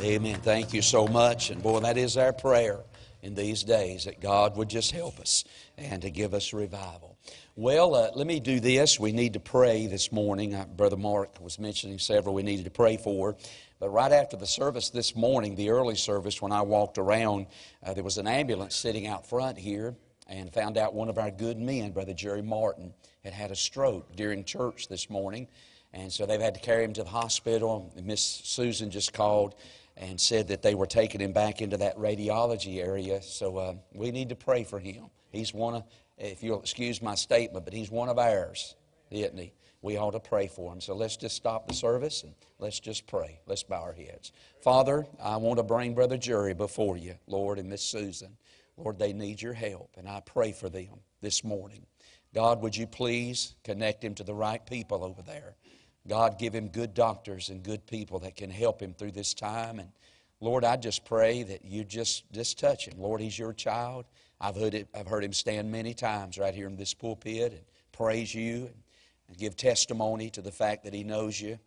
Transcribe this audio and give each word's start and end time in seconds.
Amen. 0.00 0.38
Thank 0.40 0.74
you 0.74 0.82
so 0.82 1.06
much. 1.06 1.50
And 1.50 1.62
boy, 1.62 1.80
that 1.80 1.96
is 1.96 2.18
our 2.18 2.32
prayer 2.32 2.80
in 3.22 3.34
these 3.34 3.64
days 3.64 4.04
that 4.04 4.20
God 4.20 4.54
would 4.56 4.68
just 4.68 4.90
help 4.92 5.18
us 5.18 5.42
and 5.78 6.02
to 6.02 6.10
give 6.10 6.34
us 6.34 6.52
revival. 6.52 7.16
Well, 7.56 7.94
uh, 7.94 8.10
let 8.14 8.26
me 8.26 8.38
do 8.38 8.60
this. 8.60 9.00
We 9.00 9.12
need 9.12 9.32
to 9.32 9.40
pray 9.40 9.86
this 9.86 10.12
morning. 10.12 10.54
Uh, 10.54 10.66
Brother 10.66 10.98
Mark 10.98 11.40
was 11.40 11.58
mentioning 11.58 11.98
several 11.98 12.34
we 12.34 12.42
needed 12.42 12.66
to 12.66 12.70
pray 12.70 12.98
for. 12.98 13.36
But 13.80 13.88
right 13.88 14.12
after 14.12 14.36
the 14.36 14.46
service 14.46 14.90
this 14.90 15.16
morning, 15.16 15.54
the 15.54 15.70
early 15.70 15.96
service, 15.96 16.42
when 16.42 16.52
I 16.52 16.60
walked 16.60 16.98
around, 16.98 17.46
uh, 17.82 17.94
there 17.94 18.04
was 18.04 18.18
an 18.18 18.26
ambulance 18.26 18.76
sitting 18.76 19.06
out 19.06 19.26
front 19.26 19.56
here 19.56 19.96
and 20.28 20.52
found 20.52 20.76
out 20.76 20.94
one 20.94 21.08
of 21.08 21.16
our 21.16 21.30
good 21.30 21.58
men, 21.58 21.92
Brother 21.92 22.12
Jerry 22.12 22.42
Martin, 22.42 22.92
had 23.24 23.32
had 23.32 23.50
a 23.50 23.56
stroke 23.56 24.14
during 24.14 24.44
church 24.44 24.88
this 24.88 25.08
morning. 25.08 25.48
And 25.92 26.12
so 26.12 26.26
they've 26.26 26.40
had 26.40 26.54
to 26.54 26.60
carry 26.60 26.84
him 26.84 26.92
to 26.94 27.02
the 27.02 27.08
hospital. 27.08 27.92
Miss 28.02 28.20
Susan 28.22 28.90
just 28.90 29.14
called 29.14 29.54
and 29.96 30.20
said 30.20 30.48
that 30.48 30.62
they 30.62 30.74
were 30.74 30.86
taking 30.86 31.20
him 31.20 31.32
back 31.32 31.62
into 31.62 31.76
that 31.78 31.96
radiology 31.96 32.84
area. 32.84 33.22
So 33.22 33.56
uh, 33.56 33.74
we 33.94 34.10
need 34.10 34.28
to 34.28 34.36
pray 34.36 34.64
for 34.64 34.78
him. 34.78 35.06
He's 35.30 35.54
one 35.54 35.74
of, 35.74 35.84
if 36.18 36.42
you'll 36.42 36.60
excuse 36.60 37.00
my 37.00 37.14
statement, 37.14 37.64
but 37.64 37.74
he's 37.74 37.90
one 37.90 38.08
of 38.08 38.18
ours, 38.18 38.74
isn't 39.10 39.38
he? 39.38 39.52
We 39.82 39.96
ought 39.98 40.12
to 40.12 40.20
pray 40.20 40.48
for 40.48 40.72
him. 40.72 40.80
So 40.80 40.94
let's 40.94 41.16
just 41.16 41.36
stop 41.36 41.68
the 41.68 41.74
service 41.74 42.24
and 42.24 42.34
let's 42.58 42.80
just 42.80 43.06
pray. 43.06 43.40
Let's 43.46 43.62
bow 43.62 43.82
our 43.82 43.92
heads. 43.92 44.32
Father, 44.62 45.06
I 45.22 45.36
want 45.36 45.58
to 45.58 45.62
bring 45.62 45.94
Brother 45.94 46.16
Jerry 46.16 46.54
before 46.54 46.96
you, 46.96 47.14
Lord, 47.26 47.58
and 47.58 47.68
Miss 47.68 47.82
Susan. 47.82 48.36
Lord, 48.76 48.98
they 48.98 49.12
need 49.12 49.40
your 49.40 49.54
help, 49.54 49.90
and 49.96 50.08
I 50.08 50.20
pray 50.20 50.52
for 50.52 50.68
them 50.68 51.00
this 51.22 51.42
morning. 51.42 51.86
God, 52.34 52.60
would 52.60 52.76
you 52.76 52.86
please 52.86 53.54
connect 53.64 54.04
him 54.04 54.14
to 54.16 54.24
the 54.24 54.34
right 54.34 54.64
people 54.66 55.02
over 55.02 55.22
there? 55.22 55.54
God, 56.08 56.38
give 56.38 56.54
him 56.54 56.68
good 56.68 56.94
doctors 56.94 57.48
and 57.48 57.62
good 57.62 57.86
people 57.86 58.20
that 58.20 58.36
can 58.36 58.50
help 58.50 58.80
him 58.80 58.94
through 58.94 59.12
this 59.12 59.34
time. 59.34 59.78
And 59.78 59.90
Lord, 60.40 60.64
I 60.64 60.76
just 60.76 61.04
pray 61.04 61.42
that 61.42 61.64
you 61.64 61.84
just, 61.84 62.30
just 62.32 62.58
touch 62.58 62.86
him. 62.86 63.00
Lord, 63.00 63.20
he's 63.20 63.38
your 63.38 63.52
child. 63.52 64.04
I've 64.40 64.56
heard, 64.56 64.74
it, 64.74 64.88
I've 64.94 65.06
heard 65.06 65.24
him 65.24 65.32
stand 65.32 65.72
many 65.72 65.94
times 65.94 66.38
right 66.38 66.54
here 66.54 66.66
in 66.66 66.76
this 66.76 66.94
pulpit 66.94 67.52
and 67.52 67.62
praise 67.92 68.34
you 68.34 68.66
and, 68.66 68.74
give 69.36 69.56
testimony 69.56 70.30
to 70.30 70.40
the 70.40 70.52
fact 70.52 70.84
that 70.84 70.94
he 70.94 71.02
knows 71.02 71.40
you. 71.40 71.58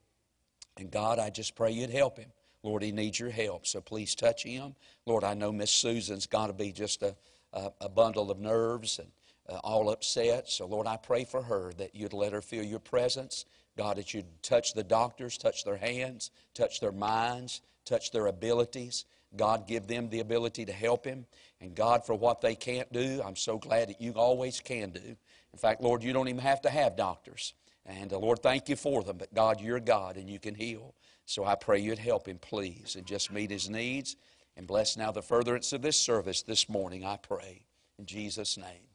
And 0.77 0.89
God, 0.89 1.19
I 1.19 1.29
just 1.29 1.55
pray 1.55 1.71
you'd 1.71 1.89
help 1.89 2.17
him. 2.17 2.31
Lord, 2.63 2.81
he 2.81 2.93
needs 2.93 3.19
your 3.19 3.29
help, 3.29 3.67
so 3.67 3.81
please 3.81 4.15
touch 4.15 4.43
him. 4.43 4.75
Lord, 5.05 5.25
I 5.25 5.33
know 5.33 5.51
Miss 5.51 5.69
Susan's 5.69 6.25
got 6.25 6.47
to 6.47 6.53
be 6.53 6.71
just 6.71 7.03
a, 7.03 7.17
a, 7.51 7.71
a, 7.81 7.89
bundle 7.89 8.31
of 8.31 8.39
nerves 8.39 8.99
and 8.99 9.09
uh, 9.49 9.59
all 9.61 9.89
upset. 9.89 10.49
So, 10.49 10.67
Lord, 10.67 10.87
I 10.87 10.95
pray 10.95 11.25
for 11.25 11.41
her 11.41 11.73
that 11.73 11.95
you'd 11.95 12.13
let 12.13 12.31
her 12.31 12.41
feel 12.41 12.63
your 12.63 12.79
presence. 12.79 13.43
God, 13.79 13.95
that 13.95 14.13
you'd 14.13 14.43
touch 14.43 14.73
the 14.73 14.83
doctors, 14.83 15.37
touch 15.37 15.63
their 15.63 15.77
hands, 15.77 16.31
touch 16.53 16.81
their 16.81 16.91
minds, 16.91 17.61
touch 17.85 18.11
their 18.11 18.25
abilities. 18.25 19.05
God, 19.37 19.69
give 19.69 19.87
them 19.87 20.09
the 20.09 20.19
ability 20.19 20.65
to 20.65 20.73
help 20.73 21.05
him. 21.05 21.25
And 21.61 21.73
God, 21.75 22.05
for 22.05 22.13
what 22.13 22.41
they 22.41 22.55
can't 22.55 22.91
do, 22.91 23.21
I'm 23.25 23.37
so 23.37 23.57
glad 23.57 23.87
that 23.87 24.01
you 24.01 24.11
always 24.17 24.59
can 24.59 24.89
do. 24.89 25.15
In 25.53 25.59
fact, 25.59 25.79
Lord, 25.79 26.03
you 26.03 26.11
don't 26.11 26.27
even 26.27 26.41
have 26.41 26.59
to 26.63 26.69
have 26.69 26.97
doctors. 26.97 27.53
And 27.85 28.11
uh, 28.11 28.19
Lord, 28.19 28.39
thank 28.39 28.67
you 28.67 28.75
for 28.75 29.01
them. 29.01 29.15
But 29.15 29.33
God, 29.33 29.61
you're 29.61 29.79
God 29.79 30.17
and 30.17 30.29
you 30.29 30.39
can 30.39 30.55
heal. 30.55 30.93
So 31.25 31.45
I 31.45 31.55
pray 31.55 31.79
you'd 31.79 31.99
help 31.99 32.27
him, 32.27 32.37
please, 32.37 32.97
and 32.97 33.05
just 33.05 33.31
meet 33.31 33.49
his 33.49 33.69
needs. 33.69 34.17
And 34.57 34.67
bless 34.67 34.97
now 34.97 35.13
the 35.13 35.21
furtherance 35.21 35.71
of 35.71 35.81
this 35.81 35.95
service 35.95 36.41
this 36.41 36.67
morning, 36.67 37.05
I 37.05 37.15
pray. 37.15 37.63
In 37.97 38.05
Jesus' 38.05 38.57
name, 38.57 38.89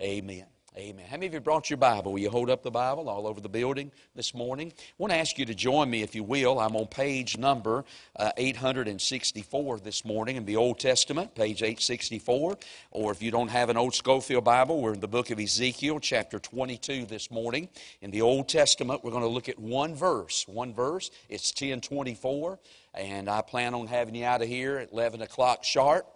amen. 0.00 0.55
Amen. 0.78 1.06
How 1.06 1.16
many 1.16 1.28
of 1.28 1.32
you 1.32 1.40
brought 1.40 1.70
your 1.70 1.78
Bible? 1.78 2.12
Will 2.12 2.18
you 2.18 2.28
hold 2.28 2.50
up 2.50 2.62
the 2.62 2.70
Bible 2.70 3.08
all 3.08 3.26
over 3.26 3.40
the 3.40 3.48
building 3.48 3.90
this 4.14 4.34
morning? 4.34 4.74
I 4.76 4.92
want 4.98 5.10
to 5.10 5.18
ask 5.18 5.38
you 5.38 5.46
to 5.46 5.54
join 5.54 5.88
me, 5.88 6.02
if 6.02 6.14
you 6.14 6.22
will. 6.22 6.60
I'm 6.60 6.76
on 6.76 6.86
page 6.86 7.38
number 7.38 7.86
uh, 8.16 8.32
864 8.36 9.78
this 9.80 10.04
morning 10.04 10.36
in 10.36 10.44
the 10.44 10.56
Old 10.56 10.78
Testament, 10.78 11.34
page 11.34 11.62
864. 11.62 12.58
Or 12.90 13.10
if 13.10 13.22
you 13.22 13.30
don't 13.30 13.48
have 13.48 13.70
an 13.70 13.78
old 13.78 13.94
Scofield 13.94 14.44
Bible, 14.44 14.82
we're 14.82 14.92
in 14.92 15.00
the 15.00 15.08
book 15.08 15.30
of 15.30 15.40
Ezekiel, 15.40 15.98
chapter 15.98 16.38
22 16.38 17.06
this 17.06 17.30
morning. 17.30 17.70
In 18.02 18.10
the 18.10 18.20
Old 18.20 18.46
Testament, 18.46 19.02
we're 19.02 19.12
going 19.12 19.22
to 19.22 19.30
look 19.30 19.48
at 19.48 19.58
one 19.58 19.94
verse. 19.94 20.46
One 20.46 20.74
verse. 20.74 21.10
It's 21.30 21.52
1024. 21.52 22.58
And 22.92 23.30
I 23.30 23.40
plan 23.40 23.72
on 23.72 23.86
having 23.86 24.14
you 24.14 24.26
out 24.26 24.42
of 24.42 24.48
here 24.48 24.76
at 24.76 24.92
11 24.92 25.22
o'clock 25.22 25.64
sharp. 25.64 26.06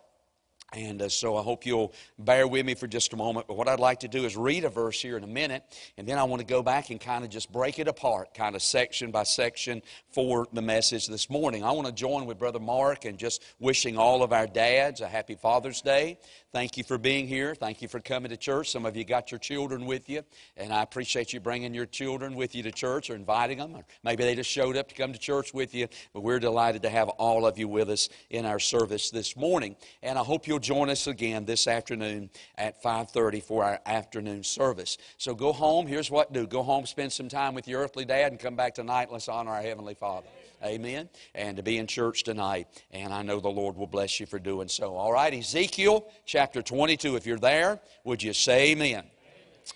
And 0.73 1.03
uh, 1.03 1.09
so 1.09 1.37
I 1.37 1.43
hope 1.43 1.67
you'll 1.67 1.93
bear 2.19 2.47
with 2.47 2.65
me 2.65 2.75
for 2.75 2.87
just 2.87 3.13
a 3.13 3.17
moment. 3.17 3.49
But 3.49 3.57
what 3.57 3.67
I'd 3.67 3.81
like 3.81 4.01
to 4.01 4.09
do 4.09 4.25
is 4.25 4.37
read 4.37 4.65
a 4.65 4.69
verse 4.69 5.03
here 5.03 5.17
in 5.17 5.25
a 5.25 5.29
minute, 5.29 5.65
and 5.99 6.07
then 6.07 6.17
I 6.17 6.25
want 6.25 6.41
to 6.41 6.47
go 6.47 6.63
back 6.63 6.91
and 6.91 7.01
kind 7.01 7.25
of 7.25 7.31
just 7.31 7.51
break 7.51 7.81
it 7.81 7.89
apart, 7.89 8.35
kind 8.35 8.55
of 8.55 8.63
section 8.63 9.11
by 9.11 9.25
section 9.25 9.83
for 10.13 10.47
the 10.53 10.63
message 10.63 11.09
this 11.09 11.29
morning. 11.29 11.65
I 11.65 11.73
want 11.73 11.89
to 11.89 11.93
join 11.93 12.25
with 12.25 12.39
Brother 12.39 12.61
Mark 12.61 13.05
and 13.05 13.19
just 13.19 13.43
wishing 13.59 13.99
all 13.99 14.23
of 14.23 14.33
our 14.33 14.47
dads 14.47 15.01
a 15.01 15.09
happy 15.09 15.35
Father's 15.35 15.81
Day. 15.81 16.19
Thank 16.53 16.77
you 16.77 16.85
for 16.85 16.99
being 16.99 17.27
here. 17.27 17.55
Thank 17.55 17.83
you 17.83 17.89
for 17.89 18.01
coming 18.01 18.31
to 18.31 18.37
church. 18.37 18.71
Some 18.71 18.87
of 18.87 18.97
you 18.97 19.05
got 19.05 19.33
your 19.33 19.39
children 19.39 19.87
with 19.87 20.09
you, 20.09 20.23
and 20.57 20.73
I 20.73 20.83
appreciate 20.83 21.33
you 21.33 21.41
bringing 21.41 21.75
your 21.75 21.87
children 21.87 22.37
with 22.37 22.55
you 22.55 22.63
to 22.65 22.73
church 22.73 23.11
or 23.11 23.17
inviting 23.17 23.59
them, 23.59 23.75
or 23.75 23.85
maybe 24.05 24.23
they 24.23 24.37
just 24.37 24.51
showed 24.51 24.77
up 24.77 24.89
to 24.89 24.95
come 24.95 25.13
to 25.13 25.19
church 25.19 25.53
with 25.53 25.75
you. 25.75 25.89
But 26.13 26.21
we're 26.21 26.39
delighted 26.39 26.83
to 26.83 26.91
have 26.91 27.09
all 27.09 27.45
of 27.45 27.59
you 27.59 27.67
with 27.67 27.91
us 27.91 28.09
in 28.31 28.47
our 28.47 28.61
service 28.61 29.11
this 29.11 29.37
morning, 29.37 29.75
and 30.03 30.17
I 30.19 30.23
hope 30.23 30.47
you'll 30.47 30.60
join 30.61 30.91
us 30.91 31.07
again 31.07 31.45
this 31.45 31.67
afternoon 31.67 32.31
at 32.57 32.83
5:30 32.83 33.41
for 33.41 33.65
our 33.65 33.81
afternoon 33.87 34.45
service. 34.45 34.99
So 35.19 35.35
go 35.35 35.53
home. 35.53 35.87
Here's 35.87 36.11
what 36.11 36.33
do: 36.33 36.47
go 36.47 36.63
home, 36.63 36.87
spend 36.87 37.13
some 37.13 37.29
time 37.29 37.55
with 37.55 37.67
your 37.67 37.83
earthly 37.83 38.05
dad, 38.05 38.33
and 38.33 38.41
come 38.41 38.57
back 38.57 38.75
tonight. 38.75 39.11
Let's 39.11 39.29
honor 39.29 39.51
our 39.53 39.63
heavenly 39.63 39.95
Father. 39.95 40.29
Amen. 40.63 41.09
And 41.35 41.57
to 41.57 41.63
be 41.63 41.79
in 41.79 41.87
church 41.87 42.23
tonight. 42.23 42.69
And 42.91 43.13
I 43.15 43.23
know 43.23 43.41
the 43.41 43.49
Lord 43.49 43.77
will 43.77 43.87
bless 43.87 44.21
you 44.21 44.27
for 44.27 44.39
doing 44.39 44.69
so. 44.69 44.95
All 44.95 45.13
right, 45.13 45.33
Ezekiel 45.33 46.07
chapter 46.27 46.63
22. 46.63 47.17
If 47.17 47.27
you're 47.27 47.39
there, 47.39 47.81
would 48.05 48.23
you 48.23 48.33
say 48.33 48.73
amen? 48.73 49.05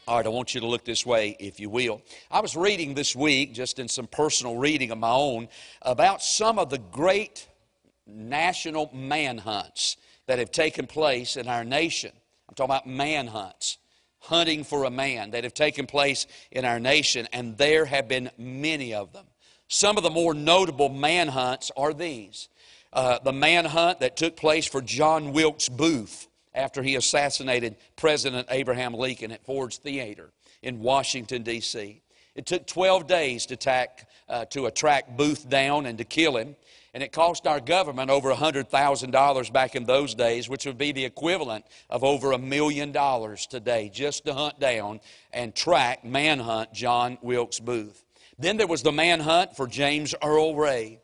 All 0.06 0.16
right, 0.16 0.27
I 0.27 0.28
want 0.28 0.55
you 0.55 0.61
to 0.61 0.66
look 0.66 0.84
this 0.84 1.06
way, 1.06 1.37
if 1.39 1.61
you 1.61 1.71
will. 1.71 2.03
I 2.31 2.41
was 2.41 2.56
reading 2.56 2.95
this 2.95 3.15
week, 3.15 3.55
just 3.55 3.78
in 3.78 3.89
some 3.89 4.06
personal 4.06 4.56
reading 4.56 4.91
of 4.91 4.99
my 4.99 5.11
own, 5.11 5.49
about 5.83 6.22
some 6.22 6.59
of 6.59 6.69
the 6.69 6.78
great 6.78 7.49
national 8.06 8.91
manhunts 8.93 9.97
that 10.27 10.39
have 10.39 10.51
taken 10.51 10.87
place 10.87 11.37
in 11.37 11.49
our 11.49 11.65
nation. 11.65 12.12
I'm 12.49 12.55
talking 12.55 12.71
about 12.71 12.87
manhunts, 12.87 13.79
hunting 14.21 14.65
for 14.65 14.85
a 14.85 14.91
man 14.91 15.33
that 15.33 15.45
have 15.45 15.55
taken 15.55 15.87
place 15.87 16.27
in 16.51 16.65
our 16.65 16.81
nation, 16.81 17.29
and 17.33 17.57
there 17.59 17.85
have 17.85 18.09
been 18.09 18.31
many 18.39 18.95
of 18.95 19.13
them. 19.13 19.27
Some 19.69 19.97
of 19.97 20.03
the 20.03 20.11
more 20.11 20.34
notable 20.34 20.89
manhunts 20.89 21.71
are 21.77 21.93
these. 21.95 22.49
Uh, 22.93 23.19
the 23.19 23.33
manhunt 23.33 24.01
that 24.01 24.17
took 24.17 24.37
place 24.37 24.67
for 24.67 24.81
John 24.81 25.33
Wilkes 25.33 25.69
Booth 25.69 26.29
after 26.55 26.83
he 26.83 26.95
assassinated 26.95 27.77
President 27.97 28.47
Abraham 28.51 28.95
Lincoln 28.95 29.33
at 29.33 29.45
Ford's 29.45 29.79
Theater 29.79 30.31
in 30.63 30.81
Washington, 30.81 31.43
D.C. 31.43 32.01
It 32.34 32.47
took 32.47 32.67
12 32.67 33.07
days 33.07 33.47
to, 33.47 33.55
attack, 33.55 34.09
uh, 34.29 34.45
to 34.47 34.67
attract 34.67 35.17
Booth 35.17 35.49
down 35.49 35.87
and 35.87 35.99
to 35.99 36.05
kill 36.05 36.37
him. 36.37 36.57
And 36.94 37.03
it 37.03 37.10
cost 37.10 37.49
our 37.49 37.59
government 37.59 38.09
over 38.09 38.32
$100,000 38.32 39.53
back 39.53 39.75
in 39.75 39.84
those 39.84 40.15
days, 40.15 40.49
which 40.49 40.65
would 40.65 40.78
be 40.78 40.93
the 40.93 41.05
equivalent 41.05 41.65
of 41.91 42.05
over 42.05 42.31
a 42.31 42.38
million 42.38 42.93
dollars 42.93 43.47
today, 43.47 43.91
just 43.93 44.25
to 44.27 44.32
hunt 44.32 44.60
down 44.60 45.00
and 45.33 45.53
track, 45.56 46.04
manhunt 46.04 46.72
John 46.72 47.19
Wilkes 47.21 47.59
Booth. 47.59 48.04
Then 48.38 48.56
there 48.56 48.69
was 48.69 48.83
the 48.83 48.93
manhunt 48.93 49.56
for 49.56 49.66
James 49.66 50.15
Earl 50.22 50.54
Ray. 50.54 51.00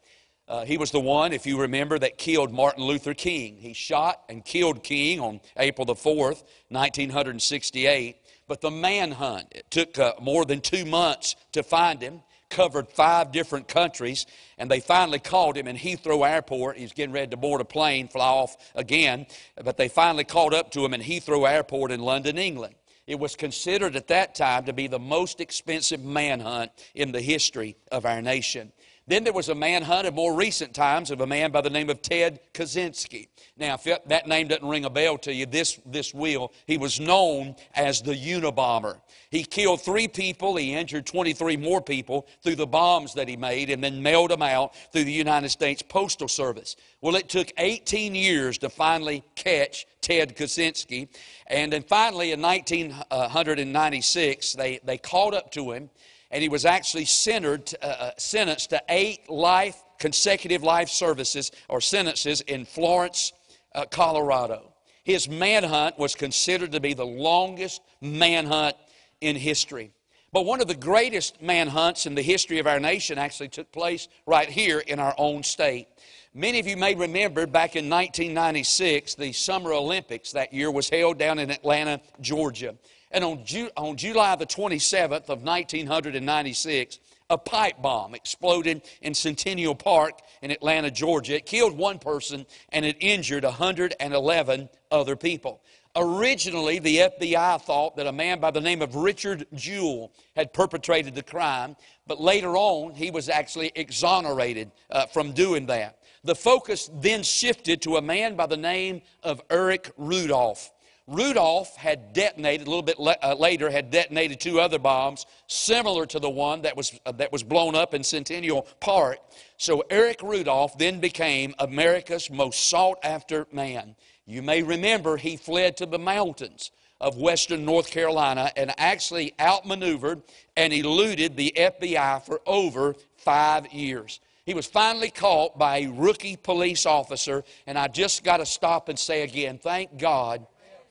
Uh, 0.47 0.65
he 0.65 0.79
was 0.79 0.93
the 0.93 1.01
one, 1.01 1.33
if 1.33 1.45
you 1.45 1.61
remember, 1.61 1.99
that 1.99 2.19
killed 2.19 2.53
Martin 2.53 2.85
Luther 2.85 3.15
King. 3.15 3.57
He 3.57 3.73
shot 3.73 4.23
and 4.29 4.45
killed 4.45 4.85
King 4.85 5.19
on 5.19 5.41
April 5.57 5.85
the 5.85 5.95
4th, 5.95 6.45
1968. 6.69 8.17
But 8.47 8.61
the 8.61 8.71
manhunt, 8.71 9.47
it 9.53 9.71
took 9.71 9.99
uh, 9.99 10.15
more 10.21 10.45
than 10.45 10.61
two 10.61 10.85
months 10.85 11.37
to 11.53 11.63
find 11.63 12.01
him, 12.01 12.23
covered 12.51 12.89
five 12.89 13.33
different 13.33 13.69
countries, 13.69 14.27
and 14.59 14.71
they 14.71 14.81
finally 14.81 15.19
caught 15.19 15.57
him 15.57 15.67
in 15.67 15.77
Heathrow 15.77 16.29
Airport. 16.29 16.77
He's 16.77 16.93
getting 16.93 17.15
ready 17.15 17.29
to 17.29 17.37
board 17.37 17.61
a 17.61 17.65
plane, 17.65 18.09
fly 18.09 18.27
off 18.27 18.57
again, 18.75 19.27
but 19.63 19.77
they 19.77 19.89
finally 19.89 20.25
caught 20.25 20.53
up 20.53 20.71
to 20.73 20.85
him 20.85 20.93
in 20.93 21.01
Heathrow 21.01 21.49
Airport 21.49 21.93
in 21.93 22.01
London, 22.01 22.37
England. 22.37 22.75
It 23.07 23.19
was 23.19 23.35
considered 23.35 23.97
at 23.97 24.09
that 24.09 24.35
time 24.35 24.67
to 24.67 24.73
be 24.73 24.87
the 24.87 24.99
most 24.99 25.41
expensive 25.41 26.05
manhunt 26.05 26.71
in 26.95 27.11
the 27.11 27.21
history 27.21 27.77
of 27.91 28.07
our 28.07 28.23
nation. 28.23 28.73
Then 29.07 29.25
there 29.25 29.33
was 29.33 29.49
a 29.49 29.55
manhunt 29.55 30.07
of 30.07 30.15
more 30.15 30.35
recent 30.35 30.75
times 30.75 31.11
of 31.11 31.21
a 31.21 31.27
man 31.27 31.51
by 31.51 31.63
the 31.63 31.71
name 31.71 31.91
of 31.91 32.01
Ted 32.01 32.39
Kaczynski. 32.55 33.27
Now, 33.57 33.75
if 33.75 33.85
that 34.07 34.29
name 34.29 34.49
doesn't 34.49 34.69
ring 34.69 34.85
a 34.85 34.91
bell 34.91 35.19
to 35.19 35.35
you, 35.35 35.47
this, 35.47 35.81
this 35.85 36.15
will. 36.15 36.53
He 36.67 36.79
was 36.79 37.01
known 37.01 37.57
as 37.75 38.03
the 38.03 38.15
Unabomber. 38.15 39.01
He 39.31 39.43
killed 39.43 39.81
three 39.81 40.07
people, 40.07 40.57
he 40.57 40.75
injured 40.75 41.07
23 41.07 41.57
more 41.57 41.83
people 41.83 42.29
through 42.43 42.57
the 42.57 42.67
bombs 42.67 43.15
that 43.15 43.29
he 43.29 43.37
made, 43.37 43.71
and 43.71 43.83
then 43.83 44.03
mailed 44.03 44.31
them 44.31 44.43
out 44.43 44.77
through 44.93 45.05
the 45.05 45.13
United 45.13 45.49
States 45.49 45.83
Postal 45.83 46.29
Service. 46.29 46.77
Well, 47.01 47.17
it 47.17 47.29
took 47.29 47.51
18 47.59 48.15
years 48.15 48.59
to 48.59 48.69
finally 48.69 49.25
catch 49.35 49.87
Ted 50.01 50.37
Kaczynski. 50.37 51.09
And 51.47 51.73
then 51.73 51.83
finally, 51.83 52.33
in 52.33 52.41
1996, 52.41 54.55
uh, 54.55 54.59
they, 54.59 54.81
they 54.85 54.99
caught 54.99 55.35
up 55.35 55.51
to 55.53 55.73
him, 55.73 55.91
and 56.31 56.43
he 56.43 56.49
was 56.49 56.65
actually 56.65 57.05
centered, 57.05 57.73
uh, 57.83 57.87
uh, 57.87 58.11
sentenced 58.17 58.71
to 58.71 58.83
eight 58.89 59.29
life 59.29 59.77
consecutive 59.99 60.63
life 60.63 60.89
services 60.89 61.53
or 61.69 61.81
sentences 61.81 62.41
in 62.43 62.65
Florence, 62.65 63.33
uh, 63.75 63.85
Colorado. 63.85 64.73
His 65.05 65.29
manhunt 65.29 65.99
was 65.99 66.15
considered 66.15 66.73
to 66.73 66.81
be 66.81 66.95
the 66.95 67.07
longest 67.07 67.83
manhunt 68.01 68.77
in 69.21 69.37
history. 69.37 69.93
But 70.33 70.47
one 70.47 70.61
of 70.61 70.69
the 70.69 70.75
greatest 70.75 71.43
manhunts 71.43 72.07
in 72.07 72.15
the 72.15 72.23
history 72.23 72.59
of 72.59 72.67
our 72.67 72.81
nation 72.81 73.19
actually 73.19 73.49
took 73.49 73.73
place 73.73 74.09
right 74.27 74.49
here 74.49 74.79
in 74.79 75.01
our 75.01 75.15
own 75.19 75.43
state. 75.43 75.89
Many 76.33 76.61
of 76.61 76.69
you 76.69 76.77
may 76.77 76.95
remember 76.95 77.47
back 77.47 77.75
in 77.75 77.91
1996, 77.91 79.17
the 79.17 79.33
Summer 79.33 79.73
Olympics 79.73 80.31
that 80.33 80.55
year 80.55 80.71
was 80.71 80.89
held 80.89 81.19
down 81.19 81.41
in 81.41 81.51
Atlanta, 81.51 82.01
Georgia. 82.21 82.77
And 83.11 83.25
on, 83.25 83.45
Ju- 83.45 83.71
on 83.77 83.97
July 83.97 84.37
the 84.37 84.47
27th 84.47 85.29
of 85.29 85.43
1996, 85.43 86.99
a 87.29 87.39
pipe 87.39 87.81
bomb 87.81 88.15
exploded 88.15 88.83
in 89.03 89.15
Centennial 89.15 89.75
Park 89.75 90.21
in 90.43 90.51
Atlanta, 90.51 90.91
Georgia. 90.91 91.37
It 91.37 91.47
killed 91.47 91.77
one 91.77 91.99
person 91.99 92.45
and 92.71 92.85
it 92.85 92.97
injured 93.01 93.45
111 93.45 94.69
other 94.91 95.17
people. 95.17 95.63
Originally, 95.97 96.79
the 96.79 96.99
FBI 96.99 97.61
thought 97.63 97.97
that 97.97 98.07
a 98.07 98.13
man 98.13 98.39
by 98.39 98.53
the 98.53 98.61
name 98.61 98.81
of 98.81 98.95
Richard 98.95 99.47
Jewell 99.55 100.13
had 100.37 100.53
perpetrated 100.53 101.17
the 101.17 101.23
crime, 101.23 101.77
but 102.07 102.21
later 102.21 102.57
on, 102.57 102.95
he 102.95 103.11
was 103.11 103.29
actually 103.29 103.73
exonerated 103.75 104.71
uh, 104.91 105.07
from 105.07 105.33
doing 105.33 105.67
that. 105.67 105.99
The 106.23 106.37
focus 106.37 106.91
then 106.95 107.25
shifted 107.25 107.83
to 107.83 107.97
a 107.97 108.03
man 108.03 108.37
by 108.37 108.47
the 108.47 108.57
name 108.57 109.03
of 109.25 109.41
Eric 109.51 109.91
Rudolph. 109.97 110.71
Rudolph 111.11 111.75
had 111.75 112.13
detonated, 112.13 112.69
a 112.69 112.71
little 112.71 112.85
bit 112.85 113.01
le- 113.01 113.17
uh, 113.21 113.35
later, 113.35 113.69
had 113.69 113.91
detonated 113.91 114.39
two 114.39 114.61
other 114.61 114.79
bombs 114.79 115.27
similar 115.49 116.07
to 116.07 116.21
the 116.21 116.31
one 116.31 116.63
that 116.63 116.77
was, 116.77 116.99
uh, 117.05 117.11
that 117.13 117.33
was 117.33 117.43
blown 117.43 117.75
up 117.75 117.95
in 117.95 118.05
Centennial 118.05 118.63
Park. 118.79 119.19
So 119.57 119.83
Eric 119.91 120.23
Rudolph 120.23 120.79
then 120.79 121.01
became 121.01 121.53
America's 121.59 122.31
most 122.31 122.69
sought 122.69 122.99
after 123.03 123.49
man. 123.51 123.97
You 124.25 124.41
may 124.41 124.63
remember 124.63 125.17
he 125.17 125.37
fled 125.37 125.77
to 125.79 125.87
the 125.87 125.99
mountains 125.99 126.71
of 127.01 127.17
western 127.17 127.65
North 127.65 127.91
Carolina 127.91 128.53
and 128.57 128.73
actually 128.79 129.35
outmaneuvered 129.41 130.23
and 130.57 130.73
eluded 130.73 131.37
the 131.37 131.53
FBI 131.57 132.25
for 132.25 132.41
over 132.47 132.95
five 133.17 133.73
years. 133.73 134.21
He 134.47 134.55
was 134.55 134.67
finally 134.67 135.11
caught 135.11 135.59
by 135.59 135.79
a 135.79 135.89
rookie 135.89 136.37
police 136.37 136.87
officer, 136.87 137.43
and 137.67 137.77
I 137.77 137.89
just 137.89 138.23
got 138.23 138.37
to 138.37 138.47
stop 138.47 138.89
and 138.89 138.99
say 138.99 139.23
again, 139.23 139.59
thank 139.59 139.99
God 139.99 140.47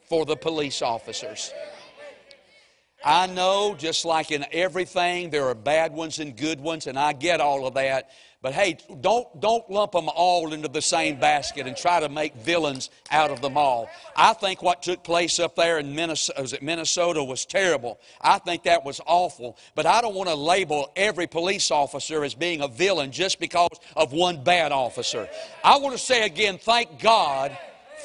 for 0.09 0.25
the 0.25 0.35
police 0.35 0.81
officers. 0.81 1.53
I 3.05 3.27
know, 3.27 3.75
just 3.77 4.03
like 4.03 4.31
in 4.31 4.45
everything, 4.51 5.29
there 5.29 5.47
are 5.47 5.55
bad 5.55 5.93
ones 5.93 6.19
and 6.19 6.35
good 6.35 6.59
ones, 6.59 6.85
and 6.85 6.99
I 6.99 7.13
get 7.13 7.39
all 7.39 7.65
of 7.65 7.75
that. 7.75 8.09
But 8.41 8.53
hey, 8.53 8.77
don't, 9.01 9.39
don't 9.41 9.69
lump 9.69 9.93
them 9.93 10.09
all 10.13 10.53
into 10.53 10.67
the 10.69 10.81
same 10.81 11.19
basket 11.19 11.67
and 11.67 11.75
try 11.75 11.99
to 11.99 12.09
make 12.09 12.35
villains 12.35 12.89
out 13.11 13.31
of 13.31 13.41
them 13.41 13.57
all. 13.57 13.89
I 14.15 14.33
think 14.33 14.61
what 14.61 14.81
took 14.81 15.03
place 15.03 15.39
up 15.39 15.55
there 15.55 15.79
in 15.79 15.93
Minnesota 15.93 16.41
was, 16.41 16.61
Minnesota 16.61 17.23
was 17.23 17.45
terrible. 17.45 17.99
I 18.21 18.39
think 18.39 18.63
that 18.63 18.85
was 18.85 19.01
awful. 19.05 19.57
But 19.75 19.85
I 19.85 20.01
don't 20.01 20.15
want 20.15 20.29
to 20.29 20.35
label 20.35 20.91
every 20.95 21.27
police 21.27 21.69
officer 21.69 22.23
as 22.23 22.33
being 22.33 22.61
a 22.61 22.67
villain 22.69 23.11
just 23.11 23.39
because 23.39 23.77
of 23.95 24.13
one 24.13 24.41
bad 24.43 24.71
officer. 24.71 25.29
I 25.63 25.77
want 25.77 25.97
to 25.97 26.01
say 26.01 26.25
again, 26.25 26.57
thank 26.57 27.01
God 27.01 27.57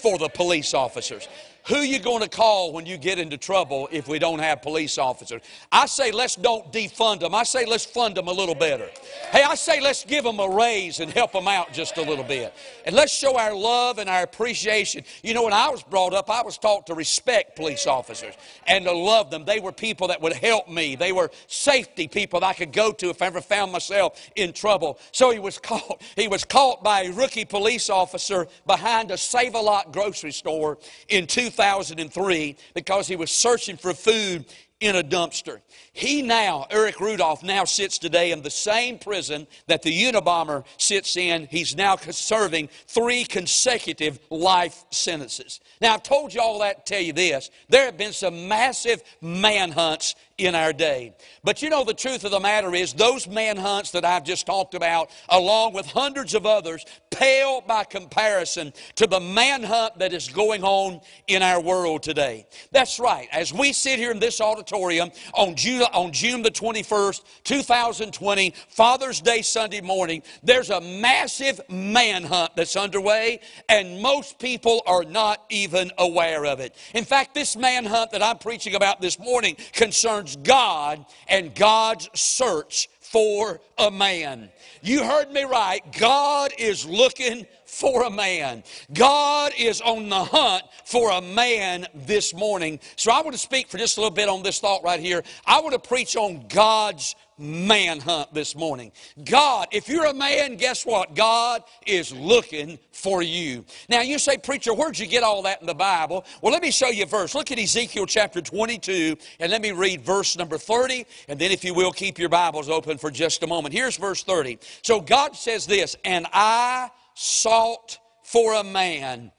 for 0.03 0.19
the 0.19 0.29
police 0.29 0.75
officers. 0.75 1.29
Who 1.69 1.77
you 1.77 1.99
going 1.99 2.21
to 2.21 2.29
call 2.29 2.73
when 2.75 2.85
you 2.85 2.99
get 2.99 3.19
into 3.19 3.39
trouble 3.39 3.89
if 3.91 4.07
we 4.07 4.19
don't 4.19 4.39
have 4.39 4.61
police 4.61 4.99
officers? 4.99 5.41
I 5.73 5.87
say 5.87 6.13
let's 6.13 6.37
don't 6.37 6.71
defund 6.71 7.21
them. 7.21 7.35
I 7.35 7.45
say 7.45 7.65
let's 7.65 7.87
fund 7.87 8.19
them 8.19 8.29
a 8.29 8.33
little 8.33 8.55
better. 8.55 8.91
Hey, 9.31 9.43
I 9.43 9.55
say 9.55 9.81
let's 9.81 10.05
give 10.05 10.25
them 10.25 10.41
a 10.41 10.49
raise 10.49 11.01
and 11.01 11.11
help 11.11 11.33
them 11.33 11.49
out 11.49 11.73
just 11.73 11.97
a 11.97 12.03
little 12.03 12.25
bit. 12.25 12.53
And 12.85 12.95
let's 12.95 13.15
show 13.15 13.39
our 13.39 13.55
love 13.55 13.99
and 13.99 14.11
our 14.11 14.25
appreciation. 14.25 15.05
You 15.23 15.33
know, 15.33 15.45
when 15.45 15.55
I 15.55 15.71
was 15.71 15.83
brought 15.83 16.13
up, 16.13 16.29
I 16.29 16.43
was 16.43 16.59
taught 16.59 16.87
to 16.89 16.95
respect 16.95 17.57
police 17.57 17.87
officers 17.87 18.35
and 18.67 18.85
to 18.85 18.93
love 18.93 19.31
them. 19.31 19.47
They 19.47 19.61
were 19.61 19.73
people 19.73 20.09
that 20.09 20.21
would 20.21 20.35
help 20.35 20.69
me. 20.69 20.97
They 20.97 21.13
were 21.13 21.31
safety 21.47 22.09
people 22.09 22.41
that 22.41 22.47
I 22.47 22.53
could 22.53 22.73
go 22.73 22.93
to 22.93 23.09
if 23.09 23.23
I 23.23 23.27
ever 23.27 23.41
found 23.41 23.73
myself 23.73 24.21
in 24.37 24.53
trouble. 24.53 24.99
So 25.13 25.31
he 25.31 25.39
was 25.39 25.57
caught. 25.63 26.03
He 26.15 26.29
was 26.29 26.45
caught 26.45 26.85
by 26.85 27.05
a 27.05 27.13
rookie 27.13 27.47
police 27.47 27.89
officer 27.89 28.49
behind 28.67 29.11
a 29.11 29.17
Save-A-Lot 29.17 29.95
grocery 29.95 30.33
store 30.33 30.77
in 31.09 31.27
2000. 31.27 31.54
2003 31.57 32.57
because 32.75 33.07
he 33.07 33.17
was 33.17 33.31
searching 33.31 33.77
for 33.77 33.95
food 33.95 34.45
in 34.81 34.97
a 34.97 35.03
dumpster. 35.03 35.61
He 35.93 36.21
now, 36.21 36.67
Eric 36.69 37.01
Rudolph, 37.01 37.43
now 37.43 37.65
sits 37.65 37.97
today 37.97 38.33
in 38.33 38.43
the 38.43 38.51
same 38.51 38.99
prison 38.99 39.47
that 39.67 39.83
the 39.83 40.05
Unabomber 40.05 40.65
sits 40.77 41.17
in. 41.17 41.47
He's 41.47 41.75
now 41.77 41.97
serving 41.97 42.69
three 42.87 43.25
consecutive 43.25 44.19
life 44.31 44.85
sentences. 44.91 45.61
Now, 45.81 45.95
I've 45.95 46.03
told 46.03 46.35
you 46.35 46.41
all 46.41 46.59
that 46.59 46.85
to 46.85 46.95
tell 46.95 47.03
you 47.03 47.13
this. 47.13 47.51
There 47.69 47.87
have 47.87 47.97
been 47.97 48.13
some 48.13 48.49
massive 48.49 49.03
manhunts 49.23 50.17
in 50.39 50.55
our 50.55 50.73
day. 50.73 51.15
But 51.45 51.63
you 51.63 51.71
know, 51.71 51.85
the 51.85 51.95
truth 51.95 52.25
of 52.25 52.33
the 52.33 52.41
matter 52.41 52.75
is, 52.75 52.93
those 52.93 53.29
manhunts 53.29 53.93
that 53.93 54.05
I've 54.05 54.25
just 54.25 54.47
talked 54.47 54.75
about, 54.75 55.11
along 55.29 55.75
with 55.75 55.87
hundreds 55.87 56.35
of 56.35 56.45
others, 56.45 56.85
pale 57.11 57.61
by 57.61 57.85
comparison 57.85 58.73
to 58.97 59.07
the 59.07 59.21
manhunt 59.21 59.99
that 59.99 60.13
is 60.13 60.29
going 60.29 60.65
on 60.65 61.01
in 61.29 61.43
our 61.43 61.61
world 61.61 62.03
today. 62.03 62.47
That's 62.73 62.99
right. 62.99 63.29
As 63.31 63.53
we 63.53 63.73
sit 63.73 63.99
here 64.01 64.11
in 64.11 64.19
this 64.19 64.41
auditorium 64.41 65.11
on 65.35 65.55
June, 65.55 65.83
on 65.93 66.13
June 66.13 66.43
the 66.43 66.51
21st, 66.51 67.23
2020, 67.45 68.55
Father's 68.69 69.21
Day 69.21 69.43
Sunday 69.43 69.81
morning, 69.81 70.23
there's 70.43 70.71
a 70.71 70.81
massive 70.81 71.61
manhunt 71.69 72.57
that's 72.57 72.75
underway, 72.75 73.41
and 73.69 74.03
most 74.03 74.41
people 74.41 74.83
are 74.87 75.05
not 75.05 75.45
even 75.51 75.93
aware 75.99 76.45
of 76.45 76.59
it. 76.59 76.75
In 76.95 77.05
fact, 77.05 77.35
this 77.35 77.57
manhunt 77.57 78.11
that 78.11 78.23
I'm 78.23 78.39
preaching 78.39 78.75
about 78.75 79.01
this 79.01 79.19
morning 79.21 79.57
concerns 79.73 80.24
concerns 80.25 80.37
God 80.47 81.05
and 81.29 81.55
God's 81.55 82.09
search 82.15 82.89
for 83.01 83.61
a 83.79 83.91
man. 83.91 84.51
You 84.83 85.05
heard 85.05 85.31
me 85.31 85.45
right. 85.45 85.81
God 85.99 86.53
is 86.59 86.87
looking 86.87 87.47
for 87.75 88.05
a 88.05 88.11
man. 88.11 88.63
God 88.93 89.53
is 89.59 89.81
on 89.81 90.09
the 90.09 90.25
hunt 90.25 90.63
for 90.85 91.11
a 91.11 91.21
man 91.21 91.87
this 91.95 92.33
morning. 92.33 92.79
So 92.97 93.11
I 93.11 93.21
want 93.23 93.33
to 93.33 93.39
speak 93.39 93.69
for 93.69 93.79
just 93.79 93.97
a 93.97 94.01
little 94.01 94.15
bit 94.15 94.29
on 94.29 94.43
this 94.43 94.61
thought 94.61 94.85
right 94.85 95.01
here. 95.01 95.23
I 95.45 95.61
want 95.61 95.73
to 95.73 95.81
preach 95.81 96.17
on 96.17 96.47
God's 96.49 97.17
manhunt 97.37 98.33
this 98.33 98.55
morning. 98.55 98.93
God, 99.25 99.67
if 99.73 99.89
you're 99.89 100.05
a 100.05 100.15
man, 100.15 100.57
guess 100.57 100.87
what? 100.87 101.17
God 101.17 101.65
is 101.85 102.13
looking 102.13 102.79
for 102.93 103.23
you. 103.23 103.65
Now 103.89 104.03
you 104.03 104.21
say, 104.21 104.39
Preacher, 104.39 104.73
where'd 104.73 104.97
you 104.97 105.07
get 105.07 105.25
all 105.25 105.43
that 105.43 105.61
in 105.61 105.67
the 105.67 105.75
Bible? 105.75 106.25
Well, 106.43 106.53
let 106.53 106.63
me 106.63 106.71
show 106.71 106.89
you 106.89 107.03
a 107.03 107.07
verse. 107.07 107.35
Look 107.35 107.51
at 107.51 107.59
Ezekiel 107.59 108.07
chapter 108.07 108.41
22, 108.41 109.17
and 109.41 109.51
let 109.51 109.63
me 109.63 109.73
read 109.73 110.03
verse 110.03 110.37
number 110.37 110.59
30, 110.59 111.07
and 111.29 111.39
then 111.39 111.51
if 111.51 111.65
you 111.65 111.75
will, 111.75 111.91
keep 111.91 112.21
your 112.21 112.29
Bibles 112.29 112.69
open 112.69 112.99
for 112.99 113.11
just 113.11 113.43
a 113.43 113.49
moment. 113.49 113.75
Here's 113.75 113.97
verse 113.97 114.23
30. 114.23 114.59
So 114.83 115.01
God 115.01 115.35
says 115.35 115.67
this, 115.67 115.97
and 116.05 116.29
I 116.33 116.91
sought 117.15 117.99
for 118.23 118.55
a 118.55 118.65
man 118.65 119.33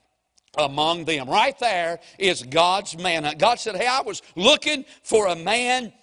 among 0.58 1.06
them. 1.06 1.30
Right 1.30 1.58
there 1.60 2.00
is 2.18 2.44
God's 2.44 2.98
man. 2.98 3.36
God 3.38 3.60
said, 3.60 3.76
Hey, 3.76 3.88
I 3.88 4.02
was 4.02 4.22
looking 4.36 4.86
for 5.04 5.28
a 5.28 5.36
man 5.36 5.94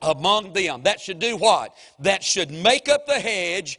among 0.00 0.52
them. 0.52 0.82
That 0.82 1.00
should 1.00 1.18
do 1.18 1.36
what? 1.36 1.74
That 2.00 2.22
should 2.22 2.50
make 2.50 2.88
up 2.88 3.06
the 3.06 3.20
hedge 3.20 3.78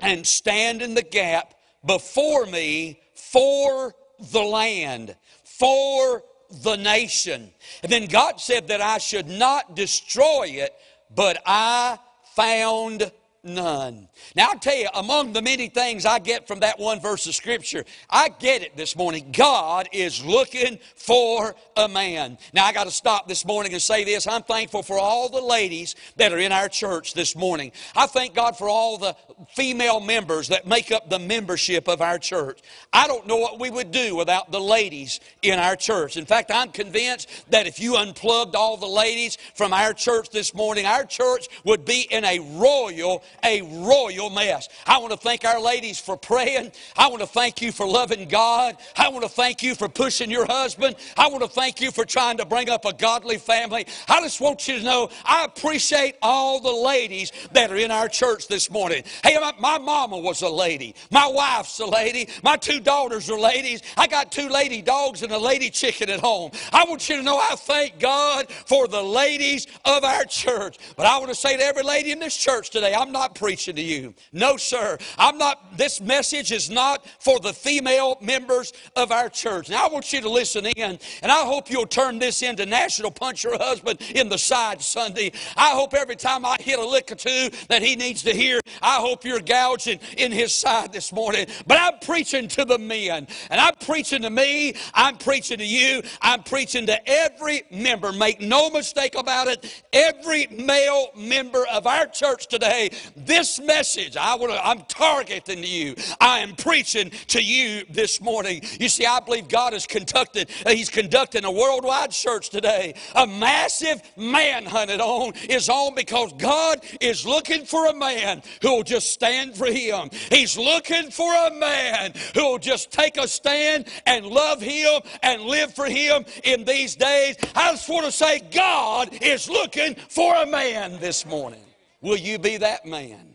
and 0.00 0.26
stand 0.26 0.82
in 0.82 0.94
the 0.94 1.02
gap 1.02 1.54
before 1.84 2.46
me 2.46 3.00
for 3.14 3.94
the 4.32 4.42
land, 4.42 5.16
for 5.44 6.22
the 6.62 6.76
nation. 6.76 7.50
And 7.82 7.90
then 7.90 8.06
God 8.06 8.40
said 8.40 8.68
that 8.68 8.80
I 8.80 8.98
should 8.98 9.28
not 9.28 9.74
destroy 9.74 10.48
it, 10.48 10.74
but 11.14 11.42
I 11.46 11.98
found 12.34 13.10
none. 13.46 14.08
Now, 14.34 14.48
I'll 14.52 14.58
tell 14.58 14.76
you, 14.76 14.88
among 14.94 15.32
the 15.32 15.42
many 15.42 15.68
things 15.68 16.04
I 16.04 16.18
get 16.18 16.46
from 16.46 16.60
that 16.60 16.78
one 16.78 17.00
verse 17.00 17.26
of 17.26 17.34
Scripture, 17.34 17.84
I 18.10 18.28
get 18.28 18.62
it 18.62 18.76
this 18.76 18.96
morning. 18.96 19.32
God 19.32 19.88
is 19.92 20.24
looking 20.24 20.78
for 20.96 21.54
a 21.76 21.88
man. 21.88 22.38
Now, 22.52 22.66
I 22.66 22.72
got 22.72 22.84
to 22.84 22.90
stop 22.90 23.28
this 23.28 23.44
morning 23.44 23.72
and 23.72 23.80
say 23.80 24.04
this. 24.04 24.26
I'm 24.26 24.42
thankful 24.42 24.82
for 24.82 24.98
all 24.98 25.28
the 25.28 25.40
ladies 25.40 25.94
that 26.16 26.32
are 26.32 26.38
in 26.38 26.52
our 26.52 26.68
church 26.68 27.14
this 27.14 27.36
morning. 27.36 27.72
I 27.94 28.06
thank 28.06 28.34
God 28.34 28.58
for 28.58 28.68
all 28.68 28.98
the 28.98 29.16
female 29.54 30.00
members 30.00 30.48
that 30.48 30.66
make 30.66 30.90
up 30.90 31.08
the 31.08 31.18
membership 31.18 31.88
of 31.88 32.00
our 32.00 32.18
church. 32.18 32.60
I 32.92 33.06
don't 33.06 33.26
know 33.26 33.36
what 33.36 33.60
we 33.60 33.70
would 33.70 33.90
do 33.90 34.16
without 34.16 34.50
the 34.50 34.60
ladies 34.60 35.20
in 35.42 35.58
our 35.58 35.76
church. 35.76 36.16
In 36.16 36.26
fact, 36.26 36.50
I'm 36.50 36.70
convinced 36.70 37.28
that 37.50 37.66
if 37.66 37.78
you 37.78 37.96
unplugged 37.96 38.56
all 38.56 38.76
the 38.76 38.86
ladies 38.86 39.36
from 39.54 39.72
our 39.72 39.92
church 39.92 40.30
this 40.30 40.54
morning, 40.54 40.86
our 40.86 41.04
church 41.04 41.48
would 41.64 41.84
be 41.84 42.06
in 42.10 42.24
a 42.24 42.38
royal 42.58 43.22
a 43.44 43.62
royal 43.62 44.30
mess. 44.30 44.68
I 44.86 44.98
want 44.98 45.12
to 45.12 45.18
thank 45.18 45.44
our 45.44 45.60
ladies 45.60 45.98
for 45.98 46.16
praying. 46.16 46.72
I 46.96 47.08
want 47.08 47.20
to 47.20 47.26
thank 47.26 47.62
you 47.62 47.72
for 47.72 47.86
loving 47.86 48.28
God. 48.28 48.76
I 48.96 49.08
want 49.08 49.22
to 49.24 49.28
thank 49.28 49.62
you 49.62 49.74
for 49.74 49.88
pushing 49.88 50.30
your 50.30 50.46
husband. 50.46 50.96
I 51.16 51.28
want 51.28 51.42
to 51.42 51.48
thank 51.48 51.80
you 51.80 51.90
for 51.90 52.04
trying 52.04 52.38
to 52.38 52.46
bring 52.46 52.70
up 52.70 52.84
a 52.84 52.92
godly 52.92 53.38
family. 53.38 53.86
I 54.08 54.20
just 54.20 54.40
want 54.40 54.68
you 54.68 54.78
to 54.78 54.84
know 54.84 55.10
I 55.24 55.44
appreciate 55.44 56.16
all 56.22 56.60
the 56.60 56.72
ladies 56.72 57.32
that 57.52 57.70
are 57.70 57.76
in 57.76 57.90
our 57.90 58.08
church 58.08 58.48
this 58.48 58.70
morning. 58.70 59.02
Hey, 59.24 59.36
my, 59.40 59.52
my 59.58 59.78
mama 59.78 60.18
was 60.18 60.42
a 60.42 60.48
lady. 60.48 60.94
My 61.10 61.26
wife's 61.26 61.78
a 61.80 61.86
lady. 61.86 62.28
My 62.42 62.56
two 62.56 62.80
daughters 62.80 63.30
are 63.30 63.38
ladies. 63.38 63.82
I 63.96 64.06
got 64.06 64.32
two 64.32 64.48
lady 64.48 64.82
dogs 64.82 65.22
and 65.22 65.32
a 65.32 65.38
lady 65.38 65.70
chicken 65.70 66.10
at 66.10 66.20
home. 66.20 66.50
I 66.72 66.84
want 66.88 67.08
you 67.08 67.16
to 67.16 67.22
know 67.22 67.38
I 67.38 67.54
thank 67.56 67.98
God 67.98 68.50
for 68.50 68.86
the 68.88 69.02
ladies 69.02 69.66
of 69.84 70.04
our 70.04 70.24
church. 70.24 70.78
But 70.96 71.06
I 71.06 71.18
want 71.18 71.28
to 71.30 71.34
say 71.34 71.56
to 71.56 71.62
every 71.62 71.82
lady 71.82 72.12
in 72.12 72.18
this 72.18 72.36
church 72.36 72.70
today, 72.70 72.94
I'm 72.94 73.12
not 73.12 73.25
preaching 73.34 73.76
to 73.76 73.82
you. 73.82 74.14
No, 74.32 74.56
sir. 74.56 74.98
I'm 75.18 75.38
not, 75.38 75.76
this 75.76 76.00
message 76.00 76.52
is 76.52 76.70
not 76.70 77.06
for 77.20 77.38
the 77.40 77.52
female 77.52 78.18
members 78.20 78.72
of 78.94 79.10
our 79.10 79.28
church. 79.28 79.68
Now, 79.68 79.86
I 79.86 79.88
want 79.88 80.12
you 80.12 80.20
to 80.20 80.28
listen 80.28 80.66
in, 80.66 80.98
and 81.22 81.32
I 81.32 81.44
hope 81.44 81.70
you'll 81.70 81.86
turn 81.86 82.18
this 82.18 82.42
into 82.42 82.66
National 82.66 83.10
Punch 83.10 83.44
Your 83.44 83.58
Husband 83.58 84.00
in 84.14 84.28
the 84.28 84.38
Side 84.38 84.80
Sunday. 84.80 85.32
I 85.56 85.70
hope 85.70 85.94
every 85.94 86.16
time 86.16 86.44
I 86.44 86.56
hit 86.60 86.78
a 86.78 86.86
lick 86.86 87.10
or 87.12 87.16
two 87.16 87.50
that 87.68 87.82
he 87.82 87.96
needs 87.96 88.22
to 88.22 88.32
hear, 88.32 88.60
I 88.82 88.96
hope 88.96 89.24
you're 89.24 89.40
gouging 89.40 90.00
in 90.16 90.32
his 90.32 90.52
side 90.52 90.92
this 90.92 91.12
morning. 91.12 91.46
But 91.66 91.78
I'm 91.80 91.98
preaching 92.00 92.48
to 92.48 92.64
the 92.64 92.78
men, 92.78 93.26
and 93.50 93.60
I'm 93.60 93.74
preaching 93.74 94.22
to 94.22 94.30
me, 94.30 94.74
I'm 94.94 95.16
preaching 95.16 95.58
to 95.58 95.66
you, 95.66 96.02
I'm 96.20 96.42
preaching 96.42 96.86
to 96.86 97.08
every 97.08 97.62
member. 97.70 98.12
Make 98.12 98.40
no 98.40 98.70
mistake 98.70 99.14
about 99.16 99.48
it, 99.48 99.84
every 99.92 100.46
male 100.48 101.08
member 101.16 101.66
of 101.72 101.86
our 101.86 102.06
church 102.06 102.46
today, 102.46 102.90
this 103.16 103.60
message, 103.60 104.16
I 104.16 104.34
want 104.36 104.52
to, 104.52 104.66
I'm 104.66 104.82
targeting 104.88 105.62
you. 105.62 105.94
I 106.20 106.40
am 106.40 106.54
preaching 106.56 107.10
to 107.28 107.42
you 107.42 107.84
this 107.90 108.20
morning. 108.20 108.62
You 108.80 108.88
see, 108.88 109.06
I 109.06 109.20
believe 109.20 109.48
God 109.48 109.72
has 109.72 109.86
conducted, 109.86 110.50
uh, 110.64 110.70
He's 110.70 110.90
conducting 110.90 111.44
a 111.44 111.50
worldwide 111.50 112.10
church 112.10 112.50
today. 112.50 112.94
A 113.14 113.26
massive 113.26 114.02
manhunt 114.16 114.90
it 114.90 115.00
on 115.00 115.32
is 115.48 115.68
on 115.68 115.94
because 115.94 116.32
God 116.34 116.84
is 117.00 117.26
looking 117.26 117.64
for 117.64 117.86
a 117.86 117.94
man 117.94 118.42
who 118.62 118.76
will 118.76 118.82
just 118.82 119.10
stand 119.10 119.56
for 119.56 119.66
Him. 119.66 120.10
He's 120.30 120.56
looking 120.56 121.10
for 121.10 121.32
a 121.32 121.50
man 121.52 122.12
who 122.34 122.44
will 122.52 122.58
just 122.58 122.90
take 122.90 123.16
a 123.16 123.28
stand 123.28 123.88
and 124.06 124.26
love 124.26 124.60
Him 124.60 125.00
and 125.22 125.42
live 125.42 125.74
for 125.74 125.86
Him 125.86 126.24
in 126.44 126.64
these 126.64 126.96
days. 126.96 127.36
I 127.54 127.72
just 127.72 127.88
want 127.88 128.06
to 128.06 128.12
say, 128.12 128.40
God 128.50 129.10
is 129.22 129.48
looking 129.48 129.94
for 129.94 130.34
a 130.34 130.46
man 130.46 130.98
this 131.00 131.26
morning. 131.26 131.65
Will 132.06 132.16
you 132.16 132.38
be 132.38 132.58
that 132.58 132.86
man? 132.86 133.34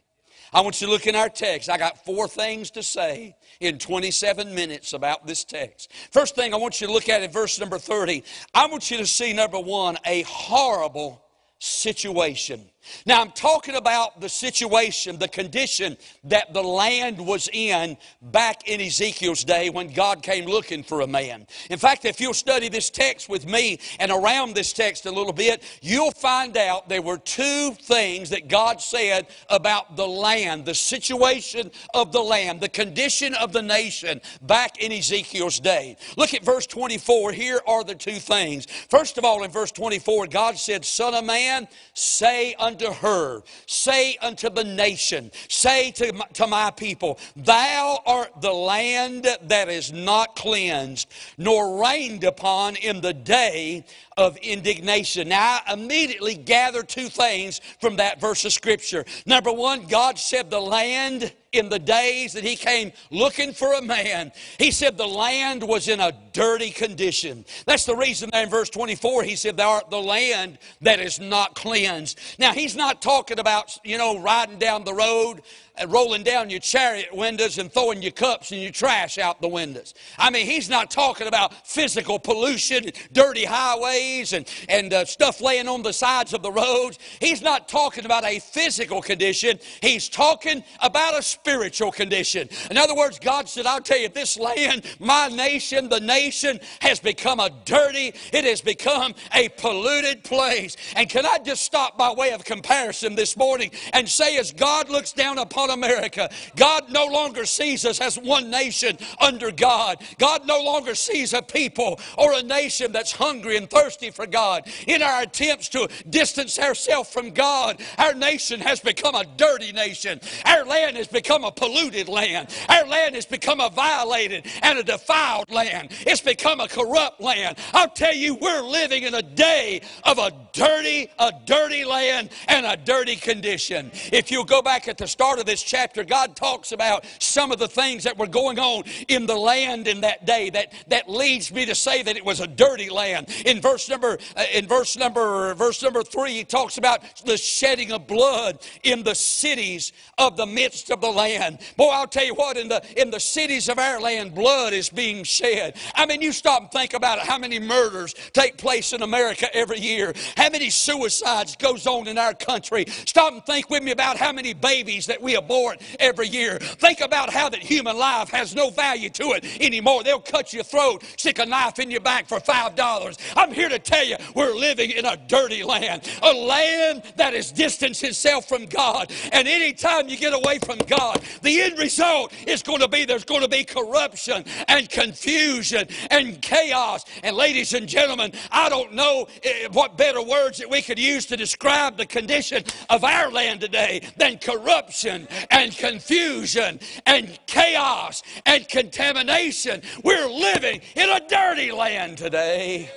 I 0.54 0.62
want 0.62 0.80
you 0.80 0.88
to 0.88 0.94
look 0.94 1.06
in 1.06 1.13
our 1.13 1.28
text. 1.28 1.70
I 1.70 1.78
got 1.78 2.06
four 2.06 2.30
things 2.30 2.72
to 2.72 2.82
say 2.82 3.36
in 3.60 3.80
27 3.80 4.56
minutes 4.56 4.94
about 4.94 5.28
this 5.28 5.44
text. 5.44 5.92
First 6.12 6.36
thing 6.36 6.54
I 6.54 6.58
want 6.58 6.80
you 6.80 6.88
to 6.88 6.94
look 6.94 7.10
at 7.10 7.22
in 7.22 7.30
verse 7.32 7.60
number 7.60 7.78
30, 7.78 8.24
I 8.54 8.68
want 8.68 8.90
you 8.90 8.96
to 9.00 9.06
see, 9.06 9.34
number 9.34 9.60
one, 9.60 9.98
a 10.06 10.22
horrible 10.22 11.22
situation. 11.60 12.71
Now, 13.06 13.22
I'm 13.22 13.32
talking 13.32 13.76
about 13.76 14.22
the 14.22 14.30
situation, 14.30 15.18
the 15.18 15.28
condition 15.28 15.98
that 16.26 16.54
the 16.54 16.64
land 16.64 17.20
was 17.20 17.50
in 17.52 17.98
back 18.22 18.68
in 18.68 18.82
Ezekiel's 18.82 19.44
day 19.44 19.70
when 19.70 19.94
God 19.94 20.24
came 20.24 20.46
looking 20.46 20.84
for 20.84 21.02
a 21.02 21.08
man. 21.08 21.48
In 21.70 21.80
fact, 21.80 22.06
if 22.06 22.20
you'll 22.20 22.34
study 22.34 22.70
this 22.70 22.90
text 22.90 23.30
with 23.30 23.46
me 23.46 23.80
and 24.00 24.12
around 24.12 24.56
this 24.56 24.74
text 24.74 25.06
a 25.06 25.12
little 25.12 25.34
bit, 25.34 25.64
you'll 25.82 26.12
find 26.12 26.58
out 26.58 26.90
there 26.90 27.02
were 27.02 27.18
two 27.18 27.74
things 27.82 28.30
that 28.32 28.48
God 28.48 28.82
said 28.82 29.28
about 29.50 29.96
the 29.96 30.08
land, 30.08 30.66
the 30.66 30.76
situation 30.76 31.72
of 31.94 32.12
the 32.12 32.22
land, 32.22 32.62
the 32.62 32.70
condition 32.70 33.34
of 33.36 33.52
the 33.54 33.62
nation 33.62 34.22
back 34.42 34.82
in 34.82 34.92
Ezekiel's 34.92 35.60
day. 35.60 35.98
Look 36.18 36.34
at 36.34 36.44
verse 36.44 36.68
24. 36.68 37.32
Here 37.32 37.62
are 37.68 37.84
the 37.84 37.96
two 37.96 38.20
things. 38.20 38.66
First 38.90 39.18
of 39.18 39.26
all, 39.26 39.44
in 39.44 39.52
verse 39.52 39.72
24, 39.72 40.28
God 40.28 40.58
said, 40.58 40.86
Son 40.86 41.14
of 41.14 41.26
man, 41.26 41.68
say 41.94 42.56
unto 42.56 42.71
unto 42.72 42.92
her, 42.92 43.44
Say 43.66 44.18
unto 44.22 44.50
the 44.50 44.63
nation, 44.63 45.32
say 45.50 45.92
to 45.92 46.13
my, 46.13 46.25
to 46.34 46.48
my 46.48 46.72
people, 46.72 47.20
Thou 47.36 48.00
art 48.06 48.42
the 48.42 48.51
land 48.51 49.28
that 49.44 49.70
is 49.70 49.92
not 49.92 50.36
cleansed, 50.36 51.08
nor 51.38 51.82
rained 51.82 52.24
upon 52.24 52.75
in 52.78 53.01
the 53.01 53.13
day 53.13 53.86
of 54.18 54.38
indignation. 54.38 55.30
Now, 55.30 55.60
I 55.66 55.74
immediately 55.74 56.36
gather 56.36 56.84
two 56.84 57.10
things 57.10 57.62
from 57.80 57.98
that 57.98 58.20
verse 58.20 58.46
of 58.46 58.54
Scripture. 58.54 59.06
Number 59.25 59.51
one, 59.51 59.86
God 59.86 60.18
said 60.18 60.50
the 60.50 60.62
land 60.62 61.34
in 61.51 61.67
the 61.67 61.79
days 61.79 62.34
that 62.34 62.43
he 62.43 62.55
came 62.55 62.91
looking 63.10 63.51
for 63.51 63.74
a 63.74 63.81
man, 63.81 64.31
he 64.58 64.72
said 64.72 64.98
the 64.98 65.08
land 65.08 65.62
was 65.62 65.88
in 65.88 66.00
a 66.00 66.13
dirty 66.31 66.72
condition. 66.72 67.43
That's 67.65 67.86
the 67.86 67.96
reason 67.96 68.29
that 68.31 68.43
in 68.43 68.50
verse 68.50 68.70
24 68.70 69.24
he 69.24 69.36
said, 69.36 69.58
Thou 69.58 69.70
art 69.70 69.89
the 69.89 70.01
land 70.01 70.60
that 70.81 71.00
is 71.00 71.20
not 71.20 71.55
cleansed. 71.55 72.20
Now, 72.39 72.53
he's 72.53 72.75
not 72.75 73.01
talking 73.01 73.39
about, 73.39 73.77
you 73.84 73.98
know, 73.98 74.20
riding 74.20 74.60
down 74.60 74.86
the 74.86 74.93
road 74.93 75.41
rolling 75.88 76.24
down 76.24 76.50
your 76.50 76.60
chariot 76.60 77.16
windows 77.16 77.58
and 77.58 77.72
throwing 77.72 78.01
your 78.01 78.12
cups 78.12 78.51
and 78.51 78.62
your 78.62 78.72
trash 78.72 79.18
out 79.18 79.42
the 79.42 79.48
windows. 79.48 79.94
I 80.18 80.30
mean, 80.30 80.46
he's 80.46 80.70
not 80.70 80.92
talking 80.92 81.28
about 81.28 81.68
physical 81.68 82.20
pollution, 82.20 82.92
dirty 83.12 83.46
highways, 83.46 84.34
and, 84.34 84.48
and 84.70 84.94
uh, 84.94 85.06
stuff 85.06 85.42
laying 85.42 85.68
on 85.68 85.82
the 85.82 85.94
sides 85.94 86.34
of 86.34 86.42
the 86.42 86.51
roads. 86.51 87.00
He's 87.20 87.42
not 87.42 87.68
talking 87.68 88.06
about 88.06 88.25
a 88.25 88.40
physical 88.40 89.01
condition. 89.01 89.60
He's 89.82 90.10
talking 90.10 90.63
about 90.82 91.18
a 91.18 91.22
spiritual 91.22 91.92
condition. 91.92 92.50
In 92.70 92.78
other 92.78 92.96
words, 92.96 93.20
God 93.20 93.48
said, 93.48 93.66
I'll 93.66 93.82
tell 93.82 94.00
you, 94.00 94.10
this 94.10 94.38
land, 94.38 94.86
my 95.00 95.28
nation, 95.28 95.90
the 95.90 96.00
nation 96.00 96.60
has 96.82 97.00
become 97.00 97.40
a 97.40 97.50
dirty, 97.66 98.13
it 98.34 98.44
has 98.44 98.62
become 98.62 99.13
a 99.34 99.50
polluted 99.50 100.24
place. 100.24 100.75
And 100.96 101.10
can 101.10 101.25
I 101.25 101.38
just 101.40 101.63
stop 101.63 101.98
by 101.98 102.12
way 102.12 102.32
of 102.32 102.44
comparison 102.44 103.16
this 103.16 103.38
morning 103.38 103.72
and 103.94 104.08
say, 104.08 104.38
as 104.38 104.51
God 104.51 104.90
looks 104.90 105.13
down 105.13 105.38
upon 105.38 105.61
America. 105.70 106.30
God 106.56 106.89
no 106.89 107.06
longer 107.06 107.46
sees 107.46 107.86
us 107.86 108.00
as 108.01 108.18
one 108.18 108.50
nation 108.50 108.98
under 109.20 109.51
God. 109.51 110.01
God 110.18 110.46
no 110.48 110.62
longer 110.62 110.96
sees 110.96 111.34
a 111.34 111.41
people 111.41 112.00
or 112.18 112.34
a 112.34 112.44
nation 112.44 112.91
that's 112.91 113.12
hungry 113.12 113.58
and 113.58 113.70
thirsty 113.70 114.10
for 114.12 114.25
God. 114.25 114.68
In 114.88 115.01
our 115.01 115.24
attempts 115.24 115.70
to 115.70 115.88
distance 116.10 116.60
ourselves 116.60 117.12
from 117.12 117.32
God, 117.32 117.82
our 117.98 118.13
nation 118.13 118.60
has 118.62 118.80
become 118.80 119.15
a 119.15 119.25
dirty 119.38 119.72
nation. 119.72 120.20
Our 120.46 120.65
land 120.65 120.98
has 120.98 121.08
become 121.08 121.44
a 121.44 121.51
polluted 121.51 122.08
land. 122.10 122.50
Our 122.70 122.86
land 122.86 123.15
has 123.15 123.25
become 123.25 123.60
a 123.60 123.70
violated 123.70 124.46
and 124.62 124.80
a 124.80 124.84
defiled 124.84 125.50
land. 125.51 125.89
It's 126.01 126.22
become 126.22 126.60
a 126.60 126.68
corrupt 126.68 127.22
land. 127.22 127.58
I'll 127.74 127.89
tell 127.89 128.13
you, 128.13 128.36
we're 128.36 128.62
living 128.62 129.03
in 129.03 129.13
a 129.13 129.22
day 129.22 129.82
of 130.03 130.18
a 130.18 130.32
dirty, 130.53 131.10
a 131.20 131.32
dirty 131.46 131.86
land 131.86 132.30
and 132.48 132.65
a 132.65 132.77
dirty 132.77 133.15
condition. 133.15 133.91
If 134.12 134.32
you 134.32 134.46
go 134.46 134.62
back 134.62 134.88
at 134.88 134.98
the 134.98 135.08
start 135.08 135.39
of 135.39 135.46
this 135.51 135.62
chapter, 135.62 136.05
God 136.05 136.38
talks 136.38 136.72
about 136.72 137.03
some 137.20 137.51
of 137.51 137.60
the 137.60 137.67
things 137.67 138.05
that 138.05 138.17
were 138.17 138.27
going 138.27 138.58
on 138.58 138.86
in 139.10 139.25
the 139.25 139.36
land 139.36 139.86
in 139.86 140.00
that 140.00 140.25
day 140.25 140.50
that, 140.50 140.72
that 140.88 141.10
leads 141.10 141.51
me 141.51 141.65
to 141.65 141.75
say 141.75 142.01
that 142.03 142.15
it 142.15 142.24
was 142.24 142.39
a 142.39 142.48
dirty 142.48 142.89
land. 142.89 143.27
In 143.46 143.60
verse 143.60 143.89
number 143.89 144.17
uh, 144.38 144.46
in 144.53 144.65
verse 144.65 144.96
number 144.96 145.53
verse 145.55 145.84
number 145.84 146.03
three, 146.03 146.31
he 146.31 146.43
talks 146.46 146.77
about 146.77 147.01
the 147.25 147.36
shedding 147.36 147.91
of 147.91 148.08
blood 148.08 148.60
in 148.84 149.03
the 149.03 149.13
cities 149.13 149.91
of 150.17 150.38
the 150.38 150.46
midst 150.46 150.89
of 150.89 151.01
the 151.01 151.10
land. 151.10 151.60
Boy, 151.75 151.89
I'll 151.89 152.08
tell 152.08 152.25
you 152.25 152.36
what, 152.36 152.55
in 152.55 152.70
the 152.70 152.81
in 153.00 153.12
the 153.12 153.20
cities 153.20 153.67
of 153.67 153.77
our 153.77 154.00
land, 154.00 154.34
blood 154.34 154.72
is 154.72 154.89
being 154.89 155.25
shed. 155.25 155.75
I 155.96 156.05
mean, 156.05 156.22
you 156.22 156.31
stop 156.31 156.62
and 156.62 156.72
think 156.72 156.93
about 156.93 157.17
it, 157.17 157.25
how 157.25 157.38
many 157.38 157.60
murders 157.60 158.13
take 158.31 158.58
place 158.58 158.93
in 158.93 159.01
America 159.01 159.53
every 159.53 159.79
year, 159.79 160.13
how 160.38 160.50
many 160.50 160.70
suicides 160.70 161.58
goes 161.58 161.86
on 161.88 162.08
in 162.08 162.17
our 162.17 162.34
country. 162.34 162.86
Stop 162.88 163.34
and 163.34 163.46
think 163.46 163.70
with 163.70 163.84
me 163.84 163.91
about 163.91 164.15
how 164.15 164.31
many 164.31 164.53
babies 164.53 165.08
that 165.08 165.22
we 165.22 165.36
abort 165.42 165.82
every 166.00 166.28
year. 166.28 166.58
Think 166.60 167.02
about 167.02 167.30
how 167.30 167.50
that 167.50 167.62
human 167.62 167.98
life 167.98 168.30
has 168.30 168.56
no 168.56 168.70
value 168.70 169.10
to 169.10 169.32
it 169.32 169.62
anymore. 169.62 170.04
They'll 170.04 170.20
cut 170.20 170.54
your 170.54 170.64
throat, 170.64 171.04
stick 171.18 171.40
a 171.40 171.46
knife 171.46 171.80
in 171.80 171.92
your 171.92 172.02
back 172.02 172.28
for 172.28 172.40
$5. 172.40 173.18
I'm 173.36 173.54
here 173.54 173.70
to 173.70 173.80
tell 173.80 174.06
you 174.06 174.18
we're 174.36 174.54
living 174.54 174.92
in 174.92 175.06
a 175.06 175.18
dirty 175.28 175.64
land, 175.64 176.08
a 176.22 176.34
land 176.34 177.04
that 177.18 177.34
has 177.34 177.52
distanced 177.52 178.04
itself 178.04 178.48
from 178.48 178.66
God. 178.66 179.12
And 179.32 179.48
anytime 179.48 180.08
you 180.08 180.18
get 180.18 180.34
away 180.34 180.60
from 180.60 180.80
God, 180.80 181.22
the 181.42 181.62
end 181.62 181.78
result 181.80 182.34
is 182.48 182.64
going 182.64 182.80
to 182.80 182.88
be 182.88 183.06
there's 183.06 183.26
going 183.26 183.42
to 183.42 183.48
be 183.48 183.64
corruption 183.64 184.46
and 184.68 184.90
confusion 184.90 185.88
and 186.10 186.42
chaos. 186.42 187.06
And 187.24 187.36
ladies 187.36 187.74
and 187.74 187.88
gentlemen, 187.88 188.32
I 188.52 188.70
don't 188.70 188.94
know 188.94 189.28
eh, 189.44 189.68
what 189.72 189.98
better 189.98 190.22
words 190.22 190.58
that 190.60 190.70
we 190.70 190.82
could 190.82 191.00
use 191.00 191.26
to 191.28 191.38
describe 191.38 191.98
the 191.98 192.06
condition 192.06 192.64
of 192.90 193.04
our 193.04 193.32
land 193.32 193.62
today 193.62 194.02
than 194.18 194.38
corruption 194.38 195.28
and 195.50 195.76
confusion 195.78 196.80
and 197.06 197.40
chaos 197.46 198.24
and 198.46 198.68
contamination. 198.68 199.82
We're 200.04 200.30
living 200.30 200.82
in 200.96 201.10
a 201.10 201.28
dirty 201.28 201.72
land 201.72 202.18
today. 202.18 202.90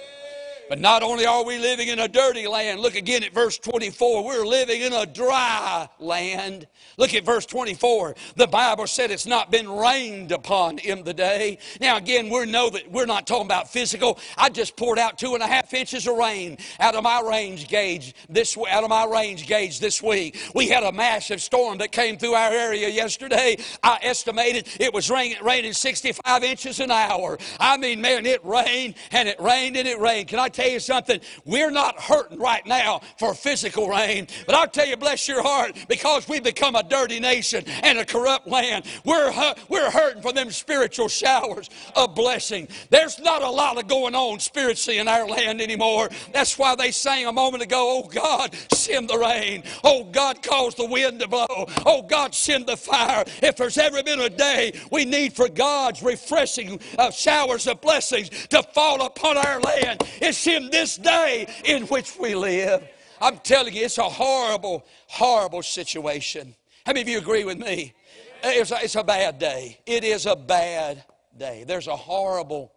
But 0.69 0.81
not 0.81 1.03
only 1.03 1.27
are 1.27 1.45
we 1.45 1.59
living 1.59 1.89
in 1.89 1.99
a 1.99 2.09
dirty 2.09 2.47
land, 2.47 2.81
look 2.81 2.95
again 2.95 3.23
at 3.23 3.33
verse 3.33 3.59
24. 3.59 4.25
We're 4.25 4.47
living 4.47 4.81
in 4.81 4.93
a 4.93 5.07
dry 5.07 5.89
land. 5.99 6.67
Look 6.97 7.15
at 7.15 7.25
verse 7.25 7.47
24. 7.47 8.15
The 8.37 8.47
Bible 8.47 8.87
said 8.87 9.11
it's 9.11 9.27
not 9.27 9.51
been 9.51 9.69
rained 9.69 10.33
upon 10.33 10.79
in 10.79 11.05
the 11.05 11.13
day. 11.13 11.59
Now, 11.81 11.97
again, 11.97 12.31
we 12.31 12.47
know 12.47 12.71
that 12.71 12.91
we're 12.91 13.07
not 13.07 13.27
talking 13.27 13.47
about 13.47 13.71
physical. 13.71 14.19
I 14.39 14.49
just 14.49 14.77
poured 14.77 14.99
out 14.99 15.19
two 15.19 15.35
and 15.35 15.43
a 15.43 15.47
half 15.47 15.75
inches 15.75 16.07
of 16.07 16.17
rain 16.17 16.59
out 16.81 16.95
of 16.95 17.03
my 17.03 17.21
range 17.21 17.69
gauge 17.69 18.15
this 18.29 18.57
out 18.57 18.85
of 18.85 18.91
my 18.91 19.05
range 19.05 19.47
gauge 19.47 19.81
this 19.81 20.03
week. 20.03 20.39
We 20.55 20.69
had 20.69 20.83
a 20.83 20.93
massive 20.93 21.43
storm 21.43 21.79
that 21.79 21.93
came 21.93 22.17
through 22.17 22.35
our 22.35 22.53
area 22.53 22.89
yesterday. 22.89 23.57
I 23.83 23.99
estimated 24.03 24.69
it 24.81 24.93
was 24.93 25.11
raining, 25.11 25.43
raining 25.43 25.73
65 25.73 26.45
inches 26.45 26.81
an 26.81 26.91
hour. 26.91 27.39
I 27.61 27.77
mean, 27.77 28.01
man, 28.01 28.27
it 28.27 28.45
rained 28.45 28.95
and 29.11 29.29
it 29.29 29.41
rained 29.41 29.77
and 29.77 29.89
it 29.89 29.99
rained. 29.99 30.29
Can 30.29 30.39
I 30.39 30.49
tell 30.55 30.69
you 30.69 30.81
something? 30.81 31.21
We're 31.45 31.71
not 31.71 32.01
hurting 32.01 32.39
right 32.39 32.65
now 32.67 33.01
for 33.19 33.35
physical 33.35 33.89
rain, 33.89 34.29
but 34.47 34.55
I'll 34.55 34.69
tell 34.69 34.87
you, 34.87 34.97
bless 34.97 35.29
your 35.29 35.43
heart, 35.43 35.77
because 35.89 36.29
we've 36.29 36.45
become 36.45 36.75
a 36.77 36.83
dirty 36.83 37.21
nation 37.21 37.65
and 37.83 37.99
a 37.99 38.05
corrupt 38.05 38.47
land. 38.47 38.87
We're, 39.05 39.33
we're 39.69 39.91
hurting 39.91 40.23
for 40.23 40.33
them 40.33 40.51
spiritual 40.51 41.09
showers 41.09 41.71
of 41.97 42.15
blessing. 42.15 42.69
There's 42.91 43.19
not 43.19 43.43
a 43.43 43.51
lot 43.51 43.79
of 43.79 43.89
going 43.89 44.15
on 44.15 44.41
spiritually 44.41 44.99
in 44.99 45.09
our 45.09 45.27
land 45.29 45.61
anymore. 45.61 46.09
That's 46.33 46.59
why 46.59 46.75
they 46.75 46.91
sang 46.91 47.27
a 47.27 47.33
moment 47.33 47.63
ago, 47.63 47.85
Oh 48.05 48.09
God, 48.09 48.55
send 48.73 49.09
the 49.09 49.19
rain. 49.19 49.63
Oh 49.83 50.05
God, 50.05 50.43
cause 50.43 50.75
the 50.75 50.87
wind 50.87 51.21
to 51.21 51.29
blow. 51.29 51.47
Oh 51.85 52.03
God, 52.03 52.35
send 52.35 52.67
the 52.67 52.77
fire. 52.77 53.25
If 53.43 53.57
there's 53.57 53.79
ever 53.79 54.03
been 54.03 54.21
a 54.21 54.31
day 54.31 54.73
we 54.91 55.05
need 55.05 55.35
for 55.35 55.49
God's 55.49 56.03
refreshing 56.03 56.81
uh, 56.99 57.11
showers 57.11 57.67
of 57.67 57.81
blessings 57.81 58.31
to 58.49 58.63
fall 58.63 59.05
upon 59.05 59.37
our 59.37 59.61
land, 59.61 60.03
it's 60.21 60.44
in 60.47 60.71
this 60.71 60.97
day 60.97 61.47
in 61.65 61.85
which 61.85 62.19
we 62.19 62.35
live. 62.35 62.87
I'm 63.21 63.39
telling 63.39 63.75
you, 63.75 63.85
it's 63.85 63.99
a 63.99 64.03
horrible, 64.03 64.85
horrible 65.07 65.63
situation. 65.63 66.55
How 66.85 66.93
many 66.93 67.03
of 67.03 67.09
you 67.09 67.19
agree 67.19 67.45
with 67.45 67.59
me? 67.59 67.95
It's 68.43 68.71
a, 68.71 68.77
it's 68.83 68.97
a 68.97 69.05
bad 69.05 69.39
day. 69.39 69.81
It 69.87 70.05
is 70.05 70.27
a 70.27 70.37
bad 70.37 71.05
day. 71.37 71.65
There's 71.67 71.87
a 71.87 71.97
horrible 71.97 72.73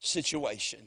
situation. 0.00 0.80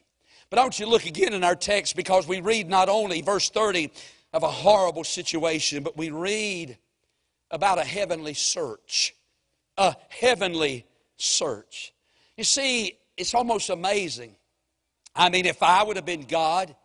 But 0.50 0.60
I 0.60 0.62
want 0.64 0.80
you 0.80 0.86
to 0.86 0.92
look 0.92 1.06
again 1.06 1.34
in 1.34 1.44
our 1.44 1.56
text 1.56 1.96
because 1.96 2.28
we 2.28 2.42
read 2.42 2.70
not 2.70 2.90
only 2.90 3.22
verse 3.22 3.50
30 3.50 3.92
of 4.34 4.44
a 4.44 4.52
horrible 4.52 5.04
situation, 5.04 5.84
but 5.84 5.98
we 5.98 6.10
read 6.10 6.78
about 7.52 7.80
a 7.80 7.84
heavenly 7.84 8.34
search. 8.34 9.16
A 9.78 9.96
heavenly 10.10 10.86
search. 11.18 11.94
You 12.38 12.44
see, 12.44 12.98
it's 13.18 13.34
almost 13.34 13.70
amazing. 13.70 14.36
I 15.16 15.30
mean, 15.30 15.46
if 15.46 15.64
I 15.64 15.84
would 15.84 15.96
have 15.96 16.06
been 16.06 16.24
God 16.24 16.76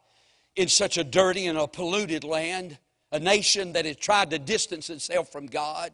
in 0.57 0.69
such 0.69 0.99
a 0.99 1.05
dirty 1.05 1.47
and 1.47 1.59
a 1.59 1.67
polluted 1.67 2.25
land, 2.25 2.79
a 3.13 3.19
nation 3.19 3.73
that 3.73 3.85
had 3.85 3.99
tried 3.99 4.31
to 4.31 4.39
distance 4.39 4.89
itself 4.91 5.33
from 5.33 5.47
God, 5.47 5.93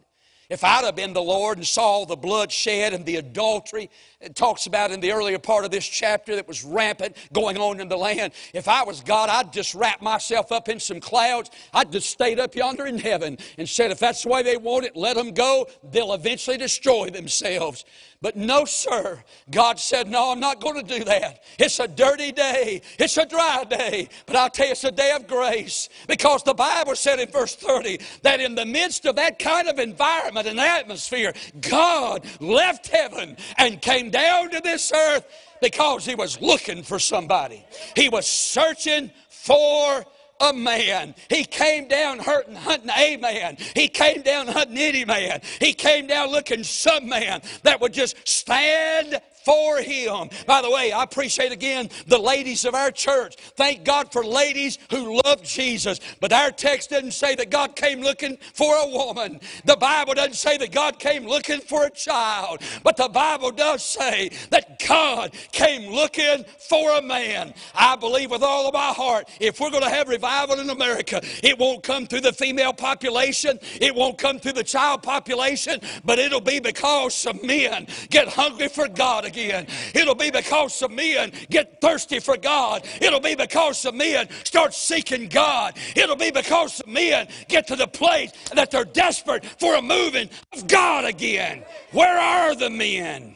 if 0.49 0.63
I'd 0.63 0.85
have 0.85 0.95
been 0.95 1.13
the 1.13 1.21
Lord 1.21 1.57
and 1.57 1.67
saw 1.67 2.05
the 2.05 2.15
bloodshed 2.15 2.93
and 2.93 3.05
the 3.05 3.17
adultery 3.17 3.89
it 4.19 4.35
talks 4.35 4.65
about 4.65 4.89
in 4.89 4.99
the 4.99 5.11
earlier 5.11 5.37
part 5.37 5.63
of 5.63 5.69
this 5.69 5.85
chapter 5.85 6.35
that 6.37 6.47
was 6.47 6.63
rampant 6.63 7.15
going 7.33 7.57
on 7.57 7.79
in 7.79 7.87
the 7.87 7.97
land, 7.97 8.33
if 8.51 8.67
I 8.67 8.83
was 8.83 9.01
God, 9.01 9.29
I'd 9.29 9.53
just 9.53 9.75
wrap 9.75 10.01
myself 10.01 10.51
up 10.51 10.69
in 10.69 10.79
some 10.79 10.99
clouds. 10.99 11.51
I'd 11.71 11.91
just 11.91 12.09
stayed 12.09 12.39
up 12.39 12.55
yonder 12.55 12.87
in 12.87 12.97
heaven 12.97 13.37
and 13.59 13.69
said, 13.69 13.91
if 13.91 13.99
that's 13.99 14.23
the 14.23 14.29
way 14.29 14.41
they 14.41 14.57
want 14.57 14.85
it, 14.85 14.95
let 14.95 15.17
them 15.17 15.33
go. 15.33 15.67
They'll 15.83 16.13
eventually 16.13 16.57
destroy 16.57 17.11
themselves. 17.11 17.85
But 18.19 18.35
no, 18.35 18.65
sir. 18.65 19.23
God 19.51 19.79
said, 19.79 20.07
No, 20.09 20.31
I'm 20.31 20.39
not 20.39 20.59
going 20.59 20.83
to 20.83 20.97
do 20.97 21.03
that. 21.03 21.43
It's 21.59 21.79
a 21.79 21.87
dirty 21.87 22.31
day. 22.31 22.81
It's 22.97 23.17
a 23.17 23.25
dry 23.27 23.63
day. 23.63 24.09
But 24.25 24.35
I'll 24.35 24.49
tell 24.49 24.65
you, 24.65 24.71
it's 24.71 24.83
a 24.83 24.91
day 24.91 25.11
of 25.11 25.27
grace. 25.27 25.87
Because 26.07 26.41
the 26.41 26.55
Bible 26.55 26.95
said 26.95 27.19
in 27.19 27.29
verse 27.29 27.55
30 27.55 27.99
that 28.23 28.41
in 28.41 28.55
the 28.55 28.65
midst 28.65 29.05
of 29.05 29.17
that 29.17 29.37
kind 29.37 29.67
of 29.67 29.77
environment 29.77 30.36
and 30.45 30.59
atmosphere, 30.59 31.33
God 31.59 32.25
left 32.39 32.87
heaven 32.87 33.37
and 33.57 33.81
came 33.81 34.09
down 34.09 34.49
to 34.51 34.61
this 34.61 34.91
earth 34.91 35.25
because 35.61 36.05
He 36.05 36.15
was 36.15 36.41
looking 36.41 36.83
for 36.83 36.99
somebody. 36.99 37.65
He 37.95 38.09
was 38.09 38.27
searching 38.27 39.11
for 39.29 40.05
a 40.39 40.53
man. 40.53 41.15
He 41.29 41.43
came 41.43 41.87
down 41.87 42.19
hurting, 42.19 42.55
hunting 42.55 42.91
a 42.95 43.17
man. 43.17 43.57
He 43.75 43.87
came 43.87 44.21
down 44.21 44.47
hunting 44.47 44.77
any 44.77 45.05
man. 45.05 45.41
He 45.59 45.73
came 45.73 46.07
down 46.07 46.29
looking 46.29 46.63
some 46.63 47.09
man 47.09 47.41
that 47.63 47.81
would 47.81 47.93
just 47.93 48.15
stand 48.27 49.19
for 49.47 49.77
him. 49.77 50.29
By 50.45 50.61
the 50.61 50.69
way, 50.69 50.91
I 50.91 51.03
appreciate 51.03 51.53
again 51.53 51.89
the 52.05 52.17
ladies 52.17 52.65
of 52.65 52.75
our 52.75 52.91
church. 52.91 53.37
Thank 53.55 53.85
God 53.85 54.11
for 54.11 54.21
ladies 54.25 54.77
who 54.89 55.21
love 55.23 55.41
Jesus. 55.41 56.01
But 56.19 56.33
our 56.33 56.51
text 56.51 56.89
doesn't 56.89 57.13
say 57.13 57.33
that 57.35 57.49
God 57.49 57.77
came 57.77 58.01
looking 58.01 58.37
for 58.53 58.75
a 58.75 58.89
woman. 58.89 59.39
The 59.63 59.77
Bible 59.77 60.15
doesn't 60.15 60.33
say 60.33 60.57
that 60.57 60.73
God 60.73 60.99
came 60.99 61.25
looking 61.25 61.61
for 61.61 61.85
a 61.85 61.89
child. 61.89 62.59
But 62.83 62.97
the 62.97 63.07
Bible 63.07 63.51
does 63.51 63.85
say 63.85 64.31
that 64.49 64.85
God 64.85 65.31
came 65.53 65.93
looking 65.93 66.43
for 66.67 66.97
a 66.97 67.01
man. 67.01 67.53
I 67.73 67.95
believe 67.95 68.31
with 68.31 68.43
all 68.43 68.67
of 68.67 68.73
my 68.73 68.91
heart, 68.91 69.29
if 69.39 69.61
we're 69.61 69.71
going 69.71 69.83
to 69.83 69.89
have 69.89 70.09
revival 70.09 70.59
in 70.59 70.69
America, 70.69 71.21
it 71.41 71.57
won't 71.57 71.83
come 71.83 72.05
through 72.05 72.21
the 72.21 72.33
female 72.33 72.73
population, 72.73 73.59
it 73.79 73.95
won't 73.95 74.17
come 74.17 74.39
through 74.39 74.53
the 74.53 74.63
child 74.65 75.03
population, 75.03 75.79
but 76.03 76.19
it'll 76.19 76.41
be 76.41 76.59
because 76.59 77.15
some 77.15 77.39
men 77.47 77.87
get 78.09 78.27
hungry 78.27 78.67
for 78.67 78.89
God 78.89 79.23
again 79.23 79.36
again. 79.37 79.67
It'll 79.93 80.15
be 80.15 80.31
because 80.31 80.73
some 80.73 80.95
men 80.95 81.31
get 81.49 81.79
thirsty 81.81 82.19
for 82.19 82.37
God. 82.37 82.85
It'll 83.01 83.19
be 83.19 83.35
because 83.35 83.79
some 83.79 83.97
men 83.97 84.27
start 84.43 84.73
seeking 84.73 85.29
God. 85.29 85.77
It'll 85.95 86.15
be 86.15 86.31
because 86.31 86.75
some 86.75 86.91
men 86.91 87.27
get 87.47 87.67
to 87.67 87.75
the 87.75 87.87
place 87.87 88.31
that 88.53 88.71
they're 88.71 88.85
desperate 88.85 89.45
for 89.45 89.75
a 89.75 89.81
moving 89.81 90.29
of 90.53 90.67
God 90.67 91.05
again. 91.05 91.63
Where 91.91 92.19
are 92.19 92.55
the 92.55 92.69
men? 92.69 93.35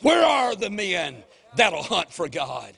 Where 0.00 0.24
are 0.24 0.54
the 0.54 0.70
men 0.70 1.22
that'll 1.56 1.82
hunt 1.82 2.12
for 2.12 2.28
God? 2.28 2.72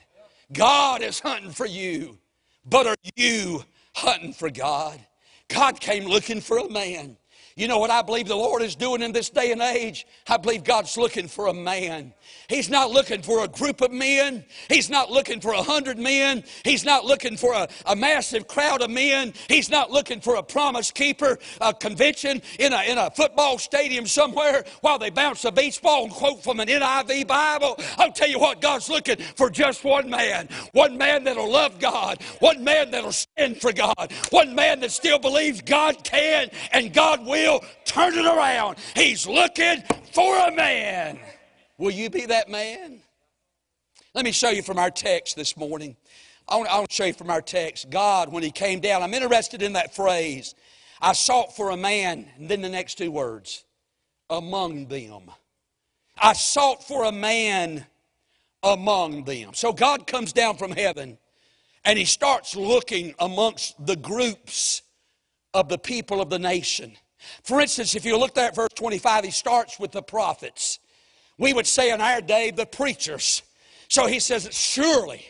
God 0.53 1.01
is 1.01 1.19
hunting 1.19 1.51
for 1.51 1.65
you, 1.65 2.17
but 2.65 2.85
are 2.85 2.95
you 3.15 3.63
hunting 3.95 4.33
for 4.33 4.49
God? 4.49 4.99
God 5.47 5.79
came 5.79 6.05
looking 6.05 6.41
for 6.41 6.57
a 6.57 6.69
man. 6.69 7.17
You 7.57 7.69
know 7.69 7.79
what 7.79 7.89
I 7.89 8.01
believe 8.01 8.27
the 8.27 8.35
Lord 8.35 8.61
is 8.61 8.75
doing 8.75 9.01
in 9.01 9.13
this 9.13 9.29
day 9.29 9.53
and 9.53 9.61
age? 9.61 10.05
I 10.27 10.35
believe 10.35 10.65
God's 10.65 10.97
looking 10.97 11.29
for 11.29 11.47
a 11.47 11.53
man. 11.53 12.13
He's 12.49 12.69
not 12.69 12.91
looking 12.91 13.21
for 13.21 13.45
a 13.45 13.47
group 13.47 13.79
of 13.79 13.93
men. 13.93 14.43
He's 14.67 14.89
not 14.89 15.09
looking 15.09 15.39
for 15.39 15.53
a 15.53 15.63
hundred 15.63 15.97
men. 15.97 16.43
He's 16.65 16.83
not 16.83 17.05
looking 17.05 17.37
for 17.37 17.53
a, 17.53 17.69
a, 17.85 17.95
massive 17.95 18.49
crowd 18.49 18.81
of 18.81 18.89
men. 18.89 19.33
He's 19.47 19.69
not 19.69 19.89
looking 19.89 20.19
for 20.19 20.35
a 20.35 20.43
promise 20.43 20.91
keeper, 20.91 21.39
a 21.61 21.73
convention 21.73 22.41
in 22.59 22.73
a, 22.73 22.83
in 22.83 22.97
a 22.97 23.09
football 23.11 23.57
stadium 23.57 24.05
somewhere 24.05 24.65
while 24.81 24.99
they 24.99 25.09
bounce 25.09 25.45
a 25.45 25.51
beach 25.51 25.81
ball 25.81 26.03
and 26.03 26.11
quote 26.11 26.43
from 26.43 26.59
an 26.59 26.67
NIV 26.67 27.25
Bible. 27.25 27.77
I'll 27.97 28.11
tell 28.11 28.27
you 28.27 28.37
what, 28.37 28.59
God's 28.59 28.89
looking 28.89 29.15
for 29.37 29.49
just 29.49 29.85
one 29.85 30.09
man. 30.09 30.49
One 30.73 30.97
man 30.97 31.23
that'll 31.23 31.49
love 31.49 31.79
God. 31.79 32.21
One 32.39 32.65
man 32.65 32.91
that'll 32.91 33.13
stand 33.13 33.61
for 33.61 33.71
God. 33.71 34.11
One 34.31 34.53
man 34.55 34.81
that 34.81 34.91
still 34.91 35.19
believes 35.19 35.61
God 35.61 36.03
can 36.03 36.49
and 36.73 36.91
God 36.91 37.25
will 37.25 37.44
will 37.47 37.63
turn 37.85 38.13
it 38.13 38.25
around. 38.25 38.77
He's 38.95 39.27
looking 39.27 39.83
for 40.13 40.47
a 40.47 40.51
man. 40.51 41.19
Will 41.77 41.91
you 41.91 42.09
be 42.09 42.25
that 42.25 42.49
man? 42.49 43.01
Let 44.13 44.25
me 44.25 44.31
show 44.31 44.49
you 44.49 44.61
from 44.61 44.79
our 44.79 44.91
text 44.91 45.35
this 45.35 45.57
morning. 45.57 45.97
I 46.47 46.57
want, 46.57 46.69
I 46.69 46.77
want 46.77 46.89
to 46.89 46.95
show 46.95 47.05
you 47.05 47.13
from 47.13 47.29
our 47.29 47.41
text. 47.41 47.89
God, 47.89 48.31
when 48.31 48.43
He 48.43 48.51
came 48.51 48.79
down, 48.79 49.03
I'm 49.03 49.13
interested 49.13 49.61
in 49.61 49.73
that 49.73 49.95
phrase. 49.95 50.55
I 51.01 51.13
sought 51.13 51.55
for 51.55 51.71
a 51.71 51.77
man, 51.77 52.27
and 52.37 52.49
then 52.49 52.61
the 52.61 52.69
next 52.69 52.97
two 52.97 53.11
words, 53.11 53.65
among 54.29 54.87
them. 54.87 55.31
I 56.17 56.33
sought 56.33 56.83
for 56.83 57.03
a 57.03 57.11
man 57.11 57.85
among 58.63 59.25
them. 59.25 59.53
So 59.53 59.73
God 59.73 60.07
comes 60.07 60.33
down 60.33 60.57
from 60.57 60.71
heaven 60.71 61.17
and 61.83 61.99
he 61.99 62.05
starts 62.05 62.55
looking 62.55 63.13
amongst 63.19 63.85
the 63.85 63.95
groups 63.95 64.81
of 65.53 65.69
the 65.69 65.77
people 65.77 66.19
of 66.19 66.29
the 66.29 66.39
nation. 66.39 66.93
For 67.43 67.61
instance, 67.61 67.95
if 67.95 68.05
you 68.05 68.17
look 68.17 68.33
there 68.33 68.47
at 68.47 68.55
verse 68.55 68.73
25, 68.75 69.25
he 69.25 69.31
starts 69.31 69.79
with 69.79 69.91
the 69.91 70.01
prophets. 70.01 70.79
We 71.37 71.53
would 71.53 71.67
say 71.67 71.91
in 71.91 72.01
our 72.01 72.21
day, 72.21 72.51
the 72.51 72.65
preachers. 72.65 73.43
So 73.87 74.07
he 74.07 74.19
says, 74.19 74.49
surely. 74.51 75.25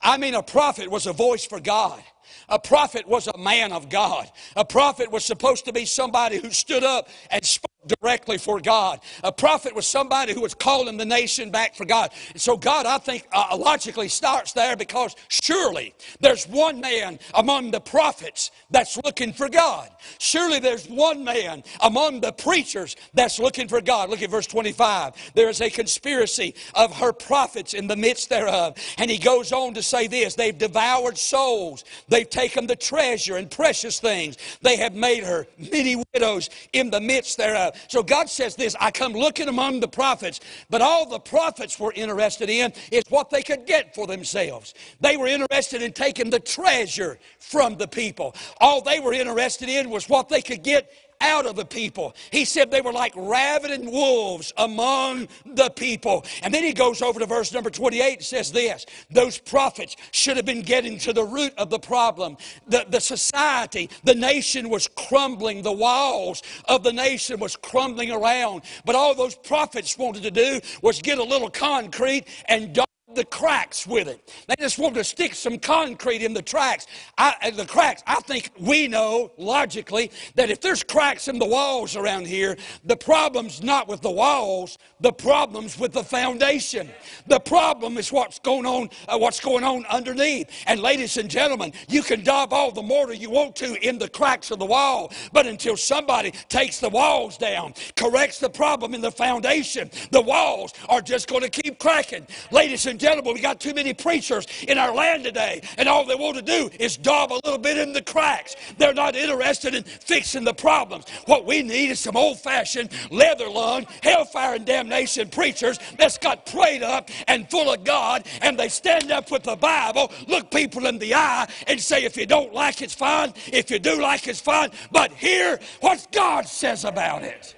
I 0.00 0.16
mean, 0.16 0.34
a 0.34 0.42
prophet 0.42 0.90
was 0.90 1.06
a 1.06 1.12
voice 1.12 1.44
for 1.44 1.60
God. 1.60 2.02
A 2.48 2.58
prophet 2.58 3.06
was 3.06 3.26
a 3.26 3.36
man 3.36 3.72
of 3.72 3.88
God. 3.88 4.30
A 4.56 4.64
prophet 4.64 5.10
was 5.10 5.24
supposed 5.24 5.64
to 5.66 5.72
be 5.72 5.84
somebody 5.84 6.38
who 6.38 6.50
stood 6.50 6.84
up 6.84 7.08
and 7.30 7.44
spoke 7.44 7.67
directly 7.86 8.38
for 8.38 8.60
God. 8.60 9.00
A 9.22 9.32
prophet 9.32 9.74
was 9.74 9.86
somebody 9.86 10.34
who 10.34 10.40
was 10.40 10.54
calling 10.54 10.96
the 10.96 11.04
nation 11.04 11.50
back 11.50 11.74
for 11.74 11.84
God. 11.84 12.10
And 12.32 12.40
so 12.40 12.56
God, 12.56 12.86
I 12.86 12.98
think, 12.98 13.26
uh, 13.32 13.56
logically 13.58 14.08
starts 14.08 14.52
there 14.52 14.76
because 14.76 15.14
surely 15.28 15.94
there's 16.20 16.46
one 16.46 16.80
man 16.80 17.18
among 17.34 17.70
the 17.70 17.80
prophets 17.80 18.50
that's 18.70 18.98
looking 19.04 19.32
for 19.32 19.48
God. 19.48 19.88
Surely 20.18 20.58
there's 20.58 20.88
one 20.88 21.24
man 21.24 21.62
among 21.80 22.20
the 22.20 22.32
preachers 22.32 22.96
that's 23.14 23.38
looking 23.38 23.68
for 23.68 23.80
God. 23.80 24.10
Look 24.10 24.22
at 24.22 24.30
verse 24.30 24.46
25. 24.46 25.32
There 25.34 25.48
is 25.48 25.60
a 25.60 25.70
conspiracy 25.70 26.54
of 26.74 26.96
her 26.96 27.12
prophets 27.12 27.74
in 27.74 27.86
the 27.86 27.96
midst 27.96 28.28
thereof. 28.28 28.76
And 28.98 29.10
he 29.10 29.18
goes 29.18 29.52
on 29.52 29.74
to 29.74 29.82
say 29.82 30.06
this 30.06 30.34
they've 30.34 30.56
devoured 30.56 31.18
souls, 31.18 31.84
they've 32.08 32.28
taken 32.28 32.66
the 32.66 32.76
treasure 32.76 33.36
and 33.36 33.50
precious 33.50 34.00
things, 34.00 34.36
they 34.62 34.76
have 34.76 34.94
made 34.94 35.24
her 35.24 35.46
many 35.58 36.02
widows 36.12 36.50
in 36.72 36.90
the 36.90 37.00
midst 37.00 37.38
thereof. 37.38 37.67
So 37.88 38.02
God 38.02 38.28
says 38.28 38.56
this 38.56 38.76
I 38.80 38.90
come 38.90 39.12
looking 39.12 39.48
among 39.48 39.80
the 39.80 39.88
prophets, 39.88 40.40
but 40.70 40.82
all 40.82 41.08
the 41.08 41.18
prophets 41.18 41.78
were 41.78 41.92
interested 41.94 42.50
in 42.50 42.72
is 42.92 43.04
what 43.08 43.30
they 43.30 43.42
could 43.42 43.66
get 43.66 43.94
for 43.94 44.06
themselves. 44.06 44.74
They 45.00 45.16
were 45.16 45.26
interested 45.26 45.82
in 45.82 45.92
taking 45.92 46.30
the 46.30 46.40
treasure 46.40 47.18
from 47.38 47.76
the 47.76 47.88
people. 47.88 48.34
All 48.60 48.80
they 48.80 49.00
were 49.00 49.12
interested 49.12 49.68
in 49.68 49.90
was 49.90 50.08
what 50.08 50.28
they 50.28 50.42
could 50.42 50.62
get 50.62 50.90
out 51.20 51.46
of 51.46 51.56
the 51.56 51.64
people. 51.64 52.14
He 52.30 52.44
said 52.44 52.70
they 52.70 52.80
were 52.80 52.92
like 52.92 53.12
ravening 53.16 53.90
wolves 53.90 54.52
among 54.56 55.28
the 55.44 55.70
people. 55.70 56.24
And 56.42 56.52
then 56.52 56.64
he 56.64 56.72
goes 56.72 57.02
over 57.02 57.18
to 57.18 57.26
verse 57.26 57.52
number 57.52 57.70
28 57.70 58.14
and 58.14 58.24
says 58.24 58.52
this 58.52 58.86
Those 59.10 59.38
prophets 59.38 59.96
should 60.12 60.36
have 60.36 60.46
been 60.46 60.62
getting 60.62 60.98
to 60.98 61.12
the 61.12 61.24
root 61.24 61.52
of 61.56 61.70
the 61.70 61.78
problem. 61.78 62.36
The, 62.68 62.86
the 62.88 63.00
society, 63.00 63.90
the 64.04 64.14
nation 64.14 64.68
was 64.68 64.88
crumbling, 64.88 65.62
the 65.62 65.72
walls 65.72 66.42
of 66.66 66.82
the 66.82 66.92
nation 66.92 67.40
was 67.40 67.56
crumbling 67.56 68.10
around. 68.10 68.62
But 68.84 68.94
all 68.94 69.14
those 69.14 69.34
prophets 69.34 69.96
wanted 69.98 70.22
to 70.22 70.30
do 70.30 70.60
was 70.82 71.00
get 71.00 71.18
a 71.18 71.24
little 71.24 71.50
concrete 71.50 72.26
and 72.46 72.78
the 73.18 73.24
cracks 73.24 73.84
with 73.84 74.06
it. 74.06 74.32
They 74.46 74.54
just 74.60 74.78
want 74.78 74.94
to 74.94 75.02
stick 75.02 75.34
some 75.34 75.58
concrete 75.58 76.22
in 76.22 76.34
the 76.34 76.40
tracks. 76.40 76.86
I, 77.18 77.34
uh, 77.42 77.50
the 77.50 77.66
cracks. 77.66 78.00
I 78.06 78.20
think 78.20 78.52
we 78.60 78.86
know 78.86 79.32
logically 79.36 80.12
that 80.36 80.50
if 80.50 80.60
there's 80.60 80.84
cracks 80.84 81.26
in 81.26 81.40
the 81.40 81.44
walls 81.44 81.96
around 81.96 82.28
here, 82.28 82.56
the 82.84 82.96
problem's 82.96 83.60
not 83.60 83.88
with 83.88 84.02
the 84.02 84.10
walls. 84.10 84.78
The 85.00 85.12
problem's 85.12 85.80
with 85.80 85.92
the 85.92 86.04
foundation. 86.04 86.88
The 87.26 87.40
problem 87.40 87.98
is 87.98 88.12
what's 88.12 88.38
going 88.38 88.66
on. 88.66 88.88
Uh, 89.08 89.18
what's 89.18 89.40
going 89.40 89.64
on 89.64 89.84
underneath. 89.86 90.48
And 90.68 90.80
ladies 90.80 91.16
and 91.16 91.28
gentlemen, 91.28 91.72
you 91.88 92.04
can 92.04 92.22
daub 92.22 92.52
all 92.52 92.70
the 92.70 92.82
mortar 92.82 93.14
you 93.14 93.30
want 93.30 93.56
to 93.56 93.74
in 93.86 93.98
the 93.98 94.08
cracks 94.08 94.52
of 94.52 94.60
the 94.60 94.66
wall, 94.66 95.12
but 95.32 95.44
until 95.44 95.76
somebody 95.76 96.30
takes 96.48 96.78
the 96.78 96.88
walls 96.88 97.36
down, 97.36 97.74
corrects 97.96 98.38
the 98.38 98.50
problem 98.50 98.94
in 98.94 99.00
the 99.00 99.10
foundation, 99.10 99.90
the 100.12 100.22
walls 100.22 100.72
are 100.88 101.00
just 101.00 101.28
going 101.28 101.42
to 101.42 101.48
keep 101.48 101.80
cracking. 101.80 102.24
Ladies 102.52 102.86
and 102.86 103.00
gentlemen, 103.00 103.07
we 103.38 103.40
got 103.40 103.60
too 103.60 103.74
many 103.74 103.94
preachers 103.94 104.46
in 104.66 104.78
our 104.78 104.94
land 104.94 105.24
today, 105.24 105.62
and 105.76 105.88
all 105.88 106.04
they 106.04 106.14
want 106.14 106.36
to 106.36 106.42
do 106.42 106.70
is 106.78 106.96
daub 106.96 107.32
a 107.32 107.40
little 107.44 107.58
bit 107.58 107.78
in 107.78 107.92
the 107.92 108.02
cracks. 108.02 108.56
They're 108.76 108.94
not 108.94 109.16
interested 109.16 109.74
in 109.74 109.84
fixing 109.84 110.44
the 110.44 110.54
problems. 110.54 111.06
What 111.26 111.46
we 111.46 111.62
need 111.62 111.90
is 111.90 112.00
some 112.00 112.16
old 112.16 112.40
fashioned, 112.40 112.90
leather 113.10 113.48
lung, 113.48 113.86
hellfire 114.02 114.56
and 114.56 114.66
damnation 114.66 115.28
preachers 115.28 115.78
that's 115.98 116.18
got 116.18 116.46
prayed 116.46 116.82
up 116.82 117.10
and 117.28 117.48
full 117.50 117.72
of 117.72 117.84
God, 117.84 118.26
and 118.42 118.58
they 118.58 118.68
stand 118.68 119.10
up 119.10 119.30
with 119.30 119.42
the 119.42 119.56
Bible, 119.56 120.12
look 120.26 120.50
people 120.50 120.86
in 120.86 120.98
the 120.98 121.14
eye, 121.14 121.48
and 121.66 121.80
say, 121.80 122.04
if 122.04 122.16
you 122.16 122.26
don't 122.26 122.52
like 122.52 122.82
it's 122.82 122.94
fine, 122.94 123.32
if 123.52 123.70
you 123.70 123.78
do 123.78 124.00
like 124.00 124.28
it's 124.28 124.40
fine, 124.40 124.70
but 124.90 125.12
hear 125.12 125.58
what 125.80 126.06
God 126.12 126.46
says 126.46 126.84
about 126.84 127.22
it. 127.22 127.54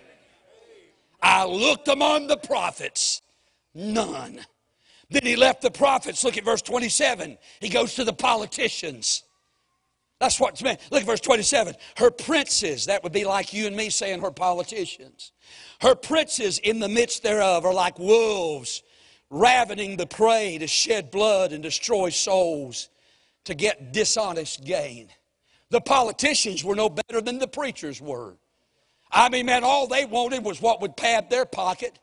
I 1.23 1.45
looked 1.45 1.89
among 1.89 2.29
the 2.29 2.39
prophets, 2.39 3.21
none 3.75 4.41
then 5.11 5.23
he 5.25 5.37
left 5.37 5.63
the 5.63 5.71
prophets. 5.71 6.25
Look 6.25 6.37
at 6.37 6.45
verse 6.45 6.63
27. 6.63 7.37
He 7.61 7.69
goes 7.69 7.95
to 7.97 8.05
the 8.05 8.13
politicians. 8.13 9.25
That's 10.21 10.39
what's 10.39 10.63
meant. 10.63 10.81
Look 10.91 11.01
at 11.01 11.07
verse 11.07 11.21
27. 11.21 11.75
Her 11.97 12.11
princes, 12.11 12.87
that 12.87 13.03
would 13.03 13.13
be 13.13 13.25
like 13.25 13.53
you 13.53 13.67
and 13.67 13.75
me 13.75 13.91
saying 13.91 14.21
her 14.21 14.31
politicians. 14.31 15.33
Her 15.81 15.95
princes 15.95 16.59
in 16.59 16.79
the 16.79 16.89
midst 16.89 17.23
thereof 17.23 17.65
are 17.65 17.75
like 17.75 17.99
wolves, 17.99 18.83
ravening 19.31 19.97
the 19.97 20.07
prey 20.07 20.59
to 20.59 20.67
shed 20.67 21.11
blood 21.11 21.53
and 21.53 21.63
destroy 21.63 22.11
souls 22.11 22.91
to 23.45 23.55
get 23.55 23.93
dishonest 23.93 24.65
gain. 24.65 25.09
The 25.71 25.81
politicians 25.81 26.63
were 26.63 26.77
no 26.77 26.91
better 26.91 27.21
than 27.21 27.39
the 27.39 27.49
preachers 27.49 28.01
were. 28.01 28.37
I 29.11 29.29
mean, 29.29 29.47
man, 29.47 29.65
all 29.65 29.87
they 29.87 30.05
wanted 30.05 30.45
was 30.45 30.61
what 30.61 30.81
would 30.83 30.97
pad 30.97 31.31
their 31.31 31.47
pocket. 31.47 31.99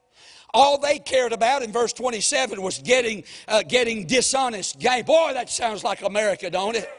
All 0.54 0.78
they 0.78 1.00
cared 1.00 1.34
about 1.34 1.62
in 1.62 1.72
verse 1.72 1.94
27 1.94 2.62
was 2.62 2.80
getting, 2.80 3.24
uh, 3.48 3.64
getting 3.64 4.06
dishonest 4.06 4.80
gain. 4.80 5.04
Boy, 5.06 5.34
that 5.34 5.50
sounds 5.50 5.84
like 5.84 6.02
America, 6.02 6.50
don't 6.50 6.76
it? 6.76 6.90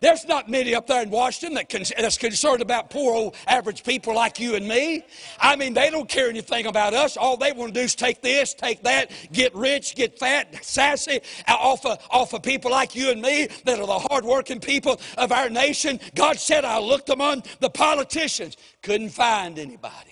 There's 0.00 0.26
not 0.26 0.48
many 0.48 0.74
up 0.74 0.86
there 0.86 1.02
in 1.02 1.10
Washington 1.10 1.54
that 1.54 1.68
con- 1.68 1.82
that's 1.96 2.18
concerned 2.18 2.62
about 2.62 2.90
poor 2.90 3.14
old 3.14 3.36
average 3.46 3.82
people 3.82 4.14
like 4.14 4.38
you 4.38 4.54
and 4.54 4.66
me. 4.66 5.04
I 5.40 5.56
mean, 5.56 5.74
they 5.74 5.90
don't 5.90 6.08
care 6.08 6.28
anything 6.28 6.66
about 6.66 6.94
us. 6.94 7.16
All 7.16 7.36
they 7.36 7.52
want 7.52 7.74
to 7.74 7.80
do 7.80 7.84
is 7.84 7.94
take 7.94 8.22
this, 8.22 8.54
take 8.54 8.82
that, 8.84 9.10
get 9.32 9.54
rich, 9.54 9.96
get 9.96 10.18
fat, 10.18 10.64
sassy 10.64 11.20
off 11.48 11.84
of, 11.84 11.98
off 12.10 12.32
of 12.32 12.42
people 12.42 12.70
like 12.70 12.94
you 12.94 13.10
and 13.10 13.20
me 13.20 13.48
that 13.64 13.80
are 13.80 13.86
the 13.86 13.98
hardworking 13.98 14.60
people 14.60 15.00
of 15.16 15.32
our 15.32 15.50
nation. 15.50 15.98
God 16.14 16.38
said, 16.38 16.64
I 16.64 16.78
looked 16.78 17.08
among 17.08 17.42
the 17.60 17.70
politicians, 17.70 18.56
couldn't 18.82 19.10
find 19.10 19.58
anybody. 19.58 20.07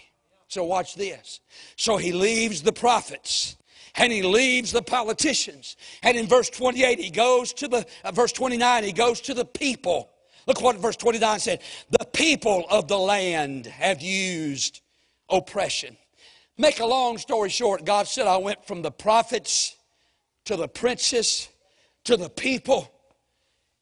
So 0.56 0.64
watch 0.64 0.94
this. 0.94 1.40
So 1.76 1.98
he 1.98 2.12
leaves 2.12 2.62
the 2.62 2.72
prophets 2.72 3.58
and 3.94 4.10
he 4.10 4.22
leaves 4.22 4.72
the 4.72 4.80
politicians. 4.80 5.76
And 6.02 6.16
in 6.16 6.26
verse 6.26 6.48
28, 6.48 6.98
he 6.98 7.10
goes 7.10 7.52
to 7.52 7.68
the, 7.68 7.86
uh, 8.02 8.12
verse 8.12 8.32
29, 8.32 8.82
he 8.82 8.92
goes 8.92 9.20
to 9.20 9.34
the 9.34 9.44
people. 9.44 10.08
Look 10.46 10.62
what 10.62 10.78
verse 10.78 10.96
29 10.96 11.40
said. 11.40 11.60
The 11.90 12.06
people 12.06 12.64
of 12.70 12.88
the 12.88 12.96
land 12.96 13.66
have 13.66 14.00
used 14.00 14.80
oppression. 15.28 15.98
Make 16.56 16.80
a 16.80 16.86
long 16.86 17.18
story 17.18 17.50
short, 17.50 17.84
God 17.84 18.08
said, 18.08 18.26
I 18.26 18.38
went 18.38 18.64
from 18.64 18.80
the 18.80 18.90
prophets 18.90 19.76
to 20.46 20.56
the 20.56 20.68
princes 20.68 21.50
to 22.04 22.16
the 22.16 22.30
people, 22.30 22.90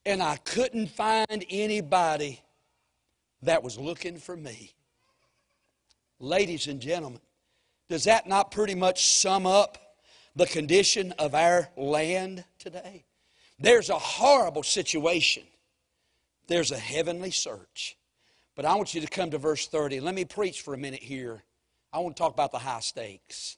and 0.05 0.21
I 0.21 0.35
couldn't 0.35 0.87
find 0.87 1.45
anybody 1.49 2.41
that 3.43 3.63
was 3.63 3.79
looking 3.79 4.17
for 4.17 4.35
me. 4.35 4.74
Ladies 6.19 6.67
and 6.67 6.79
gentlemen, 6.79 7.19
does 7.89 8.05
that 8.05 8.27
not 8.27 8.51
pretty 8.51 8.75
much 8.75 9.05
sum 9.05 9.45
up 9.45 9.77
the 10.35 10.45
condition 10.45 11.11
of 11.19 11.35
our 11.35 11.69
land 11.75 12.45
today? 12.57 13.05
There's 13.59 13.89
a 13.89 13.99
horrible 13.99 14.63
situation. 14.63 15.43
There's 16.47 16.71
a 16.71 16.77
heavenly 16.77 17.31
search. 17.31 17.97
But 18.55 18.65
I 18.65 18.75
want 18.75 18.93
you 18.93 19.01
to 19.01 19.07
come 19.07 19.31
to 19.31 19.37
verse 19.37 19.67
30. 19.67 19.99
Let 19.99 20.15
me 20.15 20.25
preach 20.25 20.61
for 20.61 20.73
a 20.73 20.77
minute 20.77 21.03
here. 21.03 21.43
I 21.91 21.99
want 21.99 22.15
to 22.15 22.21
talk 22.21 22.33
about 22.33 22.51
the 22.51 22.59
high 22.59 22.79
stakes. 22.79 23.57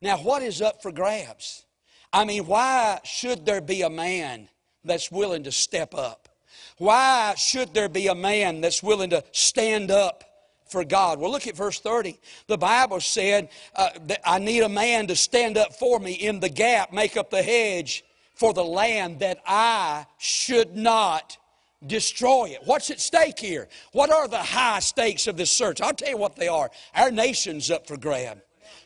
Now, 0.00 0.18
what 0.18 0.42
is 0.42 0.62
up 0.62 0.82
for 0.82 0.92
grabs? 0.92 1.64
I 2.12 2.24
mean, 2.24 2.46
why 2.46 3.00
should 3.04 3.44
there 3.44 3.60
be 3.60 3.82
a 3.82 3.90
man 3.90 4.48
that's 4.84 5.10
willing 5.10 5.44
to 5.44 5.52
step 5.52 5.94
up? 5.94 6.28
Why 6.78 7.34
should 7.36 7.74
there 7.74 7.88
be 7.88 8.06
a 8.06 8.14
man 8.14 8.60
that's 8.60 8.82
willing 8.82 9.10
to 9.10 9.24
stand 9.32 9.90
up 9.90 10.24
for 10.66 10.84
God. 10.84 11.18
Well, 11.18 11.30
look 11.30 11.46
at 11.46 11.56
verse 11.56 11.80
30. 11.80 12.18
The 12.46 12.58
Bible 12.58 13.00
said, 13.00 13.48
uh, 13.74 13.90
that 14.06 14.20
I 14.24 14.38
need 14.38 14.62
a 14.62 14.68
man 14.68 15.06
to 15.08 15.16
stand 15.16 15.56
up 15.56 15.74
for 15.74 15.98
me 15.98 16.12
in 16.12 16.40
the 16.40 16.48
gap, 16.48 16.92
make 16.92 17.16
up 17.16 17.30
the 17.30 17.42
hedge 17.42 18.04
for 18.34 18.52
the 18.52 18.64
land 18.64 19.20
that 19.20 19.40
I 19.46 20.06
should 20.18 20.76
not 20.76 21.38
destroy 21.86 22.46
it. 22.46 22.60
What's 22.64 22.90
at 22.90 23.00
stake 23.00 23.38
here? 23.38 23.68
What 23.92 24.10
are 24.10 24.26
the 24.26 24.38
high 24.38 24.80
stakes 24.80 25.26
of 25.26 25.36
this 25.36 25.50
search? 25.50 25.80
I'll 25.80 25.94
tell 25.94 26.10
you 26.10 26.16
what 26.16 26.36
they 26.36 26.48
are. 26.48 26.70
Our 26.94 27.10
nation's 27.10 27.70
up 27.70 27.86
for 27.86 27.96
grab 27.96 28.40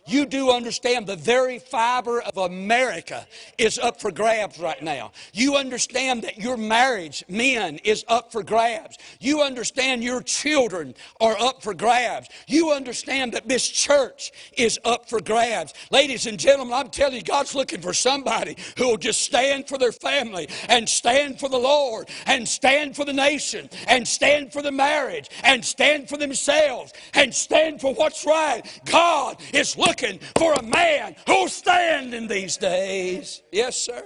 you 0.08 0.26
do 0.26 0.50
understand 0.50 1.06
the 1.06 1.16
very 1.16 1.58
fiber 1.58 2.22
of 2.22 2.36
America 2.38 3.26
is 3.58 3.78
up 3.78 4.00
for 4.00 4.10
grabs 4.10 4.58
right 4.58 4.82
now. 4.82 5.12
You 5.32 5.56
understand 5.56 6.22
that 6.22 6.38
your 6.38 6.56
marriage, 6.56 7.24
men, 7.28 7.76
is 7.84 8.04
up 8.08 8.32
for 8.32 8.42
grabs. 8.42 8.96
You 9.20 9.42
understand 9.42 10.02
your 10.02 10.22
children 10.22 10.94
are 11.20 11.38
up 11.38 11.62
for 11.62 11.74
grabs. 11.74 12.28
You 12.46 12.72
understand 12.72 13.32
that 13.32 13.48
this 13.48 13.68
church 13.68 14.32
is 14.56 14.78
up 14.84 15.08
for 15.08 15.20
grabs. 15.20 15.74
Ladies 15.90 16.26
and 16.26 16.38
gentlemen, 16.38 16.74
I'm 16.74 16.88
telling 16.88 17.16
you, 17.16 17.22
God's 17.22 17.54
looking 17.54 17.80
for 17.80 17.92
somebody 17.92 18.56
who 18.78 18.88
will 18.88 18.96
just 18.96 19.22
stand 19.22 19.68
for 19.68 19.76
their 19.76 19.92
family 19.92 20.48
and 20.68 20.88
stand 20.88 21.38
for 21.38 21.48
the 21.48 21.58
Lord 21.58 22.08
and 22.26 22.48
stand 22.48 22.96
for 22.96 23.04
the 23.04 23.12
nation 23.12 23.68
and 23.86 24.08
stand 24.08 24.52
for 24.52 24.62
the 24.62 24.72
marriage 24.72 25.28
and 25.44 25.64
stand 25.64 26.08
for 26.08 26.16
themselves 26.16 26.92
and 27.14 27.34
stand 27.34 27.80
for 27.80 27.92
what's 27.94 28.24
right. 28.24 28.62
God 28.86 29.36
is 29.52 29.76
looking 29.76 29.97
looking 30.00 30.20
for 30.36 30.52
a 30.54 30.62
man 30.62 31.16
who'll 31.26 31.48
stand 31.48 32.14
in 32.14 32.26
these 32.26 32.56
days. 32.56 33.42
Yes, 33.52 33.76
sir. 33.76 34.04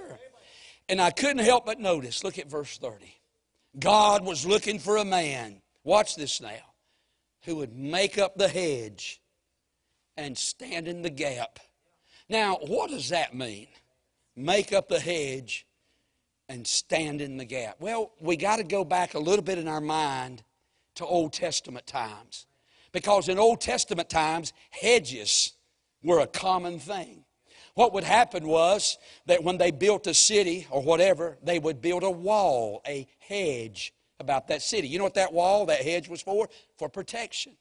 And 0.89 0.99
I 0.99 1.11
couldn't 1.11 1.43
help 1.43 1.65
but 1.65 1.79
notice, 1.79 2.23
look 2.23 2.39
at 2.39 2.49
verse 2.49 2.77
30. 2.77 3.05
God 3.79 4.23
was 4.23 4.45
looking 4.45 4.79
for 4.79 4.97
a 4.97 5.05
man, 5.05 5.61
watch 5.83 6.15
this 6.15 6.41
now, 6.41 6.73
who 7.43 7.57
would 7.57 7.75
make 7.75 8.17
up 8.17 8.35
the 8.37 8.47
hedge 8.47 9.21
and 10.17 10.37
stand 10.37 10.87
in 10.87 11.01
the 11.01 11.09
gap. 11.09 11.59
Now, 12.29 12.57
what 12.67 12.89
does 12.89 13.09
that 13.09 13.35
mean? 13.35 13.67
Make 14.35 14.73
up 14.73 14.89
the 14.89 14.99
hedge 14.99 15.65
and 16.49 16.67
stand 16.67 17.21
in 17.21 17.37
the 17.37 17.45
gap. 17.45 17.77
Well, 17.79 18.11
we 18.19 18.35
got 18.35 18.57
to 18.57 18.63
go 18.63 18.83
back 18.83 19.13
a 19.13 19.19
little 19.19 19.43
bit 19.43 19.57
in 19.57 19.67
our 19.67 19.81
mind 19.81 20.43
to 20.95 21.05
Old 21.05 21.33
Testament 21.33 21.87
times. 21.87 22.45
Because 22.91 23.27
in 23.27 23.39
Old 23.39 23.59
Testament 23.59 24.09
times, 24.09 24.53
hedges 24.69 25.53
were 26.03 26.19
a 26.19 26.27
common 26.27 26.79
thing. 26.79 27.25
What 27.75 27.93
would 27.93 28.03
happen 28.03 28.47
was 28.47 28.97
that 29.25 29.43
when 29.43 29.57
they 29.57 29.71
built 29.71 30.05
a 30.05 30.13
city 30.13 30.67
or 30.69 30.81
whatever, 30.81 31.37
they 31.43 31.57
would 31.57 31.81
build 31.81 32.03
a 32.03 32.11
wall, 32.11 32.81
a 32.87 33.07
hedge 33.19 33.93
about 34.19 34.47
that 34.49 34.61
city. 34.61 34.87
You 34.87 34.99
know 34.99 35.03
what 35.05 35.15
that 35.15 35.33
wall, 35.33 35.65
that 35.65 35.81
hedge 35.81 36.07
was 36.07 36.21
for? 36.21 36.49
For 36.77 36.87
protection. 36.87 37.57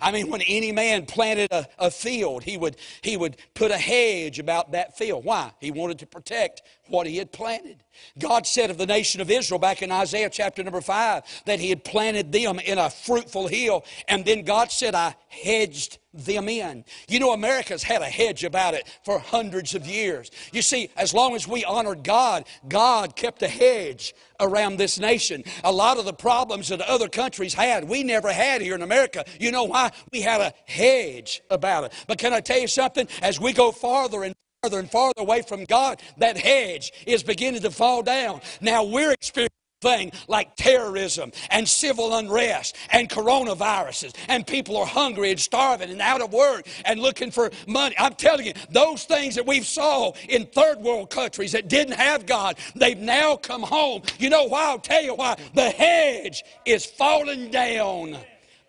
I 0.00 0.10
mean, 0.12 0.30
when 0.30 0.42
any 0.42 0.72
man 0.72 1.06
planted 1.06 1.52
a, 1.52 1.66
a, 1.78 1.90
field, 1.90 2.42
he 2.42 2.56
would, 2.56 2.76
he 3.02 3.16
would 3.16 3.36
put 3.54 3.70
a 3.70 3.78
hedge 3.78 4.38
about 4.38 4.72
that 4.72 4.96
field. 4.96 5.24
Why? 5.24 5.52
He 5.60 5.70
wanted 5.70 5.98
to 6.00 6.06
protect 6.06 6.62
what 6.88 7.06
he 7.06 7.16
had 7.16 7.32
planted. 7.32 7.82
God 8.18 8.46
said 8.46 8.70
of 8.70 8.78
the 8.78 8.86
nation 8.86 9.20
of 9.20 9.30
Israel 9.30 9.58
back 9.58 9.82
in 9.82 9.92
Isaiah 9.92 10.30
chapter 10.30 10.62
number 10.62 10.80
5 10.80 11.22
that 11.46 11.60
he 11.60 11.68
had 11.70 11.84
planted 11.84 12.32
them 12.32 12.58
in 12.58 12.78
a 12.78 12.90
fruitful 12.90 13.48
hill. 13.48 13.84
And 14.08 14.24
then 14.24 14.42
God 14.42 14.70
said, 14.70 14.94
I 14.94 15.14
hedged 15.28 15.98
them 16.16 16.48
in. 16.48 16.84
You 17.08 17.20
know, 17.20 17.32
America's 17.32 17.82
had 17.82 18.02
a 18.02 18.06
hedge 18.06 18.44
about 18.44 18.74
it 18.74 18.88
for 19.04 19.18
hundreds 19.18 19.74
of 19.74 19.86
years. 19.86 20.30
You 20.52 20.62
see, 20.62 20.90
as 20.96 21.12
long 21.12 21.34
as 21.34 21.46
we 21.46 21.64
honored 21.64 22.04
God, 22.04 22.46
God 22.68 23.16
kept 23.16 23.42
a 23.42 23.48
hedge 23.48 24.14
around 24.40 24.76
this 24.76 24.98
nation. 24.98 25.44
A 25.64 25.72
lot 25.72 25.98
of 25.98 26.04
the 26.04 26.12
problems 26.12 26.68
that 26.68 26.80
other 26.80 27.08
countries 27.08 27.54
had, 27.54 27.84
we 27.84 28.02
never 28.02 28.32
had 28.32 28.62
here 28.62 28.74
in 28.74 28.82
America. 28.82 29.24
You 29.38 29.50
know 29.50 29.64
why? 29.64 29.92
We 30.12 30.22
had 30.22 30.40
a 30.40 30.54
hedge 30.66 31.42
about 31.50 31.84
it. 31.84 31.92
But 32.06 32.18
can 32.18 32.32
I 32.32 32.40
tell 32.40 32.58
you 32.58 32.68
something? 32.68 33.08
As 33.22 33.40
we 33.40 33.52
go 33.52 33.72
farther 33.72 34.22
and 34.22 34.34
farther 34.62 34.78
and 34.78 34.90
farther 34.90 35.20
away 35.20 35.42
from 35.42 35.64
God, 35.64 36.02
that 36.18 36.36
hedge 36.36 36.92
is 37.06 37.22
beginning 37.22 37.62
to 37.62 37.70
fall 37.70 38.02
down. 38.02 38.40
Now 38.60 38.84
we're 38.84 39.12
experiencing 39.12 39.52
thing 39.82 40.10
like 40.26 40.56
terrorism 40.56 41.30
and 41.50 41.68
civil 41.68 42.16
unrest 42.16 42.74
and 42.92 43.10
coronaviruses 43.10 44.16
and 44.28 44.46
people 44.46 44.74
are 44.78 44.86
hungry 44.86 45.30
and 45.30 45.38
starving 45.38 45.90
and 45.90 46.00
out 46.00 46.22
of 46.22 46.32
work 46.32 46.66
and 46.86 46.98
looking 46.98 47.30
for 47.30 47.50
money. 47.68 47.94
I'm 47.98 48.14
telling 48.14 48.46
you 48.46 48.54
those 48.70 49.04
things 49.04 49.34
that 49.34 49.46
we've 49.46 49.66
saw 49.66 50.12
in 50.30 50.46
third 50.46 50.78
world 50.78 51.10
countries 51.10 51.52
that 51.52 51.68
didn't 51.68 51.92
have 51.92 52.24
god 52.24 52.56
they've 52.74 52.98
now 52.98 53.36
come 53.36 53.62
home. 53.62 54.00
You 54.18 54.30
know 54.30 54.44
why? 54.44 54.64
I'll 54.64 54.78
tell 54.78 55.02
you 55.02 55.14
why. 55.14 55.36
The 55.54 55.68
hedge 55.68 56.42
is 56.64 56.86
falling 56.86 57.50
down 57.50 58.16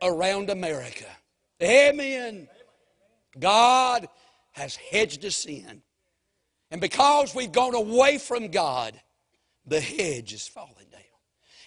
around 0.01 0.49
america. 0.49 1.05
Amen. 1.63 2.49
God 3.39 4.09
has 4.57 4.75
hedged 4.75 5.23
us 5.25 5.45
in 5.45 5.81
and 6.71 6.81
because 6.81 7.33
we've 7.33 7.51
gone 7.51 7.75
away 7.75 8.17
from 8.17 8.49
God, 8.49 8.99
the 9.65 9.79
hedge 9.79 10.33
is 10.33 10.47
falling 10.47 10.87
down. 10.91 11.01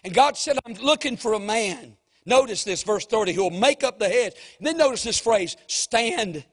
And 0.04 0.14
God 0.14 0.36
said, 0.36 0.58
I'm 0.66 0.74
looking 0.74 1.16
for 1.16 1.34
a 1.34 1.40
man. 1.40 1.96
Notice 2.26 2.64
this, 2.64 2.82
verse 2.82 3.06
30, 3.06 3.32
who 3.32 3.42
will 3.44 3.50
make 3.50 3.82
up 3.82 3.98
the 3.98 4.08
hedge. 4.08 4.34
And 4.58 4.66
then 4.66 4.76
notice 4.76 5.02
this 5.02 5.18
phrase, 5.18 5.56
stand 5.66 6.44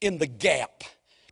in 0.00 0.18
the 0.18 0.26
gap. 0.26 0.84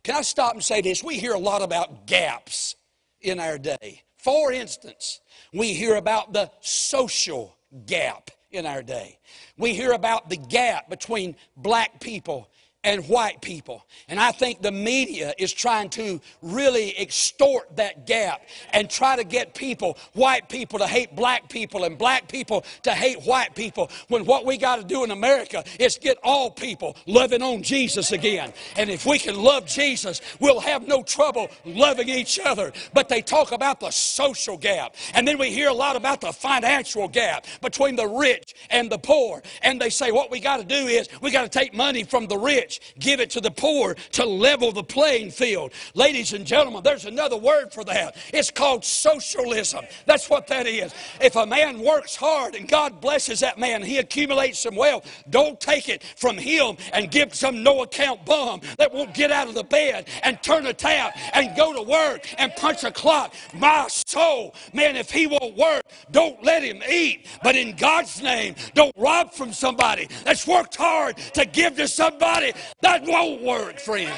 Can 0.03 0.15
I 0.15 0.21
stop 0.21 0.53
and 0.53 0.63
say 0.63 0.81
this? 0.81 1.03
We 1.03 1.17
hear 1.17 1.33
a 1.33 1.39
lot 1.39 1.61
about 1.61 2.07
gaps 2.07 2.75
in 3.21 3.39
our 3.39 3.57
day. 3.57 4.03
For 4.17 4.51
instance, 4.51 5.21
we 5.53 5.73
hear 5.73 5.95
about 5.95 6.33
the 6.33 6.51
social 6.59 7.55
gap 7.85 8.31
in 8.51 8.65
our 8.65 8.81
day. 8.81 9.19
We 9.57 9.73
hear 9.73 9.91
about 9.93 10.29
the 10.29 10.37
gap 10.37 10.89
between 10.89 11.35
black 11.55 11.99
people 11.99 12.49
and 12.83 13.07
white 13.07 13.41
people. 13.41 13.85
And 14.09 14.19
I 14.19 14.31
think 14.31 14.61
the 14.61 14.71
media 14.71 15.33
is 15.37 15.53
trying 15.53 15.89
to 15.91 16.19
really 16.41 16.97
extort 16.97 17.75
that 17.77 18.05
gap 18.05 18.41
and 18.73 18.89
try 18.89 19.15
to 19.15 19.23
get 19.23 19.53
people, 19.53 19.97
white 20.13 20.49
people, 20.49 20.79
to 20.79 20.87
hate 20.87 21.15
black 21.15 21.47
people 21.49 21.85
and 21.85 21.97
black 21.97 22.27
people 22.27 22.65
to 22.83 22.91
hate 22.91 23.21
white 23.23 23.55
people. 23.55 23.89
When 24.09 24.25
what 24.25 24.45
we 24.45 24.57
got 24.57 24.77
to 24.77 24.83
do 24.83 25.03
in 25.03 25.11
America 25.11 25.63
is 25.79 25.97
get 25.97 26.17
all 26.23 26.51
people 26.51 26.97
loving 27.05 27.41
on 27.41 27.63
Jesus 27.63 28.11
again. 28.11 28.51
And 28.75 28.89
if 28.89 29.05
we 29.05 29.17
can 29.17 29.41
love 29.41 29.65
Jesus, 29.65 30.21
we'll 30.41 30.59
have 30.59 30.85
no 30.85 31.03
trouble 31.03 31.49
loving 31.65 32.09
each 32.09 32.39
other. 32.43 32.73
But 32.93 33.07
they 33.07 33.21
talk 33.21 33.53
about 33.53 33.79
the 33.79 33.91
social 33.91 34.57
gap. 34.57 34.95
And 35.13 35.25
then 35.25 35.37
we 35.37 35.51
hear 35.51 35.69
a 35.69 35.73
lot 35.73 35.95
about 35.95 36.19
the 36.19 36.33
financial 36.33 37.07
gap 37.07 37.45
between 37.61 37.95
the 37.95 38.07
rich 38.07 38.55
and 38.69 38.91
the 38.91 38.97
poor. 38.97 39.41
And 39.61 39.79
they 39.79 39.89
say 39.89 40.11
what 40.11 40.29
we 40.29 40.41
got 40.41 40.57
to 40.57 40.65
do 40.65 40.87
is 40.87 41.07
we 41.21 41.31
got 41.31 41.43
to 41.43 41.59
take 41.59 41.73
money 41.73 42.03
from 42.03 42.27
the 42.27 42.37
rich 42.37 42.72
rich, 42.73 42.95
give 42.99 43.19
it 43.19 43.29
to 43.31 43.41
the 43.41 43.51
poor 43.51 43.95
to 44.13 44.25
level 44.25 44.71
the 44.71 44.83
playing 44.83 45.31
field. 45.31 45.73
Ladies 45.93 46.33
and 46.33 46.45
gentlemen, 46.45 46.83
there's 46.83 47.05
another 47.05 47.37
word 47.37 47.73
for 47.73 47.83
that. 47.85 48.15
It's 48.33 48.51
called 48.51 48.83
socialism. 48.83 49.85
That's 50.05 50.29
what 50.29 50.47
that 50.47 50.67
is. 50.67 50.93
If 51.21 51.35
a 51.35 51.45
man 51.45 51.79
works 51.79 52.15
hard 52.15 52.55
and 52.55 52.67
God 52.67 53.01
blesses 53.01 53.39
that 53.41 53.57
man, 53.57 53.81
he 53.81 53.97
accumulates 53.97 54.59
some 54.59 54.75
wealth, 54.75 55.09
don't 55.29 55.59
take 55.59 55.89
it 55.89 56.03
from 56.03 56.37
him 56.37 56.77
and 56.93 57.11
give 57.11 57.33
some 57.33 57.63
no 57.63 57.83
account 57.83 58.25
bum 58.25 58.61
that 58.77 58.93
won't 58.93 59.13
get 59.13 59.31
out 59.31 59.47
of 59.47 59.55
the 59.55 59.63
bed 59.63 60.07
and 60.23 60.41
turn 60.41 60.65
a 60.65 60.73
tap 60.73 61.17
and 61.33 61.55
go 61.55 61.73
to 61.73 61.81
work 61.81 62.27
and 62.37 62.53
punch 62.55 62.83
a 62.83 62.91
clock. 62.91 63.33
My 63.53 63.87
soul, 63.87 64.55
man, 64.73 64.95
if 64.95 65.11
he 65.11 65.27
won't 65.27 65.55
work, 65.55 65.83
don't 66.11 66.43
let 66.43 66.63
him 66.63 66.81
eat. 66.89 67.27
But 67.43 67.55
in 67.55 67.75
God's 67.75 68.21
name, 68.21 68.55
don't 68.73 68.93
rob 68.97 69.33
from 69.33 69.53
somebody 69.53 70.07
that's 70.23 70.47
worked 70.47 70.75
hard 70.75 71.17
to 71.33 71.45
give 71.45 71.75
to 71.77 71.87
somebody 71.87 72.53
that 72.81 73.03
won't 73.03 73.41
work, 73.41 73.79
friend. 73.79 74.13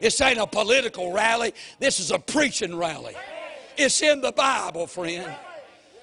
This 0.00 0.20
ain't 0.20 0.38
a 0.38 0.46
political 0.46 1.12
rally. 1.12 1.52
This 1.78 2.00
is 2.00 2.10
a 2.10 2.18
preaching 2.18 2.76
rally. 2.76 3.14
It's 3.76 4.02
in 4.02 4.20
the 4.20 4.32
Bible, 4.32 4.86
friend. 4.86 5.34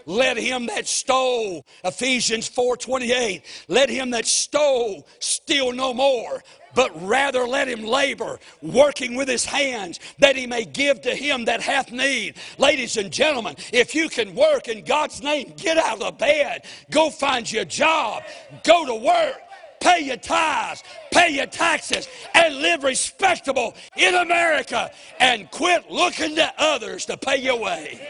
Let 0.07 0.37
him 0.37 0.67
that 0.67 0.87
stole, 0.87 1.65
Ephesians 1.83 2.47
4:28, 2.47 3.43
let 3.67 3.89
him 3.89 4.11
that 4.11 4.25
stole 4.25 5.05
steal 5.19 5.73
no 5.73 5.93
more, 5.93 6.41
but 6.73 6.91
rather 7.05 7.45
let 7.45 7.67
him 7.67 7.83
labor, 7.83 8.39
working 8.61 9.15
with 9.15 9.27
his 9.27 9.43
hands, 9.43 9.99
that 10.19 10.37
he 10.37 10.47
may 10.47 10.63
give 10.63 11.01
to 11.01 11.13
him 11.13 11.43
that 11.45 11.59
hath 11.59 11.91
need. 11.91 12.35
Ladies 12.57 12.95
and 12.95 13.11
gentlemen, 13.11 13.57
if 13.73 13.93
you 13.93 14.07
can 14.07 14.33
work 14.33 14.69
in 14.69 14.85
God's 14.85 15.21
name, 15.21 15.53
get 15.57 15.77
out 15.77 16.01
of 16.01 16.17
bed, 16.17 16.65
go 16.89 17.09
find 17.09 17.51
you 17.51 17.59
a 17.59 17.65
job, 17.65 18.23
go 18.63 18.85
to 18.85 18.95
work 18.95 19.41
pay 19.87 20.01
your 20.01 20.17
tithes, 20.17 20.83
pay 21.11 21.29
your 21.29 21.45
taxes, 21.45 22.07
and 22.33 22.55
live 22.57 22.83
respectable 22.83 23.73
in 23.95 24.15
America 24.15 24.91
and 25.19 25.49
quit 25.51 25.89
looking 25.89 26.35
to 26.35 26.53
others 26.57 27.05
to 27.05 27.17
pay 27.17 27.37
your 27.37 27.59
way. 27.59 28.07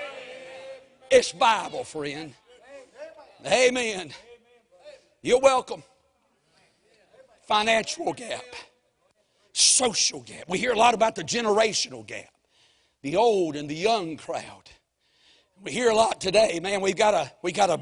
It's 1.11 1.31
Bible, 1.31 1.83
friend. 1.83 2.33
Amen. 3.45 4.11
You're 5.21 5.39
welcome. 5.39 5.83
Financial 7.47 8.11
gap, 8.13 8.43
social 9.53 10.21
gap. 10.21 10.49
We 10.49 10.57
hear 10.57 10.73
a 10.73 10.77
lot 10.77 10.93
about 10.93 11.15
the 11.15 11.23
generational 11.23 12.05
gap, 12.05 12.29
the 13.03 13.15
old 13.15 13.55
and 13.55 13.69
the 13.69 13.75
young 13.75 14.17
crowd. 14.17 14.69
We 15.63 15.71
hear 15.71 15.89
a 15.89 15.95
lot 15.95 16.19
today, 16.19 16.59
man. 16.61 16.81
We've 16.81 16.95
got 16.95 17.11
to 17.11 17.31
we 17.41 17.51
got 17.51 17.67
to 17.67 17.79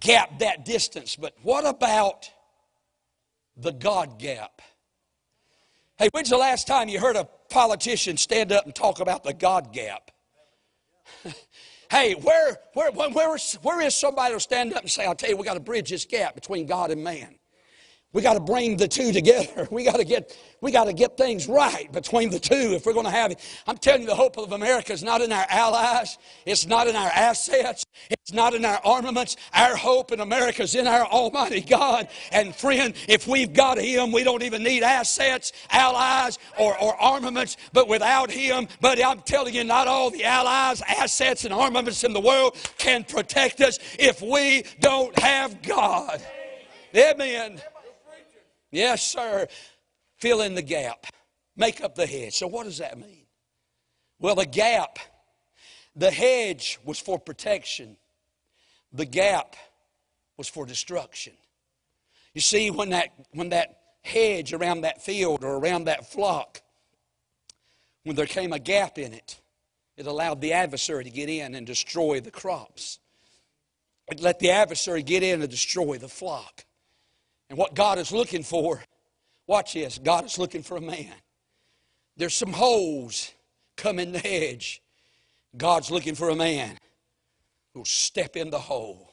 gap 0.00 0.38
that 0.38 0.64
distance. 0.64 1.14
But 1.14 1.34
what 1.42 1.66
about 1.66 2.30
the 3.56 3.72
God 3.72 4.18
gap. 4.18 4.62
Hey, 5.98 6.08
when's 6.12 6.30
the 6.30 6.38
last 6.38 6.66
time 6.66 6.88
you 6.88 6.98
heard 6.98 7.16
a 7.16 7.28
politician 7.50 8.16
stand 8.16 8.50
up 8.50 8.64
and 8.64 8.74
talk 8.74 9.00
about 9.00 9.24
the 9.24 9.32
God 9.32 9.72
gap? 9.72 10.10
hey, 11.90 12.14
where, 12.14 12.56
where, 12.74 12.90
where, 12.90 13.38
where 13.62 13.80
is 13.80 13.94
somebody 13.94 14.34
to 14.34 14.40
stand 14.40 14.72
up 14.72 14.82
and 14.82 14.90
say, 14.90 15.04
I'll 15.04 15.14
tell 15.14 15.30
you, 15.30 15.36
we 15.36 15.44
got 15.44 15.54
to 15.54 15.60
bridge 15.60 15.90
this 15.90 16.04
gap 16.04 16.34
between 16.34 16.66
God 16.66 16.90
and 16.90 17.04
man? 17.04 17.36
We 18.12 18.20
got 18.20 18.34
to 18.34 18.40
bring 18.40 18.76
the 18.76 18.88
two 18.88 19.12
together. 19.12 19.68
We 19.72 19.84
got 19.84 19.96
to 19.96 20.04
get 20.04 20.36
we 20.60 20.70
got 20.70 20.84
to 20.84 20.92
get 20.92 21.16
things 21.16 21.48
right 21.48 21.90
between 21.92 22.30
the 22.30 22.38
two 22.38 22.74
if 22.74 22.84
we're 22.84 22.92
going 22.92 23.06
to 23.06 23.10
have 23.10 23.30
it. 23.32 23.40
I'm 23.66 23.78
telling 23.78 24.02
you, 24.02 24.06
the 24.06 24.14
hope 24.14 24.36
of 24.36 24.52
America 24.52 24.92
is 24.92 25.02
not 25.02 25.20
in 25.22 25.32
our 25.32 25.46
allies. 25.48 26.18
It's 26.46 26.66
not 26.66 26.86
in 26.86 26.94
our 26.94 27.08
assets. 27.08 27.84
It's 28.10 28.32
not 28.32 28.54
in 28.54 28.64
our 28.64 28.80
armaments. 28.84 29.36
Our 29.54 29.74
hope 29.74 30.12
in 30.12 30.20
America 30.20 30.62
is 30.62 30.74
in 30.74 30.86
our 30.86 31.04
Almighty 31.06 31.62
God. 31.62 32.08
And 32.30 32.54
friend, 32.54 32.94
if 33.08 33.26
we've 33.26 33.52
got 33.52 33.78
Him, 33.78 34.12
we 34.12 34.22
don't 34.22 34.42
even 34.42 34.62
need 34.62 34.82
assets, 34.82 35.52
allies, 35.70 36.38
or, 36.58 36.78
or 36.78 37.00
armaments. 37.00 37.56
But 37.72 37.88
without 37.88 38.30
Him, 38.30 38.68
but 38.80 39.04
I'm 39.04 39.20
telling 39.22 39.54
you, 39.54 39.64
not 39.64 39.88
all 39.88 40.10
the 40.10 40.24
allies, 40.24 40.82
assets, 40.82 41.44
and 41.44 41.52
armaments 41.52 42.04
in 42.04 42.12
the 42.12 42.20
world 42.20 42.56
can 42.78 43.04
protect 43.04 43.60
us 43.62 43.78
if 43.98 44.20
we 44.22 44.64
don't 44.80 45.18
have 45.18 45.62
God. 45.62 46.22
Amen. 46.94 47.60
Yes, 48.72 49.06
sir. 49.06 49.46
Fill 50.18 50.40
in 50.40 50.54
the 50.54 50.62
gap. 50.62 51.06
Make 51.56 51.82
up 51.82 51.94
the 51.94 52.06
hedge. 52.06 52.34
So, 52.34 52.48
what 52.48 52.64
does 52.64 52.78
that 52.78 52.98
mean? 52.98 53.26
Well, 54.18 54.34
the 54.34 54.46
gap, 54.46 54.98
the 55.94 56.10
hedge 56.10 56.78
was 56.84 56.98
for 56.98 57.18
protection, 57.18 57.96
the 58.92 59.04
gap 59.04 59.56
was 60.36 60.48
for 60.48 60.64
destruction. 60.64 61.34
You 62.34 62.40
see, 62.40 62.70
when 62.70 62.90
that, 62.90 63.10
when 63.32 63.50
that 63.50 63.78
hedge 64.02 64.52
around 64.52 64.82
that 64.82 65.02
field 65.02 65.44
or 65.44 65.56
around 65.56 65.84
that 65.84 66.10
flock, 66.10 66.62
when 68.04 68.16
there 68.16 68.26
came 68.26 68.52
a 68.52 68.58
gap 68.58 68.98
in 68.98 69.12
it, 69.12 69.40
it 69.96 70.06
allowed 70.06 70.40
the 70.40 70.54
adversary 70.54 71.04
to 71.04 71.10
get 71.10 71.28
in 71.28 71.54
and 71.54 71.66
destroy 71.66 72.20
the 72.20 72.30
crops. 72.30 72.98
It 74.08 74.20
let 74.20 74.38
the 74.38 74.50
adversary 74.50 75.02
get 75.02 75.22
in 75.22 75.42
and 75.42 75.50
destroy 75.50 75.98
the 75.98 76.08
flock. 76.08 76.64
And 77.52 77.58
what 77.58 77.74
God 77.74 77.98
is 77.98 78.12
looking 78.12 78.42
for, 78.42 78.82
watch 79.46 79.74
this, 79.74 79.98
God 79.98 80.24
is 80.24 80.38
looking 80.38 80.62
for 80.62 80.78
a 80.78 80.80
man. 80.80 81.12
There's 82.16 82.32
some 82.32 82.54
holes 82.54 83.30
coming 83.76 84.12
the 84.12 84.20
hedge. 84.20 84.80
God's 85.54 85.90
looking 85.90 86.14
for 86.14 86.30
a 86.30 86.34
man 86.34 86.78
who'll 87.74 87.84
step 87.84 88.36
in 88.36 88.48
the 88.48 88.58
hole, 88.58 89.12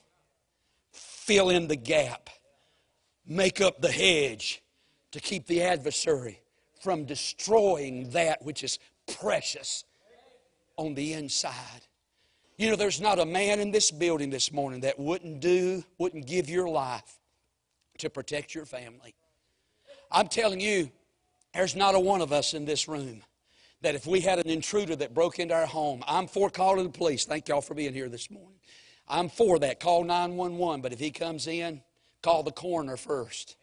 fill 0.94 1.50
in 1.50 1.68
the 1.68 1.76
gap, 1.76 2.30
make 3.28 3.60
up 3.60 3.82
the 3.82 3.92
hedge 3.92 4.64
to 5.12 5.20
keep 5.20 5.46
the 5.46 5.62
adversary 5.62 6.40
from 6.80 7.04
destroying 7.04 8.10
that 8.12 8.42
which 8.42 8.64
is 8.64 8.80
precious 9.20 9.84
on 10.78 10.94
the 10.94 11.12
inside. 11.12 11.82
You 12.58 12.70
know, 12.70 12.78
there's 12.78 13.02
not 13.02 13.20
a 13.20 13.26
man 13.26 13.60
in 13.60 13.72
this 13.72 13.92
building 13.92 14.30
this 14.30 14.54
morning 14.54 14.80
that 14.80 14.98
wouldn't 14.98 15.42
do, 15.42 15.84
wouldn't 15.98 16.26
give 16.26 16.50
your 16.50 16.70
life 16.70 17.19
to 18.00 18.10
protect 18.10 18.54
your 18.56 18.66
family. 18.66 19.14
I'm 20.12 20.28
telling 20.28 20.60
you, 20.60 20.92
there's 21.54 21.76
not 21.76 21.96
a 21.96 22.00
one 22.00 22.22
of 22.22 22.32
us 22.32 22.54
in 22.54 22.66
this 22.66 22.88
room 22.88 23.22
that 23.82 23.96
if 23.96 24.06
we 24.06 24.22
had 24.22 24.40
an 24.40 24.50
intruder 24.50 24.96
that 24.98 25.14
broke 25.14 25.40
into 25.40 25.54
our 25.54 25.66
home, 25.66 26.04
I'm 26.08 26.28
for 26.28 26.50
calling 26.50 26.84
the 26.84 26.90
police. 26.90 27.26
Thank 27.26 27.48
y'all 27.48 27.62
for 27.62 27.74
being 27.74 27.94
here 27.94 28.10
this 28.10 28.30
morning. 28.30 28.60
I'm 29.08 29.30
for 29.30 29.58
that. 29.60 29.80
Call 29.80 30.04
911. 30.04 30.82
But 30.82 30.94
if 30.94 31.00
he 31.00 31.12
comes 31.12 31.48
in, 31.48 31.82
call 32.22 32.44
the 32.44 32.52
coroner 32.52 32.98
first. 32.98 33.56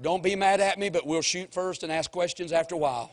Don't 0.00 0.22
be 0.22 0.34
mad 0.34 0.60
at 0.60 0.78
me, 0.78 0.90
but 0.90 1.06
we'll 1.06 1.22
shoot 1.22 1.52
first 1.54 1.84
and 1.84 1.92
ask 1.92 2.10
questions 2.10 2.52
after 2.52 2.74
a 2.74 2.78
while. 2.78 3.12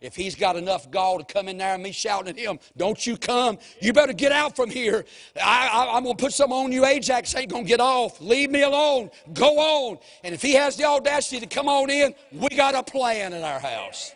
If 0.00 0.14
he's 0.14 0.36
got 0.36 0.56
enough 0.56 0.90
gall 0.90 1.18
to 1.18 1.24
come 1.24 1.48
in 1.48 1.58
there 1.58 1.74
and 1.74 1.82
me 1.82 1.90
shouting 1.90 2.28
at 2.28 2.38
him, 2.38 2.58
don't 2.76 3.04
you 3.04 3.16
come. 3.16 3.58
You 3.80 3.92
better 3.92 4.12
get 4.12 4.30
out 4.30 4.54
from 4.54 4.70
here. 4.70 5.04
I, 5.42 5.96
am 5.96 6.04
going 6.04 6.16
to 6.16 6.22
put 6.22 6.32
some 6.32 6.52
on 6.52 6.70
you. 6.70 6.84
Ajax 6.84 7.34
ain't 7.34 7.50
going 7.50 7.64
to 7.64 7.68
get 7.68 7.80
off. 7.80 8.20
Leave 8.20 8.50
me 8.50 8.62
alone. 8.62 9.10
Go 9.32 9.58
on. 9.58 9.98
And 10.22 10.34
if 10.34 10.42
he 10.42 10.52
has 10.52 10.76
the 10.76 10.84
audacity 10.84 11.40
to 11.40 11.46
come 11.46 11.68
on 11.68 11.90
in, 11.90 12.14
we 12.32 12.48
got 12.50 12.76
a 12.76 12.82
plan 12.82 13.32
in 13.32 13.42
our 13.42 13.58
house. 13.58 14.14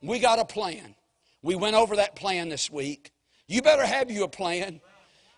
We 0.00 0.20
got 0.20 0.38
a 0.38 0.44
plan. 0.44 0.94
We 1.42 1.56
went 1.56 1.74
over 1.74 1.96
that 1.96 2.14
plan 2.14 2.48
this 2.48 2.70
week. 2.70 3.10
You 3.48 3.62
better 3.62 3.84
have 3.84 4.10
you 4.10 4.22
a 4.22 4.28
plan. 4.28 4.80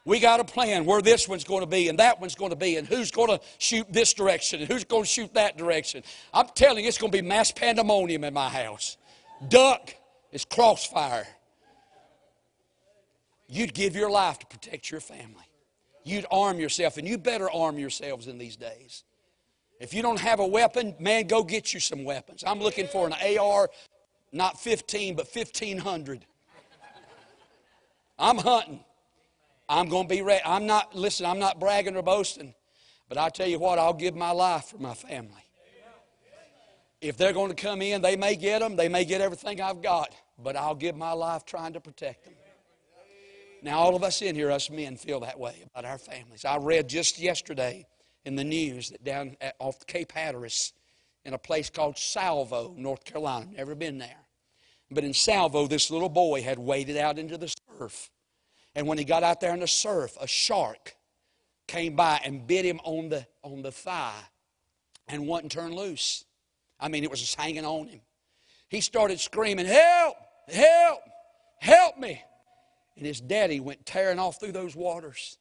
We 0.04 0.20
got 0.20 0.40
a 0.40 0.44
plan 0.44 0.84
where 0.84 1.02
this 1.02 1.28
one's 1.28 1.44
going 1.44 1.60
to 1.60 1.66
be 1.66 1.88
and 1.88 1.98
that 1.98 2.20
one's 2.20 2.34
going 2.34 2.50
to 2.50 2.56
be 2.56 2.76
and 2.76 2.86
who's 2.86 3.10
going 3.10 3.28
to 3.28 3.40
shoot 3.58 3.90
this 3.90 4.14
direction 4.14 4.60
and 4.60 4.68
who's 4.70 4.84
going 4.84 5.02
to 5.02 5.08
shoot 5.08 5.34
that 5.34 5.58
direction. 5.58 6.02
I'm 6.32 6.48
telling 6.54 6.84
you, 6.84 6.88
it's 6.88 6.98
going 6.98 7.12
to 7.12 7.22
be 7.22 7.26
mass 7.26 7.52
pandemonium 7.52 8.24
in 8.24 8.32
my 8.32 8.48
house. 8.48 8.97
Duck 9.46 9.94
is 10.32 10.44
crossfire. 10.44 11.26
You'd 13.48 13.72
give 13.72 13.94
your 13.94 14.10
life 14.10 14.38
to 14.40 14.46
protect 14.46 14.90
your 14.90 15.00
family. 15.00 15.44
You'd 16.04 16.26
arm 16.30 16.58
yourself, 16.58 16.96
and 16.96 17.06
you 17.06 17.18
better 17.18 17.50
arm 17.50 17.78
yourselves 17.78 18.26
in 18.26 18.38
these 18.38 18.56
days. 18.56 19.04
If 19.80 19.94
you 19.94 20.02
don't 20.02 20.20
have 20.20 20.40
a 20.40 20.46
weapon, 20.46 20.94
man, 20.98 21.26
go 21.26 21.44
get 21.44 21.72
you 21.72 21.80
some 21.80 22.04
weapons. 22.04 22.42
I'm 22.46 22.58
looking 22.58 22.88
for 22.88 23.06
an 23.06 23.38
AR, 23.38 23.70
not 24.32 24.58
15, 24.60 25.14
but 25.14 25.28
1500. 25.32 26.26
I'm 28.18 28.38
hunting. 28.38 28.80
I'm 29.68 29.88
going 29.88 30.08
to 30.08 30.14
be 30.14 30.22
ready. 30.22 30.42
I'm 30.44 30.66
not, 30.66 30.96
listen, 30.96 31.26
I'm 31.26 31.38
not 31.38 31.60
bragging 31.60 31.96
or 31.96 32.02
boasting, 32.02 32.54
but 33.08 33.18
I 33.18 33.28
tell 33.28 33.46
you 33.46 33.58
what, 33.58 33.78
I'll 33.78 33.92
give 33.92 34.16
my 34.16 34.30
life 34.30 34.66
for 34.66 34.78
my 34.78 34.94
family. 34.94 35.47
If 37.00 37.16
they're 37.16 37.32
going 37.32 37.50
to 37.50 37.54
come 37.54 37.80
in, 37.80 38.02
they 38.02 38.16
may 38.16 38.34
get 38.34 38.60
them, 38.60 38.76
they 38.76 38.88
may 38.88 39.04
get 39.04 39.20
everything 39.20 39.60
I've 39.60 39.82
got, 39.82 40.12
but 40.38 40.56
I'll 40.56 40.74
give 40.74 40.96
my 40.96 41.12
life 41.12 41.44
trying 41.44 41.74
to 41.74 41.80
protect 41.80 42.24
them. 42.24 42.34
Now, 43.62 43.78
all 43.78 43.96
of 43.96 44.04
us 44.04 44.22
in 44.22 44.34
here, 44.34 44.50
us 44.50 44.70
men, 44.70 44.96
feel 44.96 45.20
that 45.20 45.38
way 45.38 45.62
about 45.64 45.84
our 45.84 45.98
families. 45.98 46.44
I 46.44 46.58
read 46.58 46.88
just 46.88 47.18
yesterday 47.18 47.86
in 48.24 48.36
the 48.36 48.44
news 48.44 48.90
that 48.90 49.02
down 49.04 49.36
at, 49.40 49.56
off 49.58 49.84
Cape 49.86 50.12
Hatteras, 50.12 50.72
in 51.24 51.34
a 51.34 51.38
place 51.38 51.68
called 51.68 51.98
Salvo, 51.98 52.74
North 52.76 53.04
Carolina, 53.04 53.46
never 53.56 53.74
been 53.74 53.98
there. 53.98 54.26
But 54.90 55.04
in 55.04 55.12
Salvo, 55.12 55.66
this 55.66 55.90
little 55.90 56.08
boy 56.08 56.42
had 56.42 56.58
waded 56.58 56.96
out 56.96 57.18
into 57.18 57.36
the 57.36 57.54
surf. 57.78 58.10
And 58.74 58.86
when 58.86 58.96
he 58.96 59.04
got 59.04 59.22
out 59.22 59.40
there 59.40 59.52
in 59.52 59.60
the 59.60 59.68
surf, 59.68 60.16
a 60.20 60.26
shark 60.26 60.96
came 61.66 61.96
by 61.96 62.20
and 62.24 62.46
bit 62.46 62.64
him 62.64 62.80
on 62.84 63.08
the, 63.08 63.26
on 63.42 63.62
the 63.62 63.72
thigh 63.72 64.22
and 65.08 65.26
wouldn't 65.26 65.52
turn 65.52 65.74
loose. 65.74 66.24
I 66.80 66.88
mean, 66.88 67.04
it 67.04 67.10
was 67.10 67.20
just 67.20 67.34
hanging 67.34 67.64
on 67.64 67.88
him. 67.88 68.00
He 68.68 68.80
started 68.80 69.20
screaming, 69.20 69.66
Help! 69.66 70.16
Help! 70.48 71.00
Help 71.58 71.98
me! 71.98 72.22
And 72.96 73.06
his 73.06 73.20
daddy 73.20 73.60
went 73.60 73.86
tearing 73.86 74.18
off 74.18 74.40
through 74.40 74.52
those 74.52 74.74
waters. 74.74 75.38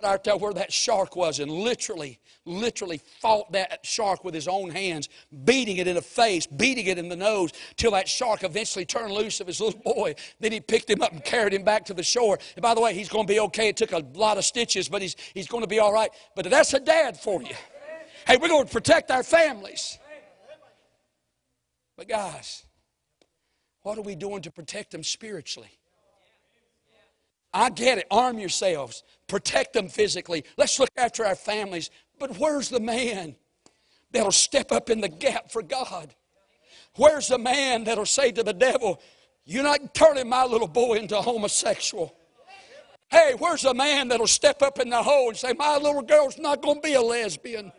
Got 0.00 0.12
out 0.12 0.24
there 0.24 0.36
where 0.36 0.52
that 0.54 0.72
shark 0.72 1.16
was 1.16 1.38
and 1.38 1.50
literally, 1.50 2.18
literally 2.44 3.00
fought 3.20 3.52
that 3.52 3.80
shark 3.84 4.24
with 4.24 4.34
his 4.34 4.48
own 4.48 4.70
hands, 4.70 5.08
beating 5.44 5.78
it 5.78 5.86
in 5.86 5.94
the 5.94 6.02
face, 6.02 6.46
beating 6.46 6.86
it 6.86 6.98
in 6.98 7.08
the 7.08 7.16
nose, 7.16 7.52
till 7.76 7.92
that 7.92 8.08
shark 8.08 8.42
eventually 8.42 8.84
turned 8.84 9.12
loose 9.12 9.40
of 9.40 9.46
his 9.46 9.60
little 9.60 9.80
boy. 9.80 10.14
Then 10.40 10.52
he 10.52 10.60
picked 10.60 10.90
him 10.90 11.00
up 11.02 11.12
and 11.12 11.24
carried 11.24 11.54
him 11.54 11.62
back 11.62 11.86
to 11.86 11.94
the 11.94 12.02
shore. 12.02 12.38
And 12.56 12.62
by 12.62 12.74
the 12.74 12.80
way, 12.80 12.94
he's 12.94 13.08
going 13.08 13.26
to 13.26 13.32
be 13.32 13.40
okay. 13.40 13.68
It 13.68 13.76
took 13.76 13.92
a 13.92 14.04
lot 14.14 14.36
of 14.36 14.44
stitches, 14.44 14.88
but 14.88 15.00
he's, 15.00 15.16
he's 15.34 15.46
going 15.46 15.62
to 15.62 15.68
be 15.68 15.78
all 15.78 15.92
right. 15.92 16.10
But 16.34 16.50
that's 16.50 16.74
a 16.74 16.80
dad 16.80 17.18
for 17.18 17.40
you. 17.40 17.54
Hey, 18.26 18.36
we're 18.36 18.48
going 18.48 18.66
to 18.66 18.72
protect 18.72 19.10
our 19.10 19.22
families. 19.22 19.98
But, 22.00 22.08
guys, 22.08 22.64
what 23.82 23.98
are 23.98 24.00
we 24.00 24.14
doing 24.14 24.40
to 24.40 24.50
protect 24.50 24.90
them 24.90 25.02
spiritually? 25.02 25.68
I 27.52 27.68
get 27.68 27.98
it. 27.98 28.06
Arm 28.10 28.38
yourselves, 28.38 29.02
protect 29.26 29.74
them 29.74 29.90
physically. 29.90 30.44
Let's 30.56 30.78
look 30.78 30.88
after 30.96 31.26
our 31.26 31.34
families. 31.34 31.90
But 32.18 32.38
where's 32.38 32.70
the 32.70 32.80
man 32.80 33.36
that'll 34.12 34.32
step 34.32 34.72
up 34.72 34.88
in 34.88 35.02
the 35.02 35.10
gap 35.10 35.50
for 35.50 35.60
God? 35.60 36.14
Where's 36.96 37.28
the 37.28 37.36
man 37.36 37.84
that'll 37.84 38.06
say 38.06 38.32
to 38.32 38.42
the 38.42 38.54
devil, 38.54 38.98
You're 39.44 39.64
not 39.64 39.92
turning 39.92 40.26
my 40.26 40.46
little 40.46 40.68
boy 40.68 40.94
into 40.94 41.18
a 41.18 41.20
homosexual? 41.20 42.16
Hey, 43.10 43.34
where's 43.36 43.60
the 43.60 43.74
man 43.74 44.08
that'll 44.08 44.26
step 44.26 44.62
up 44.62 44.78
in 44.78 44.88
the 44.88 45.02
hole 45.02 45.28
and 45.28 45.36
say, 45.36 45.52
My 45.52 45.76
little 45.76 46.00
girl's 46.00 46.38
not 46.38 46.62
going 46.62 46.76
to 46.76 46.80
be 46.80 46.94
a 46.94 47.02
lesbian? 47.02 47.72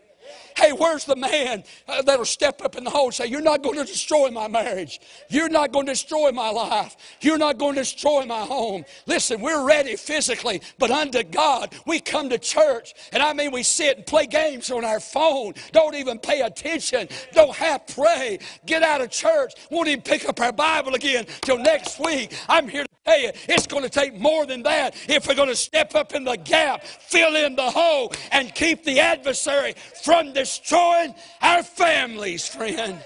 Hey, 0.57 0.71
where's 0.71 1.05
the 1.05 1.15
man 1.15 1.63
uh, 1.87 2.01
that'll 2.01 2.25
step 2.25 2.61
up 2.63 2.75
in 2.75 2.83
the 2.83 2.89
hole 2.89 3.05
and 3.05 3.13
say, 3.13 3.25
You're 3.27 3.41
not 3.41 3.63
going 3.63 3.77
to 3.77 3.85
destroy 3.85 4.29
my 4.29 4.47
marriage. 4.47 4.99
You're 5.29 5.49
not 5.49 5.71
going 5.71 5.85
to 5.85 5.91
destroy 5.93 6.31
my 6.31 6.49
life. 6.49 6.95
You're 7.21 7.37
not 7.37 7.57
going 7.57 7.75
to 7.75 7.81
destroy 7.81 8.25
my 8.25 8.41
home. 8.41 8.85
Listen, 9.05 9.41
we're 9.41 9.65
ready 9.65 9.95
physically, 9.95 10.61
but 10.77 10.91
unto 10.91 11.23
God, 11.23 11.73
we 11.85 11.99
come 11.99 12.29
to 12.29 12.37
church. 12.37 12.93
And 13.11 13.21
I 13.23 13.33
mean, 13.33 13.51
we 13.51 13.63
sit 13.63 13.97
and 13.97 14.05
play 14.05 14.25
games 14.25 14.71
on 14.71 14.85
our 14.85 14.99
phone, 14.99 15.53
don't 15.71 15.95
even 15.95 16.19
pay 16.19 16.41
attention, 16.41 17.07
don't 17.33 17.55
have 17.55 17.87
pray, 17.87 18.39
get 18.65 18.83
out 18.83 19.01
of 19.01 19.09
church, 19.09 19.53
won't 19.69 19.87
even 19.87 20.01
pick 20.01 20.27
up 20.27 20.39
our 20.39 20.53
Bible 20.53 20.95
again 20.95 21.25
till 21.41 21.57
next 21.57 21.99
week. 21.99 22.33
I'm 22.47 22.67
here 22.67 22.83
to 22.83 22.89
tell 23.05 23.19
you, 23.19 23.31
it's 23.49 23.67
going 23.67 23.83
to 23.83 23.89
take 23.89 24.19
more 24.19 24.45
than 24.45 24.63
that 24.63 24.95
if 25.07 25.27
we're 25.27 25.35
going 25.35 25.49
to 25.49 25.55
step 25.55 25.95
up 25.95 26.13
in 26.13 26.23
the 26.23 26.37
gap, 26.37 26.83
fill 26.83 27.35
in 27.35 27.55
the 27.55 27.69
hole, 27.69 28.13
and 28.31 28.53
keep 28.53 28.83
the 28.83 28.99
adversary 28.99 29.73
from 30.03 30.33
destroying 30.41 31.13
our 31.41 31.61
families, 31.61 32.47
friend. 32.47 32.99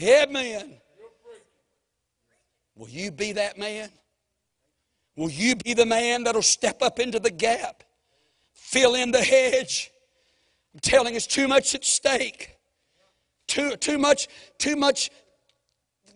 Amen. 0.00 0.74
Will 2.76 2.88
you 2.88 3.10
be 3.10 3.32
that 3.32 3.58
man? 3.58 3.90
Will 5.16 5.30
you 5.30 5.56
be 5.56 5.74
the 5.74 5.86
man 5.86 6.22
that'll 6.22 6.42
step 6.42 6.82
up 6.82 7.00
into 7.00 7.18
the 7.18 7.32
gap, 7.32 7.82
fill 8.52 8.94
in 8.94 9.10
the 9.10 9.20
hedge? 9.22 9.90
I'm 10.72 10.80
telling 10.80 11.16
it's 11.16 11.26
too 11.26 11.48
much 11.48 11.74
at 11.74 11.84
stake. 11.84 12.56
Too, 13.48 13.74
too 13.76 13.98
much, 13.98 14.28
too 14.58 14.76
much, 14.76 15.10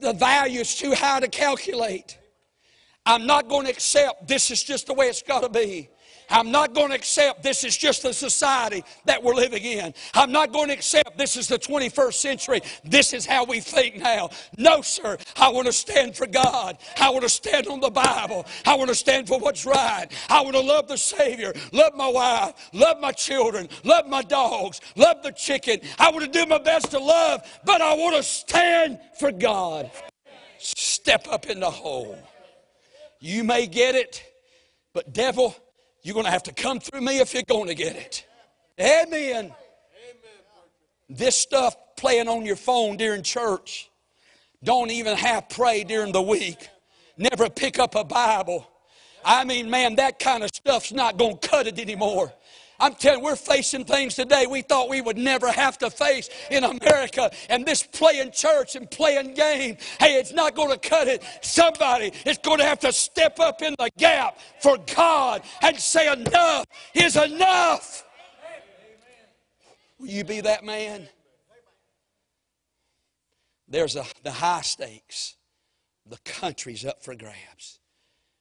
the 0.00 0.12
value 0.12 0.60
is 0.60 0.76
too 0.76 0.94
high 0.94 1.18
to 1.18 1.28
calculate. 1.28 2.18
I'm 3.04 3.26
not 3.26 3.48
going 3.48 3.64
to 3.64 3.72
accept 3.72 4.28
this 4.28 4.52
is 4.52 4.62
just 4.62 4.86
the 4.86 4.94
way 4.94 5.08
it's 5.08 5.22
got 5.22 5.42
to 5.42 5.48
be. 5.48 5.88
I'm 6.32 6.50
not 6.50 6.74
going 6.74 6.88
to 6.88 6.94
accept 6.94 7.42
this 7.42 7.62
is 7.62 7.76
just 7.76 8.02
the 8.02 8.12
society 8.12 8.82
that 9.04 9.22
we're 9.22 9.34
living 9.34 9.62
in. 9.62 9.92
I'm 10.14 10.32
not 10.32 10.52
going 10.52 10.68
to 10.68 10.74
accept 10.74 11.18
this 11.18 11.36
is 11.36 11.46
the 11.46 11.58
21st 11.58 12.14
century. 12.14 12.60
This 12.84 13.12
is 13.12 13.26
how 13.26 13.44
we 13.44 13.60
think 13.60 13.96
now. 13.96 14.30
No, 14.56 14.80
sir. 14.80 15.18
I 15.36 15.50
want 15.50 15.66
to 15.66 15.72
stand 15.72 16.16
for 16.16 16.26
God. 16.26 16.78
I 16.98 17.10
want 17.10 17.22
to 17.22 17.28
stand 17.28 17.66
on 17.68 17.80
the 17.80 17.90
Bible. 17.90 18.46
I 18.64 18.74
want 18.76 18.88
to 18.88 18.94
stand 18.94 19.28
for 19.28 19.38
what's 19.38 19.66
right. 19.66 20.06
I 20.28 20.40
want 20.40 20.54
to 20.54 20.60
love 20.62 20.88
the 20.88 20.96
Savior, 20.96 21.52
love 21.72 21.94
my 21.94 22.08
wife, 22.08 22.70
love 22.72 22.98
my 23.00 23.12
children, 23.12 23.68
love 23.84 24.08
my 24.08 24.22
dogs, 24.22 24.80
love 24.96 25.22
the 25.22 25.32
chicken. 25.32 25.80
I 25.98 26.10
want 26.10 26.24
to 26.24 26.30
do 26.30 26.46
my 26.46 26.58
best 26.58 26.90
to 26.92 26.98
love, 26.98 27.42
but 27.64 27.82
I 27.82 27.94
want 27.94 28.16
to 28.16 28.22
stand 28.22 28.98
for 29.18 29.30
God. 29.30 29.90
Step 30.58 31.26
up 31.28 31.46
in 31.46 31.60
the 31.60 31.70
hole. 31.70 32.18
You 33.20 33.44
may 33.44 33.66
get 33.66 33.94
it, 33.94 34.22
but 34.94 35.12
devil, 35.12 35.56
You're 36.02 36.14
going 36.14 36.26
to 36.26 36.32
have 36.32 36.42
to 36.44 36.52
come 36.52 36.80
through 36.80 37.00
me 37.00 37.20
if 37.20 37.32
you're 37.32 37.44
going 37.44 37.68
to 37.68 37.74
get 37.74 37.96
it. 37.96 38.26
Amen. 38.80 39.52
This 41.08 41.36
stuff 41.36 41.76
playing 41.96 42.28
on 42.28 42.44
your 42.44 42.56
phone 42.56 42.96
during 42.96 43.22
church. 43.22 43.90
Don't 44.64 44.90
even 44.90 45.16
have 45.16 45.48
pray 45.48 45.84
during 45.84 46.12
the 46.12 46.22
week. 46.22 46.68
Never 47.16 47.48
pick 47.48 47.78
up 47.78 47.94
a 47.94 48.04
Bible. 48.04 48.66
I 49.24 49.44
mean, 49.44 49.70
man, 49.70 49.96
that 49.96 50.18
kind 50.18 50.42
of 50.42 50.50
stuff's 50.52 50.92
not 50.92 51.16
going 51.16 51.38
to 51.38 51.48
cut 51.48 51.66
it 51.66 51.78
anymore. 51.78 52.32
I'm 52.82 52.94
telling 52.96 53.20
you, 53.20 53.24
we're 53.26 53.36
facing 53.36 53.84
things 53.84 54.16
today 54.16 54.46
we 54.46 54.60
thought 54.60 54.88
we 54.88 55.00
would 55.00 55.16
never 55.16 55.52
have 55.52 55.78
to 55.78 55.88
face 55.88 56.28
in 56.50 56.64
America. 56.64 57.30
And 57.48 57.64
this 57.64 57.84
playing 57.84 58.32
church 58.32 58.74
and 58.74 58.90
playing 58.90 59.34
game, 59.34 59.76
hey, 60.00 60.18
it's 60.18 60.32
not 60.32 60.56
going 60.56 60.70
to 60.70 60.88
cut 60.88 61.06
it. 61.06 61.22
Somebody 61.42 62.12
is 62.26 62.38
going 62.38 62.58
to 62.58 62.64
have 62.64 62.80
to 62.80 62.92
step 62.92 63.38
up 63.38 63.62
in 63.62 63.76
the 63.78 63.88
gap 63.96 64.36
for 64.60 64.76
God 64.96 65.42
and 65.62 65.78
say, 65.78 66.12
enough 66.12 66.66
is 66.92 67.14
enough. 67.14 68.04
Will 70.00 70.08
you 70.08 70.24
be 70.24 70.40
that 70.40 70.64
man? 70.64 71.08
There's 73.68 73.94
a, 73.94 74.04
the 74.24 74.32
high 74.32 74.62
stakes. 74.62 75.36
The 76.10 76.18
country's 76.24 76.84
up 76.84 77.04
for 77.04 77.14
grabs. 77.14 77.78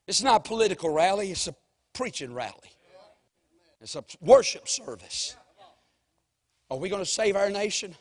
It's 0.07 0.23
not 0.23 0.37
a 0.37 0.49
political 0.49 0.89
rally, 0.89 1.29
it's 1.29 1.47
a 1.47 1.53
preaching 1.93 2.33
rally. 2.33 2.71
It's 3.81 3.95
a 3.95 4.03
worship 4.19 4.67
service. 4.67 5.35
Are 6.69 6.77
we 6.77 6.87
going 6.87 7.03
to 7.03 7.09
save 7.09 7.35
our 7.35 7.49
nation? 7.49 7.95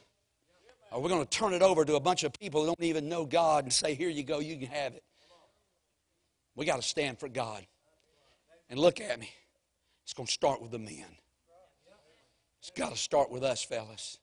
Are 0.92 1.00
we 1.00 1.08
going 1.08 1.24
to 1.24 1.30
turn 1.30 1.54
it 1.54 1.62
over 1.62 1.84
to 1.84 1.94
a 1.94 2.00
bunch 2.00 2.24
of 2.24 2.32
people 2.32 2.60
who 2.60 2.66
don't 2.68 2.82
even 2.82 3.08
know 3.08 3.24
God 3.24 3.64
and 3.64 3.72
say, 3.72 3.94
Here 3.94 4.10
you 4.10 4.22
go, 4.22 4.40
you 4.40 4.56
can 4.56 4.68
have 4.68 4.94
it? 4.94 5.02
We 6.54 6.66
got 6.66 6.76
to 6.76 6.82
stand 6.82 7.18
for 7.18 7.28
God. 7.28 7.66
And 8.68 8.78
look 8.78 9.00
at 9.00 9.18
me. 9.18 9.30
It's 10.04 10.12
going 10.12 10.26
to 10.26 10.32
start 10.32 10.60
with 10.60 10.70
the 10.70 10.78
men. 10.78 11.06
It's 12.60 12.70
got 12.76 12.92
to 12.92 12.98
start 12.98 13.30
with 13.30 13.42
us, 13.42 13.62
fellas. 13.62 14.18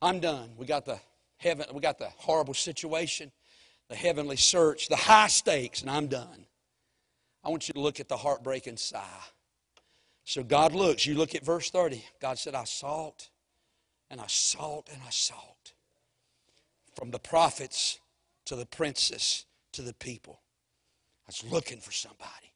I'm 0.00 0.20
done. 0.20 0.50
We 0.56 0.66
got 0.66 0.86
the 0.86 1.00
heaven, 1.38 1.66
we 1.72 1.80
got 1.80 1.98
the 1.98 2.08
horrible 2.16 2.54
situation, 2.54 3.32
the 3.88 3.96
heavenly 3.96 4.36
search, 4.36 4.88
the 4.88 4.96
high 4.96 5.26
stakes, 5.26 5.80
and 5.80 5.90
I'm 5.90 6.06
done. 6.06 6.46
I 7.42 7.48
want 7.48 7.68
you 7.68 7.74
to 7.74 7.80
look 7.80 7.98
at 7.98 8.08
the 8.08 8.16
heartbreaking 8.16 8.76
sigh. 8.76 9.02
So 10.26 10.42
God 10.42 10.74
looks. 10.74 11.06
You 11.06 11.14
look 11.14 11.36
at 11.36 11.44
verse 11.44 11.70
30. 11.70 12.04
God 12.20 12.36
said, 12.36 12.56
I 12.56 12.64
sought 12.64 13.30
and 14.10 14.20
I 14.20 14.26
sought 14.26 14.88
and 14.92 15.00
I 15.06 15.10
sought. 15.10 15.72
From 16.96 17.12
the 17.12 17.20
prophets 17.20 18.00
to 18.46 18.56
the 18.56 18.66
princes 18.66 19.46
to 19.72 19.82
the 19.82 19.94
people. 19.94 20.40
I 21.26 21.28
was 21.28 21.44
looking 21.50 21.78
for 21.78 21.92
somebody. 21.92 22.52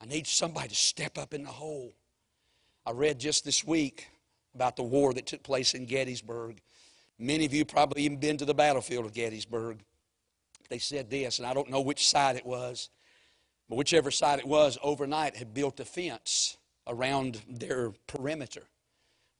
I 0.00 0.06
need 0.06 0.26
somebody 0.26 0.68
to 0.68 0.74
step 0.74 1.18
up 1.18 1.34
in 1.34 1.44
the 1.44 1.50
hole. 1.50 1.94
I 2.86 2.92
read 2.92 3.20
just 3.20 3.44
this 3.44 3.62
week 3.62 4.08
about 4.54 4.76
the 4.76 4.82
war 4.82 5.12
that 5.12 5.26
took 5.26 5.42
place 5.42 5.74
in 5.74 5.84
Gettysburg. 5.84 6.62
Many 7.18 7.44
of 7.44 7.52
you 7.52 7.66
probably 7.66 8.02
even 8.04 8.16
been 8.16 8.38
to 8.38 8.46
the 8.46 8.54
battlefield 8.54 9.04
of 9.04 9.12
Gettysburg. 9.12 9.80
They 10.70 10.78
said 10.78 11.10
this, 11.10 11.38
and 11.38 11.46
I 11.46 11.52
don't 11.52 11.70
know 11.70 11.82
which 11.82 12.08
side 12.08 12.36
it 12.36 12.46
was, 12.46 12.88
but 13.68 13.76
whichever 13.76 14.10
side 14.10 14.38
it 14.38 14.46
was, 14.46 14.78
overnight 14.82 15.36
had 15.36 15.52
built 15.52 15.80
a 15.80 15.84
fence 15.84 16.56
around 16.86 17.40
their 17.48 17.92
perimeter. 18.06 18.64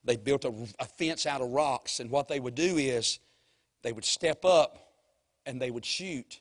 They 0.05 0.17
built 0.17 0.45
a, 0.45 0.53
a, 0.79 0.85
fence 0.85 1.27
out 1.27 1.41
of 1.41 1.49
rocks, 1.51 2.01
and 2.01 2.11
what 2.11 2.29
they 2.29 2.41
would 2.41 2.55
do 2.55 2.77
is 2.77 3.19
they 3.83 3.93
would 3.93 4.05
step 4.05 4.45
up 4.45 4.79
and 5.47 5.61
they 5.61 5.71
would 5.71 5.85
shoot. 5.85 6.41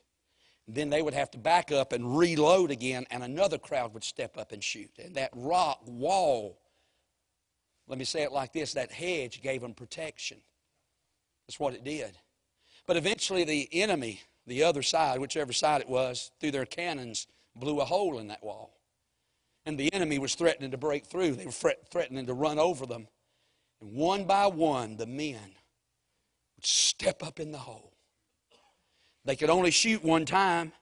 Then 0.68 0.90
they 0.90 1.02
would 1.02 1.14
have 1.14 1.32
to 1.32 1.38
back 1.38 1.72
up 1.72 1.94
and 1.94 2.18
reload 2.18 2.72
again, 2.72 3.06
and 3.10 3.24
another 3.24 3.58
crowd 3.58 3.94
would 3.94 4.04
step 4.04 4.38
up 4.38 4.52
and 4.52 4.64
shoot. 4.64 4.92
And 5.02 5.16
that 5.16 5.32
rock 5.34 5.82
wall, 5.86 6.60
let 7.88 7.98
me 7.98 8.06
say 8.06 8.24
it 8.24 8.32
like 8.32 8.54
this 8.54 8.74
that 8.74 8.92
hedge 8.92 9.42
gave 9.42 9.62
them 9.62 9.74
protection. 9.74 10.38
That's 11.48 11.60
what 11.60 11.74
it 11.74 11.84
did. 11.84 12.18
But 12.86 12.98
eventually, 12.98 13.44
the 13.44 13.70
enemy, 13.72 14.22
the 14.46 14.64
other 14.64 14.82
side, 14.82 15.20
whichever 15.20 15.54
side 15.54 15.82
it 15.82 15.90
was, 15.90 16.32
through 16.40 16.52
their 16.52 16.66
cannons, 16.66 17.28
blew 17.56 17.80
a 17.80 17.86
hole 17.86 18.20
in 18.20 18.28
that 18.28 18.44
wall 18.44 18.74
and 19.66 19.78
the 19.78 19.94
enemy 19.94 20.20
was 20.20 20.36
threatening 20.36 20.72
to 20.72 20.78
break 20.78 21.06
through. 21.06 21.34
They 21.34 21.46
were 21.46 21.52
threatening 21.52 22.26
to 22.26 22.34
run 22.34 22.60
over 22.60 22.86
them. 22.86 23.08
And 23.82 23.94
one 23.96 24.26
by 24.26 24.48
one, 24.48 24.98
the 24.98 25.06
men 25.06 25.56
would 26.56 26.66
step 26.66 27.24
up 27.24 27.40
in 27.40 27.52
the 27.52 27.58
hole. 27.58 27.94
They 29.26 29.36
could 29.36 29.50
only 29.50 29.72
shoot 29.72 30.04
one 30.04 30.26
time, 30.26 30.74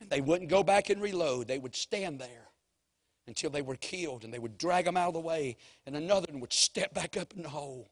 and 0.00 0.10
they 0.10 0.20
wouldn't 0.20 0.50
go 0.50 0.62
back 0.62 0.90
and 0.90 1.00
reload. 1.02 1.48
They 1.48 1.58
would 1.58 1.74
stand 1.74 2.20
there 2.20 2.48
until 3.26 3.50
they 3.50 3.62
were 3.62 3.76
killed, 3.76 4.24
and 4.24 4.34
they 4.34 4.38
would 4.38 4.58
drag 4.58 4.84
them 4.84 4.96
out 4.96 5.08
of 5.08 5.14
the 5.14 5.20
way, 5.20 5.56
and 5.86 5.96
another 5.96 6.26
one 6.30 6.40
would 6.40 6.52
step 6.52 6.92
back 6.94 7.16
up 7.16 7.32
in 7.36 7.42
the 7.42 7.48
hole 7.48 7.91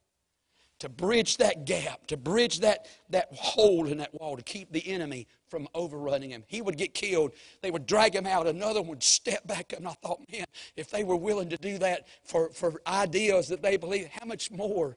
to 0.80 0.88
bridge 0.88 1.36
that 1.36 1.64
gap, 1.64 2.06
to 2.08 2.16
bridge 2.16 2.60
that, 2.60 2.86
that 3.10 3.28
hole 3.32 3.86
in 3.86 3.98
that 3.98 4.12
wall, 4.14 4.36
to 4.36 4.42
keep 4.42 4.72
the 4.72 4.86
enemy 4.90 5.26
from 5.48 5.68
overrunning 5.74 6.30
him. 6.30 6.42
He 6.46 6.62
would 6.62 6.76
get 6.76 6.94
killed. 6.94 7.32
They 7.60 7.70
would 7.70 7.86
drag 7.86 8.14
him 8.14 8.26
out. 8.26 8.46
Another 8.46 8.80
one 8.80 8.90
would 8.90 9.02
step 9.02 9.46
back 9.46 9.72
up. 9.72 9.78
And 9.78 9.88
I 9.88 9.92
thought, 10.02 10.20
man, 10.32 10.46
if 10.76 10.90
they 10.90 11.04
were 11.04 11.16
willing 11.16 11.50
to 11.50 11.56
do 11.56 11.78
that 11.78 12.08
for, 12.24 12.50
for 12.50 12.80
ideas 12.86 13.48
that 13.48 13.62
they 13.62 13.76
believe, 13.76 14.08
how 14.08 14.26
much 14.26 14.50
more 14.50 14.96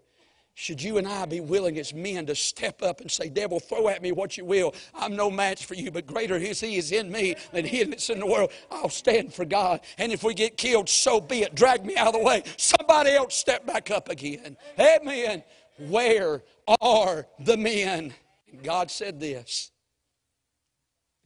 should 0.55 0.81
you 0.81 0.99
and 0.99 1.07
I 1.07 1.25
be 1.25 1.39
willing 1.39 1.79
as 1.79 1.93
men 1.93 2.27
to 2.27 2.35
step 2.35 2.83
up 2.83 3.01
and 3.01 3.09
say, 3.09 3.27
Devil, 3.27 3.59
throw 3.59 3.87
at 3.87 4.03
me 4.03 4.11
what 4.11 4.37
you 4.37 4.45
will. 4.45 4.75
I'm 4.93 5.15
no 5.15 5.31
match 5.31 5.65
for 5.65 5.73
you, 5.73 5.89
but 5.89 6.05
greater 6.05 6.35
is 6.35 6.59
He 6.59 6.77
is 6.77 6.91
in 6.91 7.11
me 7.11 7.35
than 7.51 7.65
He 7.65 7.83
that's 7.83 8.09
in 8.11 8.19
the 8.19 8.27
world. 8.27 8.51
I'll 8.69 8.89
stand 8.89 9.33
for 9.33 9.45
God. 9.45 9.81
And 9.97 10.11
if 10.11 10.23
we 10.23 10.35
get 10.35 10.55
killed, 10.55 10.89
so 10.89 11.19
be 11.19 11.41
it. 11.41 11.55
Drag 11.55 11.83
me 11.83 11.97
out 11.97 12.07
of 12.07 12.13
the 12.13 12.19
way. 12.19 12.43
Somebody 12.57 13.11
else 13.11 13.35
step 13.35 13.65
back 13.65 13.89
up 13.89 14.09
again. 14.09 14.55
Amen. 14.79 15.43
Where 15.77 16.43
are 16.81 17.27
the 17.39 17.57
men? 17.57 18.13
God 18.61 18.91
said 18.91 19.19
this. 19.19 19.71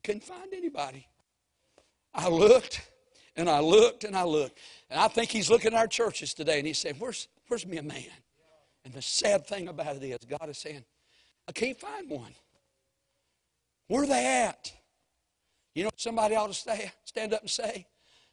Couldn't 0.03 0.23
find 0.23 0.53
anybody. 0.53 1.07
I 2.13 2.29
looked 2.29 2.81
and 3.35 3.49
I 3.49 3.59
looked 3.59 4.03
and 4.03 4.15
I 4.15 4.23
looked. 4.23 4.59
And 4.89 4.99
I 4.99 5.07
think 5.07 5.29
he's 5.29 5.49
looking 5.49 5.73
at 5.73 5.79
our 5.79 5.87
churches 5.87 6.33
today 6.33 6.57
and 6.59 6.67
he 6.67 6.73
said, 6.73 6.95
Where's, 6.97 7.27
where's 7.47 7.65
me 7.65 7.77
a 7.77 7.83
man? 7.83 8.03
And 8.85 8.93
the 8.93 9.01
sad 9.01 9.45
thing 9.45 9.67
about 9.67 9.97
it 9.97 10.03
is, 10.03 10.19
God 10.25 10.49
is 10.49 10.57
saying, 10.57 10.85
I 11.47 11.51
can't 11.51 11.79
find 11.79 12.09
one. 12.09 12.33
Where 13.87 14.03
are 14.03 14.07
they 14.07 14.43
at? 14.43 14.73
You 15.75 15.83
know 15.83 15.89
somebody 15.95 16.35
ought 16.35 16.47
to 16.47 16.53
stay, 16.53 16.91
stand 17.05 17.33
up 17.33 17.41
and 17.41 17.49
say? 17.49 17.85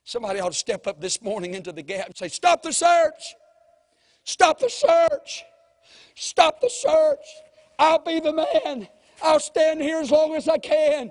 Somebody 0.05 0.41
ought 0.41 0.53
to 0.53 0.59
step 0.59 0.87
up 0.87 1.01
this 1.01 1.21
morning 1.23 1.55
into 1.55 1.73
the 1.73 1.83
gap 1.83 2.07
and 2.07 2.17
say, 2.17 2.29
Stop 2.29 2.63
the 2.63 2.73
search! 2.73 3.35
Stop 4.25 4.61
the 4.61 4.71
search! 4.71 5.45
Stop 6.15 6.61
the 6.61 6.71
search. 6.71 7.27
I'll 7.79 7.99
be 7.99 8.21
the 8.21 8.33
man. 8.33 8.89
I'll 9.23 9.41
stand 9.41 9.81
here 9.81 9.99
as 9.99 10.11
long 10.11 10.35
as 10.35 10.49
I 10.49 10.59
can. 10.59 11.11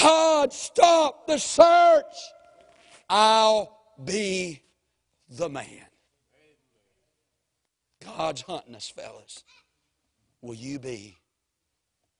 God, 0.00 0.52
stop 0.52 1.26
the 1.26 1.38
search. 1.38 2.04
I'll 3.08 3.80
be 4.04 4.62
the 5.28 5.48
man. 5.48 5.86
God's 8.04 8.42
hunting 8.42 8.74
us, 8.74 8.88
fellas. 8.88 9.44
Will 10.42 10.54
you 10.54 10.78
be 10.78 11.16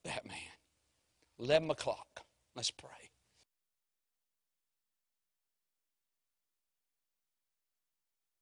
that 0.03 0.25
man? 0.25 0.37
11 1.39 1.71
o'clock. 1.71 2.21
Let's 2.55 2.71
pray. 2.71 3.06